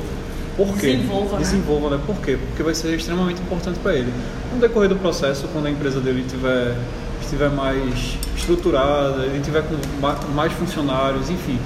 Por 0.55 0.77
quê? 0.77 0.95
Desenvolva, 0.95 1.37
Desenvolva, 1.37 1.89
né? 1.89 1.97
né? 1.97 2.03
Por 2.05 2.17
quê? 2.17 2.37
Porque 2.37 2.61
vai 2.61 2.75
ser 2.75 2.95
extremamente 2.95 3.41
importante 3.41 3.79
para 3.79 3.95
ele. 3.95 4.13
No 4.53 4.59
decorrer 4.59 4.87
do 4.87 4.95
processo, 4.95 5.47
quando 5.51 5.65
a 5.65 5.71
empresa 5.71 5.99
dele 5.99 6.23
tiver 6.29 6.75
estiver 7.33 7.49
mais 7.49 8.17
estruturada, 8.37 9.23
ele 9.25 9.41
tiver 9.41 9.63
com 9.63 9.75
mais 10.33 10.53
funcionários, 10.53 11.29
enfim, 11.29 11.57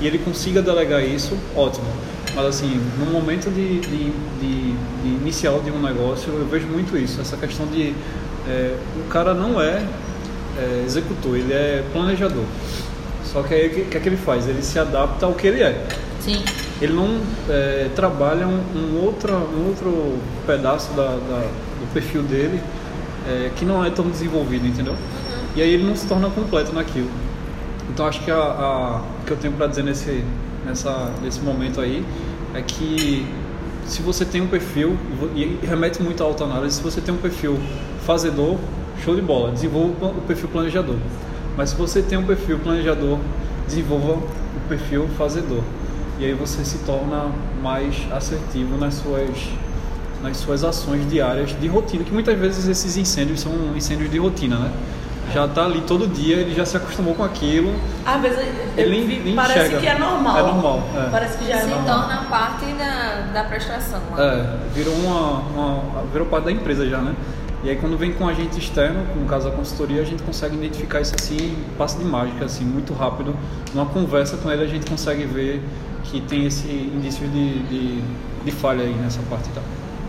e 0.00 0.06
ele 0.06 0.18
consiga 0.18 0.60
delegar 0.60 1.04
isso, 1.04 1.36
ótimo. 1.54 1.86
Mas 2.34 2.46
assim, 2.46 2.80
no 2.98 3.06
momento 3.12 3.50
de, 3.50 3.80
de, 3.80 4.10
de, 4.40 4.72
de 5.02 5.08
inicial 5.20 5.60
de 5.60 5.70
um 5.70 5.80
negócio, 5.80 6.32
eu 6.32 6.46
vejo 6.46 6.66
muito 6.66 6.96
isso, 6.96 7.20
essa 7.20 7.36
questão 7.36 7.66
de 7.66 7.94
é, 8.48 8.74
o 8.96 9.08
cara 9.08 9.34
não 9.34 9.60
é, 9.60 9.86
é, 10.58 10.82
executor, 10.84 11.36
ele 11.36 11.52
é 11.52 11.84
planejador. 11.92 12.44
Só 13.32 13.42
que 13.42 13.54
aí 13.54 13.68
o 13.68 13.70
que, 13.70 13.84
que, 13.84 13.96
é 13.96 14.00
que 14.00 14.08
ele 14.08 14.16
faz? 14.16 14.46
Ele 14.46 14.62
se 14.62 14.78
adapta 14.78 15.26
ao 15.26 15.32
que 15.32 15.46
ele 15.46 15.62
é. 15.62 15.86
Sim. 16.20 16.42
Ele 16.80 16.92
não 16.92 17.20
é, 17.48 17.88
trabalha 17.96 18.46
um, 18.46 18.60
um, 18.76 19.04
outro, 19.04 19.32
um 19.32 19.68
outro 19.68 20.18
pedaço 20.46 20.92
da, 20.92 21.06
da 21.06 21.48
do 21.80 21.92
perfil 21.92 22.22
dele 22.22 22.60
é, 23.26 23.50
que 23.56 23.64
não 23.64 23.84
é 23.84 23.90
tão 23.90 24.08
desenvolvido, 24.08 24.66
entendeu? 24.66 24.92
Uhum. 24.92 24.98
E 25.56 25.62
aí 25.62 25.70
ele 25.70 25.84
não 25.84 25.96
se 25.96 26.06
torna 26.06 26.28
completo 26.30 26.74
naquilo. 26.74 27.10
Então 27.88 28.06
acho 28.06 28.20
que 28.22 28.30
a, 28.30 28.36
a 28.36 29.02
que 29.26 29.32
eu 29.32 29.36
tenho 29.36 29.54
para 29.54 29.66
dizer 29.66 29.82
nesse, 29.82 30.24
nessa, 30.64 31.10
nesse 31.22 31.40
momento 31.40 31.80
aí 31.80 32.04
é 32.54 32.62
que 32.62 33.26
se 33.86 34.00
você 34.02 34.24
tem 34.24 34.40
um 34.40 34.46
perfil, 34.46 34.96
e 35.34 35.58
remete 35.66 36.02
muito 36.02 36.22
à 36.22 36.26
autoanálise, 36.26 36.76
se 36.76 36.82
você 36.82 37.00
tem 37.00 37.12
um 37.12 37.18
perfil 37.18 37.58
fazedor, 38.06 38.56
show 39.04 39.14
de 39.14 39.20
bola, 39.20 39.50
desenvolva 39.50 40.06
o 40.06 40.20
perfil 40.26 40.48
planejador. 40.48 40.96
Mas 41.56 41.70
se 41.70 41.76
você 41.76 42.02
tem 42.02 42.18
um 42.18 42.26
perfil 42.26 42.58
planejador, 42.58 43.18
desenvolva 43.66 44.14
o 44.14 44.68
perfil 44.68 45.08
fazedor. 45.18 45.62
E 46.18 46.24
aí 46.24 46.32
você 46.34 46.64
se 46.64 46.78
torna 46.78 47.30
mais 47.62 47.96
assertivo 48.12 48.76
nas 48.76 48.94
suas, 48.94 49.30
nas 50.22 50.36
suas 50.36 50.64
ações 50.64 51.08
diárias 51.10 51.58
de 51.58 51.66
rotina, 51.68 52.04
que 52.04 52.12
muitas 52.12 52.38
vezes 52.38 52.68
esses 52.68 52.96
incêndios 52.96 53.40
são 53.40 53.52
incêndios 53.76 54.10
de 54.10 54.18
rotina, 54.18 54.56
né? 54.56 54.72
já 55.32 55.46
está 55.46 55.64
ali 55.64 55.80
todo 55.82 56.06
dia, 56.06 56.36
ele 56.36 56.54
já 56.54 56.64
se 56.66 56.76
acostumou 56.76 57.14
com 57.14 57.24
aquilo. 57.24 57.74
Às 58.04 58.20
vezes 58.20 58.38
ele, 58.76 58.96
ele 58.96 59.34
parece 59.34 59.58
enxerga. 59.58 59.78
que 59.78 59.86
é 59.86 59.98
normal. 59.98 60.38
É 60.38 60.42
normal. 60.42 60.82
É. 60.94 61.10
Parece 61.10 61.38
que 61.38 61.46
já 61.46 61.56
é 61.56 61.60
se 61.60 61.66
normal. 61.68 61.86
Se 61.86 61.92
torna 61.92 62.24
parte 62.28 62.66
da, 62.74 63.32
da 63.32 63.44
prestação. 63.44 64.00
É, 64.18 64.58
virou, 64.74 64.94
uma, 64.94 65.38
uma, 65.40 66.02
virou 66.12 66.26
parte 66.26 66.44
da 66.44 66.52
empresa 66.52 66.86
já, 66.88 66.98
né? 66.98 67.14
E 67.64 67.70
aí 67.70 67.76
quando 67.76 67.96
vem 67.96 68.12
com 68.12 68.24
um 68.24 68.28
agente 68.28 68.58
externo, 68.58 69.06
no 69.14 69.26
caso 69.26 69.48
a 69.48 69.50
consultoria, 69.52 70.02
a 70.02 70.04
gente 70.04 70.22
consegue 70.22 70.56
identificar 70.56 71.00
isso 71.00 71.14
assim, 71.14 71.56
passo 71.78 71.98
de 71.98 72.04
mágica, 72.04 72.44
assim, 72.44 72.64
muito 72.64 72.92
rápido. 72.92 73.36
Numa 73.72 73.86
conversa 73.86 74.36
com 74.36 74.50
ele 74.50 74.64
a 74.64 74.66
gente 74.66 74.88
consegue 74.88 75.24
ver 75.24 75.62
que 76.04 76.20
tem 76.20 76.46
esse 76.46 76.68
indício 76.68 77.26
de, 77.28 77.62
de, 77.64 78.02
de 78.44 78.50
falha 78.50 78.82
aí 78.82 78.94
nessa 78.94 79.20
parte 79.30 79.48
tá? 79.50 79.62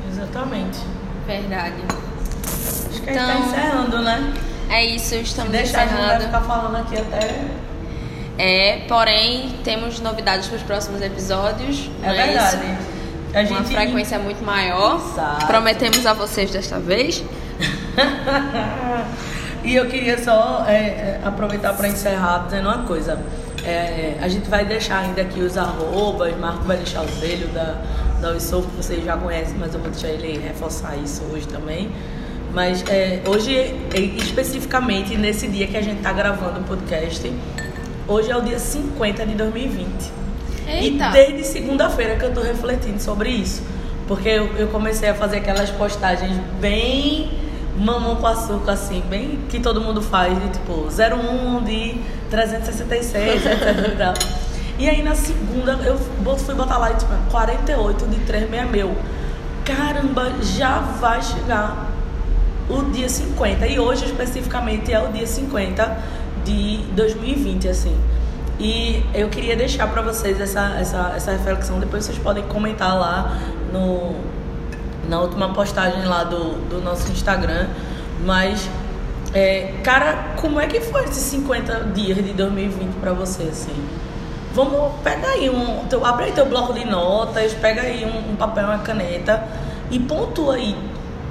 Exatamente. 0.10 0.80
Verdade. 1.28 1.76
Acho 2.90 3.02
que 3.02 3.10
então, 3.10 3.24
a 3.24 3.34
gente 3.34 3.44
tá 3.44 3.48
então, 3.48 3.48
encerrando, 3.48 4.02
né? 4.02 4.34
É 4.70 4.86
isso, 4.86 5.16
estamos 5.16 5.54
encerrando. 5.54 6.02
A 6.02 6.14
gente 6.14 6.26
ficar 6.26 6.42
falando 6.42 6.76
aqui 6.78 6.98
até. 6.98 7.46
É, 8.38 8.78
porém, 8.88 9.60
temos 9.64 10.00
novidades 10.00 10.48
para 10.48 10.58
os 10.58 10.64
próximos 10.64 11.02
episódios. 11.02 11.90
É, 12.02 12.08
é 12.08 12.26
verdade. 12.26 12.66
É 13.34 13.40
a 13.40 13.44
gente... 13.44 13.52
Uma 13.52 13.64
frequência 13.64 14.20
muito 14.20 14.44
maior. 14.44 14.96
Exato. 14.96 15.46
Prometemos 15.46 16.06
a 16.06 16.14
vocês 16.14 16.52
desta 16.52 16.80
vez. 16.80 17.24
e 19.64 19.76
eu 19.76 19.88
queria 19.88 20.22
só 20.22 20.66
é, 20.68 20.74
é 20.74 21.22
aproveitar 21.24 21.74
para 21.74 21.88
encerrar 21.88 22.46
dizendo 22.46 22.68
uma 22.68 22.84
coisa. 22.84 23.20
É, 23.66 24.18
a 24.22 24.28
gente 24.28 24.50
vai 24.50 24.66
deixar 24.66 25.00
ainda 25.00 25.22
aqui 25.22 25.40
os 25.40 25.58
arrobas, 25.58 26.38
Marco 26.38 26.64
vai 26.64 26.78
deixar 26.78 27.02
o 27.02 27.06
dele, 27.06 27.50
da, 27.54 27.78
da 28.20 28.32
Ubisoft, 28.32 28.70
que 28.72 28.78
vocês 28.78 29.06
já 29.06 29.16
conhecem, 29.16 29.56
mas 29.58 29.74
eu 29.74 29.80
vou 29.80 29.90
deixar 29.90 30.10
ele 30.10 30.38
reforçar 30.38 30.98
isso 30.98 31.24
hoje 31.32 31.48
também. 31.48 31.90
Mas 32.54 32.84
é, 32.88 33.22
hoje, 33.26 33.74
especificamente 34.18 35.18
nesse 35.18 35.48
dia 35.48 35.66
que 35.66 35.76
a 35.76 35.82
gente 35.82 35.98
está 35.98 36.14
gravando 36.14 36.60
o 36.60 36.64
podcast, 36.64 37.32
hoje 38.08 38.30
é 38.30 38.38
o 38.38 38.42
dia 38.42 38.60
50 38.60 39.26
de 39.26 39.34
2020. 39.34 40.12
Eita. 40.68 41.10
E 41.10 41.12
desde 41.12 41.44
segunda-feira 41.46 42.16
que 42.16 42.24
eu 42.24 42.30
estou 42.30 42.44
refletindo 42.44 43.02
sobre 43.02 43.30
isso. 43.30 43.64
Porque 44.08 44.30
eu, 44.30 44.56
eu, 44.58 44.68
comecei 44.68 45.10
a 45.10 45.16
fazer 45.16 45.38
aquelas 45.38 45.70
postagens 45.72 46.38
bem 46.60 47.32
mamão 47.78 48.16
com 48.18 48.28
açúcar, 48.28 48.74
assim, 48.74 49.02
bem 49.10 49.40
que 49.50 49.60
todo 49.60 49.82
mundo 49.82 50.02
faz, 50.02 50.40
de 50.42 50.50
tipo 50.50 50.88
01 50.88 51.64
de 51.64 51.96
366, 52.30 53.46
etc. 53.46 54.24
e 54.78 54.90
aí 54.90 55.02
na 55.02 55.16
segunda 55.16 55.74
eu 55.84 55.98
fui 56.38 56.56
botar 56.56 56.78
lá, 56.78 56.94
tipo, 56.94 57.12
48 57.32 58.08
de 58.08 58.20
36 58.22 58.72
meu. 58.72 58.96
Caramba, 59.66 60.32
já 60.42 60.80
vai 60.80 61.22
chegar 61.22 61.90
o 62.70 62.82
dia 62.92 63.08
50. 63.08 63.66
E 63.68 63.80
hoje, 63.80 64.06
especificamente, 64.06 64.92
é 64.92 65.02
o 65.02 65.12
dia 65.12 65.26
50 65.26 65.98
de 66.44 66.78
2020, 66.94 67.70
assim. 67.70 67.96
E 68.60 69.04
eu 69.14 69.30
queria 69.30 69.56
deixar 69.56 69.88
para 69.88 70.02
vocês 70.02 70.40
essa, 70.40 70.76
essa, 70.80 71.14
essa 71.16 71.32
reflexão. 71.32 71.80
Depois 71.80 72.06
vocês 72.06 72.18
podem 72.18 72.44
comentar 72.44 72.98
lá 72.98 73.40
no, 73.72 74.16
na 75.08 75.22
última 75.22 75.54
postagem 75.54 76.06
lá 76.06 76.24
do, 76.24 76.68
do 76.70 76.82
nosso 76.82 77.12
Instagram. 77.12 77.68
Mas, 78.26 78.70
é, 79.34 79.74
cara, 79.84 80.36
como 80.38 80.60
é 80.60 80.68
que 80.68 80.80
foi 80.80 81.04
esses 81.04 81.24
50 81.24 81.92
dias 81.94 82.18
de 82.18 82.34
2020 82.34 82.94
para 82.96 83.14
você, 83.14 83.44
assim? 83.44 83.76
Vamos, 84.54 84.94
pega 85.04 85.28
aí 85.28 85.50
um. 85.50 85.86
Teu, 85.88 86.06
abre 86.06 86.26
aí 86.26 86.32
teu 86.32 86.46
bloco 86.46 86.74
de 86.74 86.86
notas, 86.86 87.54
pega 87.54 87.82
aí 87.82 88.06
um, 88.06 88.34
um 88.34 88.36
papel, 88.36 88.66
uma 88.66 88.80
caneta 88.80 89.44
e 89.90 90.00
pontua 90.00 90.56
aí 90.56 90.76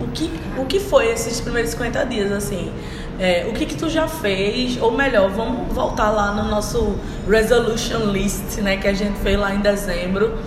o 0.03 0.09
que, 0.09 0.31
o 0.59 0.65
que 0.65 0.81
foi 0.81 1.11
esses 1.11 1.41
primeiros 1.41 1.71
50 1.71 2.05
dias, 2.07 2.33
assim? 2.33 2.73
É, 3.19 3.47
o 3.49 3.53
que 3.53 3.67
que 3.67 3.77
tu 3.77 3.89
já 3.89 4.09
fez? 4.09 4.81
Ou 4.81 4.91
melhor, 4.91 5.31
vamos 5.31 5.73
voltar 5.73 6.11
lá 6.11 6.33
no 6.33 6.45
nosso 6.51 6.97
resolution 7.29 8.07
list, 8.11 8.59
né? 8.59 8.77
Que 8.77 8.89
a 8.89 8.93
gente 8.93 9.19
fez 9.21 9.39
lá 9.39 9.55
em 9.55 9.61
dezembro. 9.61 10.39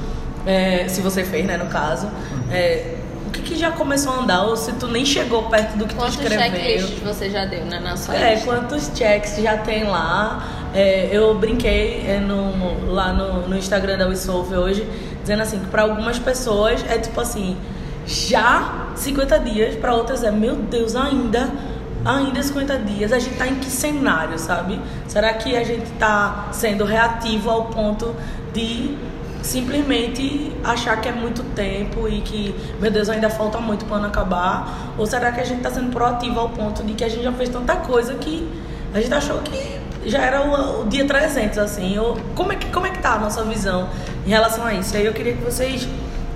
É, 0.45 0.87
se 0.87 1.01
você 1.01 1.23
fez, 1.23 1.45
né, 1.45 1.57
no 1.57 1.67
caso. 1.67 2.09
É, 2.51 2.94
que, 3.35 3.41
que 3.41 3.55
já 3.57 3.71
começou 3.71 4.13
a 4.13 4.17
andar? 4.17 4.43
Ou 4.43 4.55
se 4.55 4.71
tu 4.73 4.87
nem 4.87 5.05
chegou 5.05 5.43
perto 5.43 5.77
do 5.77 5.85
que 5.85 5.95
quantos 5.95 6.15
tu 6.15 6.21
escreveu? 6.23 6.45
Quantos 6.49 6.61
checklists 6.61 6.99
você 7.03 7.29
já 7.29 7.45
deu, 7.45 7.65
né, 7.65 7.79
na 7.79 7.95
sua 7.97 8.15
É, 8.15 8.35
lista? 8.35 8.45
quantos 8.45 8.91
checks 8.95 9.37
já 9.37 9.57
tem 9.57 9.83
lá? 9.85 10.69
É, 10.73 11.09
eu 11.11 11.33
brinquei 11.35 12.05
é, 12.07 12.19
no, 12.19 12.91
lá 12.93 13.13
no, 13.13 13.47
no 13.47 13.57
Instagram 13.57 13.97
da 13.97 14.07
WeSolve 14.07 14.55
hoje, 14.55 14.87
dizendo 15.21 15.41
assim, 15.41 15.59
que 15.59 15.67
para 15.67 15.83
algumas 15.83 16.19
pessoas 16.19 16.83
é 16.89 16.97
tipo 16.97 17.19
assim 17.21 17.55
já 18.05 18.87
50 18.95 19.39
dias, 19.39 19.75
para 19.75 19.93
outras 19.95 20.23
é, 20.23 20.31
meu 20.31 20.55
Deus, 20.55 20.95
ainda, 20.95 21.49
ainda 22.03 22.41
50 22.43 22.77
dias. 22.79 23.11
A 23.11 23.19
gente 23.19 23.35
tá 23.35 23.47
em 23.47 23.55
que 23.55 23.69
cenário, 23.69 24.37
sabe? 24.37 24.79
Será 25.07 25.33
que 25.33 25.55
a 25.55 25.63
gente 25.63 25.89
tá 25.97 26.49
sendo 26.51 26.83
reativo 26.85 27.49
ao 27.49 27.65
ponto 27.65 28.15
de 28.53 28.95
simplesmente 29.45 30.51
achar 30.63 30.99
que 30.99 31.07
é 31.07 31.11
muito 31.11 31.43
tempo 31.55 32.07
e 32.07 32.21
que, 32.21 32.55
meu 32.79 32.91
Deus, 32.91 33.09
ainda 33.09 33.29
falta 33.29 33.59
muito 33.59 33.85
para 33.85 34.05
acabar? 34.07 34.93
Ou 34.97 35.05
será 35.05 35.31
que 35.31 35.39
a 35.39 35.43
gente 35.43 35.57
está 35.57 35.71
sendo 35.71 35.91
proativo 35.91 36.39
ao 36.39 36.49
ponto 36.49 36.83
de 36.83 36.93
que 36.93 37.03
a 37.03 37.09
gente 37.09 37.23
já 37.23 37.31
fez 37.31 37.49
tanta 37.49 37.75
coisa 37.77 38.15
que 38.15 38.47
a 38.93 38.99
gente 38.99 39.13
achou 39.13 39.39
que 39.39 39.79
já 40.05 40.19
era 40.19 40.41
o, 40.41 40.81
o 40.81 40.87
dia 40.87 41.05
300, 41.05 41.57
assim? 41.57 41.97
Ou, 41.97 42.17
como, 42.33 42.51
é 42.51 42.55
que, 42.55 42.67
como 42.71 42.87
é 42.87 42.89
que 42.89 42.99
tá 42.99 43.13
a 43.13 43.19
nossa 43.19 43.43
visão 43.43 43.89
em 44.25 44.29
relação 44.29 44.65
a 44.65 44.73
isso? 44.73 44.95
Aí 44.97 45.05
eu 45.05 45.13
queria 45.13 45.33
que 45.33 45.43
vocês 45.43 45.87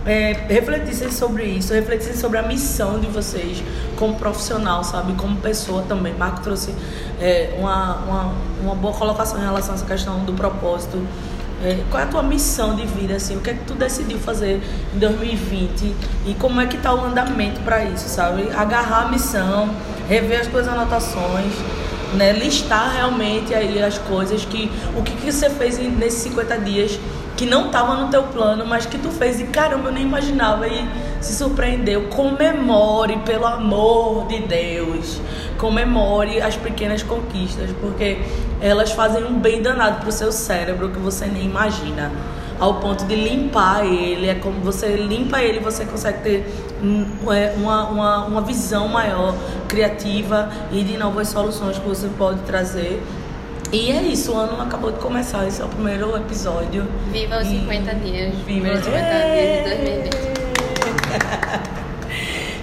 é, 0.06 0.34
refletissem 0.48 1.12
sobre 1.12 1.45
isso, 1.45 1.74
refletissem 1.74 2.15
sobre 2.15 2.38
a 2.38 2.43
missão 2.43 3.00
de 3.00 3.08
vocês 3.08 3.63
como 3.98 4.15
profissional, 4.15 4.84
sabe? 4.84 5.13
Como 5.13 5.38
pessoa 5.38 5.84
também. 5.88 6.13
Marco 6.13 6.41
trouxe 6.41 6.74
é, 7.19 7.56
uma, 7.60 7.95
uma, 7.98 8.34
uma 8.63 8.76
boa 8.76 8.93
colocação 8.93 9.39
em 9.39 9.43
relação 9.43 9.74
a 9.74 9.76
essa 9.76 9.86
questão 9.86 10.19
do 10.26 10.34
propósito. 10.34 11.02
É, 11.63 11.84
qual 11.89 12.02
é 12.02 12.06
a 12.06 12.08
tua 12.08 12.24
missão 12.24 12.76
de 12.76 12.86
vida, 12.86 13.15
assim? 13.15 13.36
O 13.36 13.41
que 13.41 13.50
é 13.50 13.54
que 13.54 13.65
tu 13.65 13.74
decidiu 13.74 14.17
fazer 14.17 14.62
em 14.95 15.00
2020 15.00 15.93
e 16.26 16.34
como 16.36 16.62
é 16.62 16.67
que 16.67 16.78
tá 16.78 16.93
o 16.93 17.04
andamento 17.04 17.60
para 17.62 17.84
isso, 17.84 18.08
sabe? 18.08 18.50
Agarrar 18.56 19.08
a 19.08 19.10
missão, 19.10 19.69
rever 20.08 20.39
as 20.39 20.48
tuas 20.48 20.67
anotações, 20.67 21.52
né? 22.15 22.32
Listar 22.32 22.93
realmente 22.95 23.54
aí 23.54 23.82
as 23.82 23.98
coisas 23.98 24.45
que... 24.45 24.72
O 24.98 25.04
que, 25.04 25.12
que 25.12 25.32
você 25.32 25.50
fez 25.50 25.78
nesses 25.78 26.22
50 26.24 26.57
dias 26.60 26.99
que 27.40 27.46
não 27.46 27.68
estava 27.68 27.96
no 27.96 28.10
teu 28.10 28.24
plano, 28.24 28.66
mas 28.66 28.86
que 28.86 28.98
tu 28.98 29.10
fez 29.12 29.40
e 29.40 29.46
caramba, 29.46 29.88
eu 29.88 29.94
nem 29.94 30.04
imaginava 30.04 30.68
e 30.68 30.86
se 31.22 31.34
surpreendeu. 31.38 32.10
Comemore, 32.10 33.16
pelo 33.20 33.46
amor 33.46 34.28
de 34.28 34.40
Deus. 34.40 35.22
Comemore 35.58 36.42
as 36.42 36.58
pequenas 36.58 37.02
conquistas, 37.02 37.70
porque 37.80 38.18
elas 38.60 38.92
fazem 38.92 39.24
um 39.24 39.40
bem 39.40 39.62
danado 39.62 40.02
pro 40.02 40.12
seu 40.12 40.34
cérebro 40.34 40.90
que 40.90 41.00
você 41.00 41.28
nem 41.28 41.46
imagina. 41.46 42.12
ao 42.60 42.76
ponto 42.76 43.06
de 43.06 43.16
limpar 43.16 43.86
ele. 43.86 44.28
É 44.28 44.36
como 44.36 44.60
você 44.60 44.98
limpa 44.98 45.42
ele, 45.42 45.60
você 45.60 45.86
consegue 45.86 46.20
ter 46.22 46.54
é, 47.32 47.54
uma, 47.56 47.88
uma, 47.88 48.26
uma 48.26 48.42
visão 48.42 48.90
maior, 48.90 49.34
criativa 49.68 50.50
e 50.72 50.84
de 50.84 50.98
novas 50.98 51.30
soluções 51.30 51.80
que 51.80 51.88
você 51.88 52.10
pode 52.18 52.42
trazer. 52.42 53.02
E 53.72 53.91
é 53.91 54.01
isso, 54.01 54.32
o 54.34 54.38
ano 54.38 54.59
acabou 54.61 54.91
de 54.91 54.97
começar, 54.99 55.47
esse 55.47 55.61
é 55.61 55.65
o 55.65 55.67
primeiro 55.67 56.15
episódio. 56.17 56.88
Viva 57.11 57.38
os 57.38 57.47
E- 57.47 57.59
50 57.59 57.95
dias. 57.95 58.34
Viva 58.45 58.70
os 58.74 58.84
50 58.84 58.99
dias 58.99 59.63
de 59.63 59.70
2020. 59.70 60.30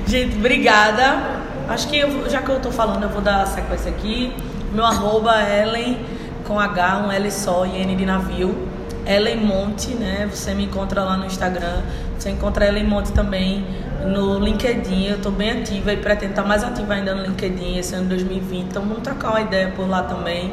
Gente, 0.08 0.36
obrigada. 0.36 1.36
Acho 1.68 1.88
que 1.88 1.98
eu- 1.98 2.28
já 2.28 2.42
que 2.42 2.48
eu 2.50 2.58
tô 2.60 2.70
falando, 2.72 3.04
eu 3.04 3.08
vou 3.08 3.20
dar 3.22 3.42
a 3.42 3.46
sequência 3.46 3.90
aqui. 3.90 4.32
Meu 4.72 4.84
arroba 4.84 5.32
Ellen 5.48 5.98
com 6.44 6.58
H, 6.58 7.04
um 7.06 7.12
L 7.12 7.30
só 7.30 7.64
e 7.66 7.76
N 7.82 7.94
de 7.94 8.04
navio. 8.04 8.66
Ellen 9.06 9.36
Monte, 9.36 9.90
né? 9.94 10.28
Você 10.32 10.54
me 10.54 10.64
encontra 10.64 11.02
lá 11.04 11.16
no 11.16 11.26
Instagram. 11.26 11.82
Você 12.18 12.30
encontra 12.30 12.66
Ellen 12.66 12.84
Monte 12.84 13.12
também 13.12 13.64
no 14.04 14.40
LinkedIn. 14.40 15.06
Eu 15.06 15.20
tô 15.20 15.30
bem 15.30 15.50
ativa 15.62 15.92
e 15.92 15.96
pretendo 15.96 16.30
estar 16.30 16.42
mais 16.44 16.64
ativa 16.64 16.94
ainda 16.94 17.14
no 17.14 17.22
LinkedIn 17.22 17.78
esse 17.78 17.94
ano 17.94 18.04
de 18.04 18.08
2020. 18.10 18.64
Então 18.64 18.82
vamos 18.82 19.02
trocar 19.02 19.30
uma 19.30 19.40
ideia 19.40 19.68
por 19.76 19.88
lá 19.88 20.02
também. 20.02 20.52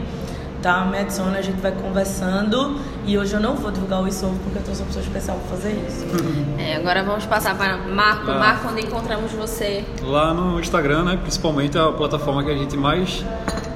Tá? 0.64 0.86
Me 0.86 0.98
adiciona, 0.98 1.40
a 1.40 1.42
gente 1.42 1.60
vai 1.60 1.74
conversando. 1.74 2.80
E 3.06 3.18
hoje 3.18 3.34
eu 3.34 3.40
não 3.42 3.54
vou 3.56 3.70
divulgar 3.70 4.02
o 4.02 4.08
isso 4.08 4.26
porque 4.44 4.60
eu 4.60 4.64
tô 4.64 4.72
uma 4.72 4.86
pessoa 4.86 5.04
especial 5.04 5.38
pra 5.38 5.58
fazer 5.58 5.74
isso. 5.88 6.06
É, 6.58 6.78
agora 6.78 7.04
vamos 7.04 7.26
passar 7.26 7.58
para 7.58 7.76
Marco. 7.78 8.32
Ah. 8.32 8.40
Marco, 8.40 8.70
onde 8.70 8.82
encontramos 8.86 9.34
você? 9.34 9.84
Lá 10.02 10.34
no 10.34 10.58
Instagram, 10.62 11.04
né? 11.04 11.18
Principalmente 11.22 11.78
a 11.78 11.92
plataforma 11.92 12.42
que 12.42 12.50
a 12.52 12.56
gente 12.56 12.78
mais 12.78 13.26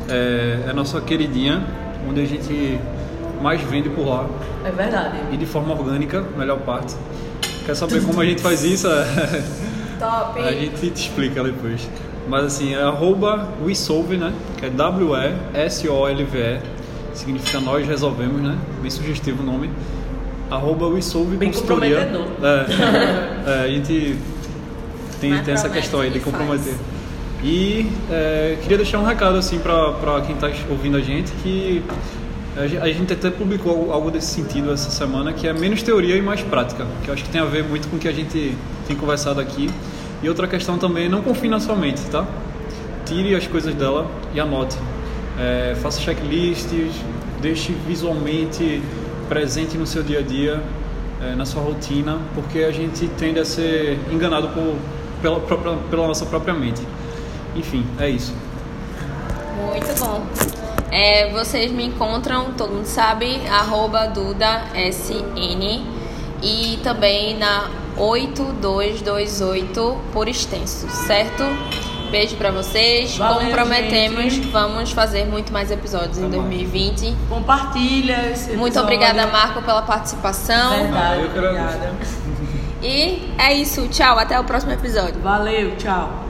é, 0.08 0.64
é 0.66 0.70
a 0.70 0.74
nossa 0.74 1.02
queridinha, 1.02 1.62
onde 2.10 2.22
a 2.22 2.26
gente 2.26 2.80
mais 3.42 3.60
vende 3.62 3.90
por 3.90 4.08
lá 4.08 4.26
É 4.64 4.72
verdade. 4.72 5.18
e 5.34 5.38
de 5.38 5.46
forma 5.46 5.74
orgânica, 5.74 6.24
melhor 6.38 6.60
parte. 6.60 6.96
Quer 7.66 7.76
saber 7.76 8.02
como 8.06 8.22
a 8.22 8.26
gente 8.26 8.42
faz 8.42 8.64
isso? 8.64 8.88
Top! 10.00 10.40
A 10.40 10.52
gente 10.54 10.90
te 10.92 11.02
explica 11.02 11.44
depois. 11.44 11.90
Mas 12.30 12.46
assim, 12.46 12.74
é 12.74 12.82
arroba 12.82 13.50
WeSolve, 13.66 14.16
né? 14.16 14.32
Que 14.58 14.68
é 14.68 14.70
W-E-S-O-L-V-E. 14.70 16.77
Significa 17.18 17.60
nós 17.60 17.86
resolvemos, 17.88 18.42
né? 18.42 18.58
Bem 18.82 18.92
sugestivo 18.92 19.42
o 19.44 19.46
nome. 19.46 19.70
Arroba 20.50 20.88
WeSolve 20.88 21.36
Bem 21.36 21.52
Consultoria. 21.52 22.10
É, 22.42 23.52
é, 23.52 23.64
a 23.66 23.68
gente 23.68 24.16
tem, 25.20 25.38
tem 25.44 25.54
essa 25.54 25.68
questão 25.70 26.00
aí 26.00 26.10
de 26.10 26.20
e 26.20 26.22
faz. 26.22 26.36
comprometer. 26.36 26.74
E 27.44 27.92
é, 28.10 28.58
queria 28.62 28.78
deixar 28.78 29.00
um 29.00 29.04
recado 29.06 29.38
assim 29.38 29.60
para 29.60 30.22
quem 30.26 30.36
está 30.36 30.50
ouvindo 30.70 30.96
a 30.98 31.02
gente 31.02 31.32
que 31.44 31.84
a 32.56 32.66
gen- 32.66 32.80
a 32.80 32.88
gente 32.88 33.14
até 33.14 33.30
publicou 33.30 33.72
algo- 33.72 33.92
algo 33.92 34.12
desse 34.12 34.28
sentido 34.34 34.72
essa 34.72 34.90
semana 34.90 35.34
que 35.34 35.48
é 35.48 35.54
menos 35.54 35.84
teoria 35.84 36.16
e 36.16 36.22
mais 36.22 36.42
prática, 36.42 36.86
que 37.04 37.10
eu 37.10 37.14
acho 37.14 37.24
que 37.24 37.30
tem 37.30 37.42
a 37.42 37.46
ver 37.46 37.64
muito 37.64 37.88
com 37.90 37.98
o 37.98 38.00
que 38.00 38.08
a 38.08 38.12
gente 38.12 38.56
tem 38.88 38.96
conversado 38.96 39.40
aqui. 39.42 39.70
E 40.24 40.30
outra 40.30 40.48
questão 40.48 40.78
também, 40.80 41.08
não 41.10 41.22
confie 41.22 41.48
na 41.50 41.60
sua 41.60 41.76
mente, 41.76 42.02
tá? 42.10 42.26
Tire 43.06 43.36
as 43.36 43.46
coisas 43.46 43.74
dela 43.76 44.08
e 44.34 44.40
anote. 44.40 44.76
É, 45.40 45.76
faça 45.82 46.02
checklists, 46.02 46.96
deixe 47.42 47.72
visualmente 47.88 48.82
presente 49.30 49.78
no 49.78 49.86
seu 49.86 50.02
dia 50.02 50.20
a 50.20 50.22
dia, 50.22 50.62
é, 51.22 51.36
na 51.36 51.46
sua 51.46 51.62
rotina, 51.62 52.20
porque 52.34 52.60
a 52.60 52.72
gente 52.72 53.08
tende 53.10 53.40
a 53.40 53.46
ser 53.46 54.00
enganado 54.12 54.50
por, 54.50 54.76
pela, 55.22 55.40
própria, 55.40 55.78
pela 55.90 56.08
nossa 56.08 56.26
própria 56.26 56.54
mente. 56.54 56.82
Enfim, 57.56 57.86
é 58.00 58.10
isso. 58.10 58.34
Muito 59.72 60.00
bom. 60.00 60.26
É, 60.92 61.32
vocês 61.32 61.72
me 61.72 61.86
encontram, 61.86 62.54
todo 62.54 62.74
mundo 62.74 62.86
sabe, 62.86 63.40
arroba 63.48 64.08
DudaSN 64.08 65.84
e 66.42 66.80
também 66.84 67.38
na 67.38 67.70
8228 67.98 69.98
por 70.14 70.28
extenso, 70.28 70.88
certo? 70.90 71.44
Beijo 72.10 72.36
pra 72.36 72.52
vocês. 72.52 73.18
Valeu, 73.18 73.46
Comprometemos 73.48 74.24
gente. 74.34 74.40
que 74.42 74.48
vamos 74.48 74.92
fazer 74.92 75.26
muito 75.26 75.52
mais 75.54 75.70
episódios 75.72 76.18
em 76.18 76.22
Tá 76.22 76.28
bom. 76.28 76.44
2020. 76.44 77.16
Compartilha 77.30 78.30
esse 78.32 78.52
Muito 78.56 78.78
episódio. 78.78 78.84
obrigada, 78.84 79.28
Marco, 79.28 79.62
pela 79.62 79.82
participação. 79.82 80.70
Verdade, 80.72 80.98
Ah, 80.98 81.16
eu 81.18 81.30
que 81.30 81.38
agradeço. 81.38 81.76
obrigada. 81.78 81.94
E 82.82 83.34
é 83.38 83.54
isso. 83.54 83.88
Tchau. 83.90 84.18
Até 84.20 84.40
o 84.40 84.44
próximo 84.44 84.72
episódio. 84.72 85.20
Valeu, 85.22 85.76
tchau. 85.78 86.27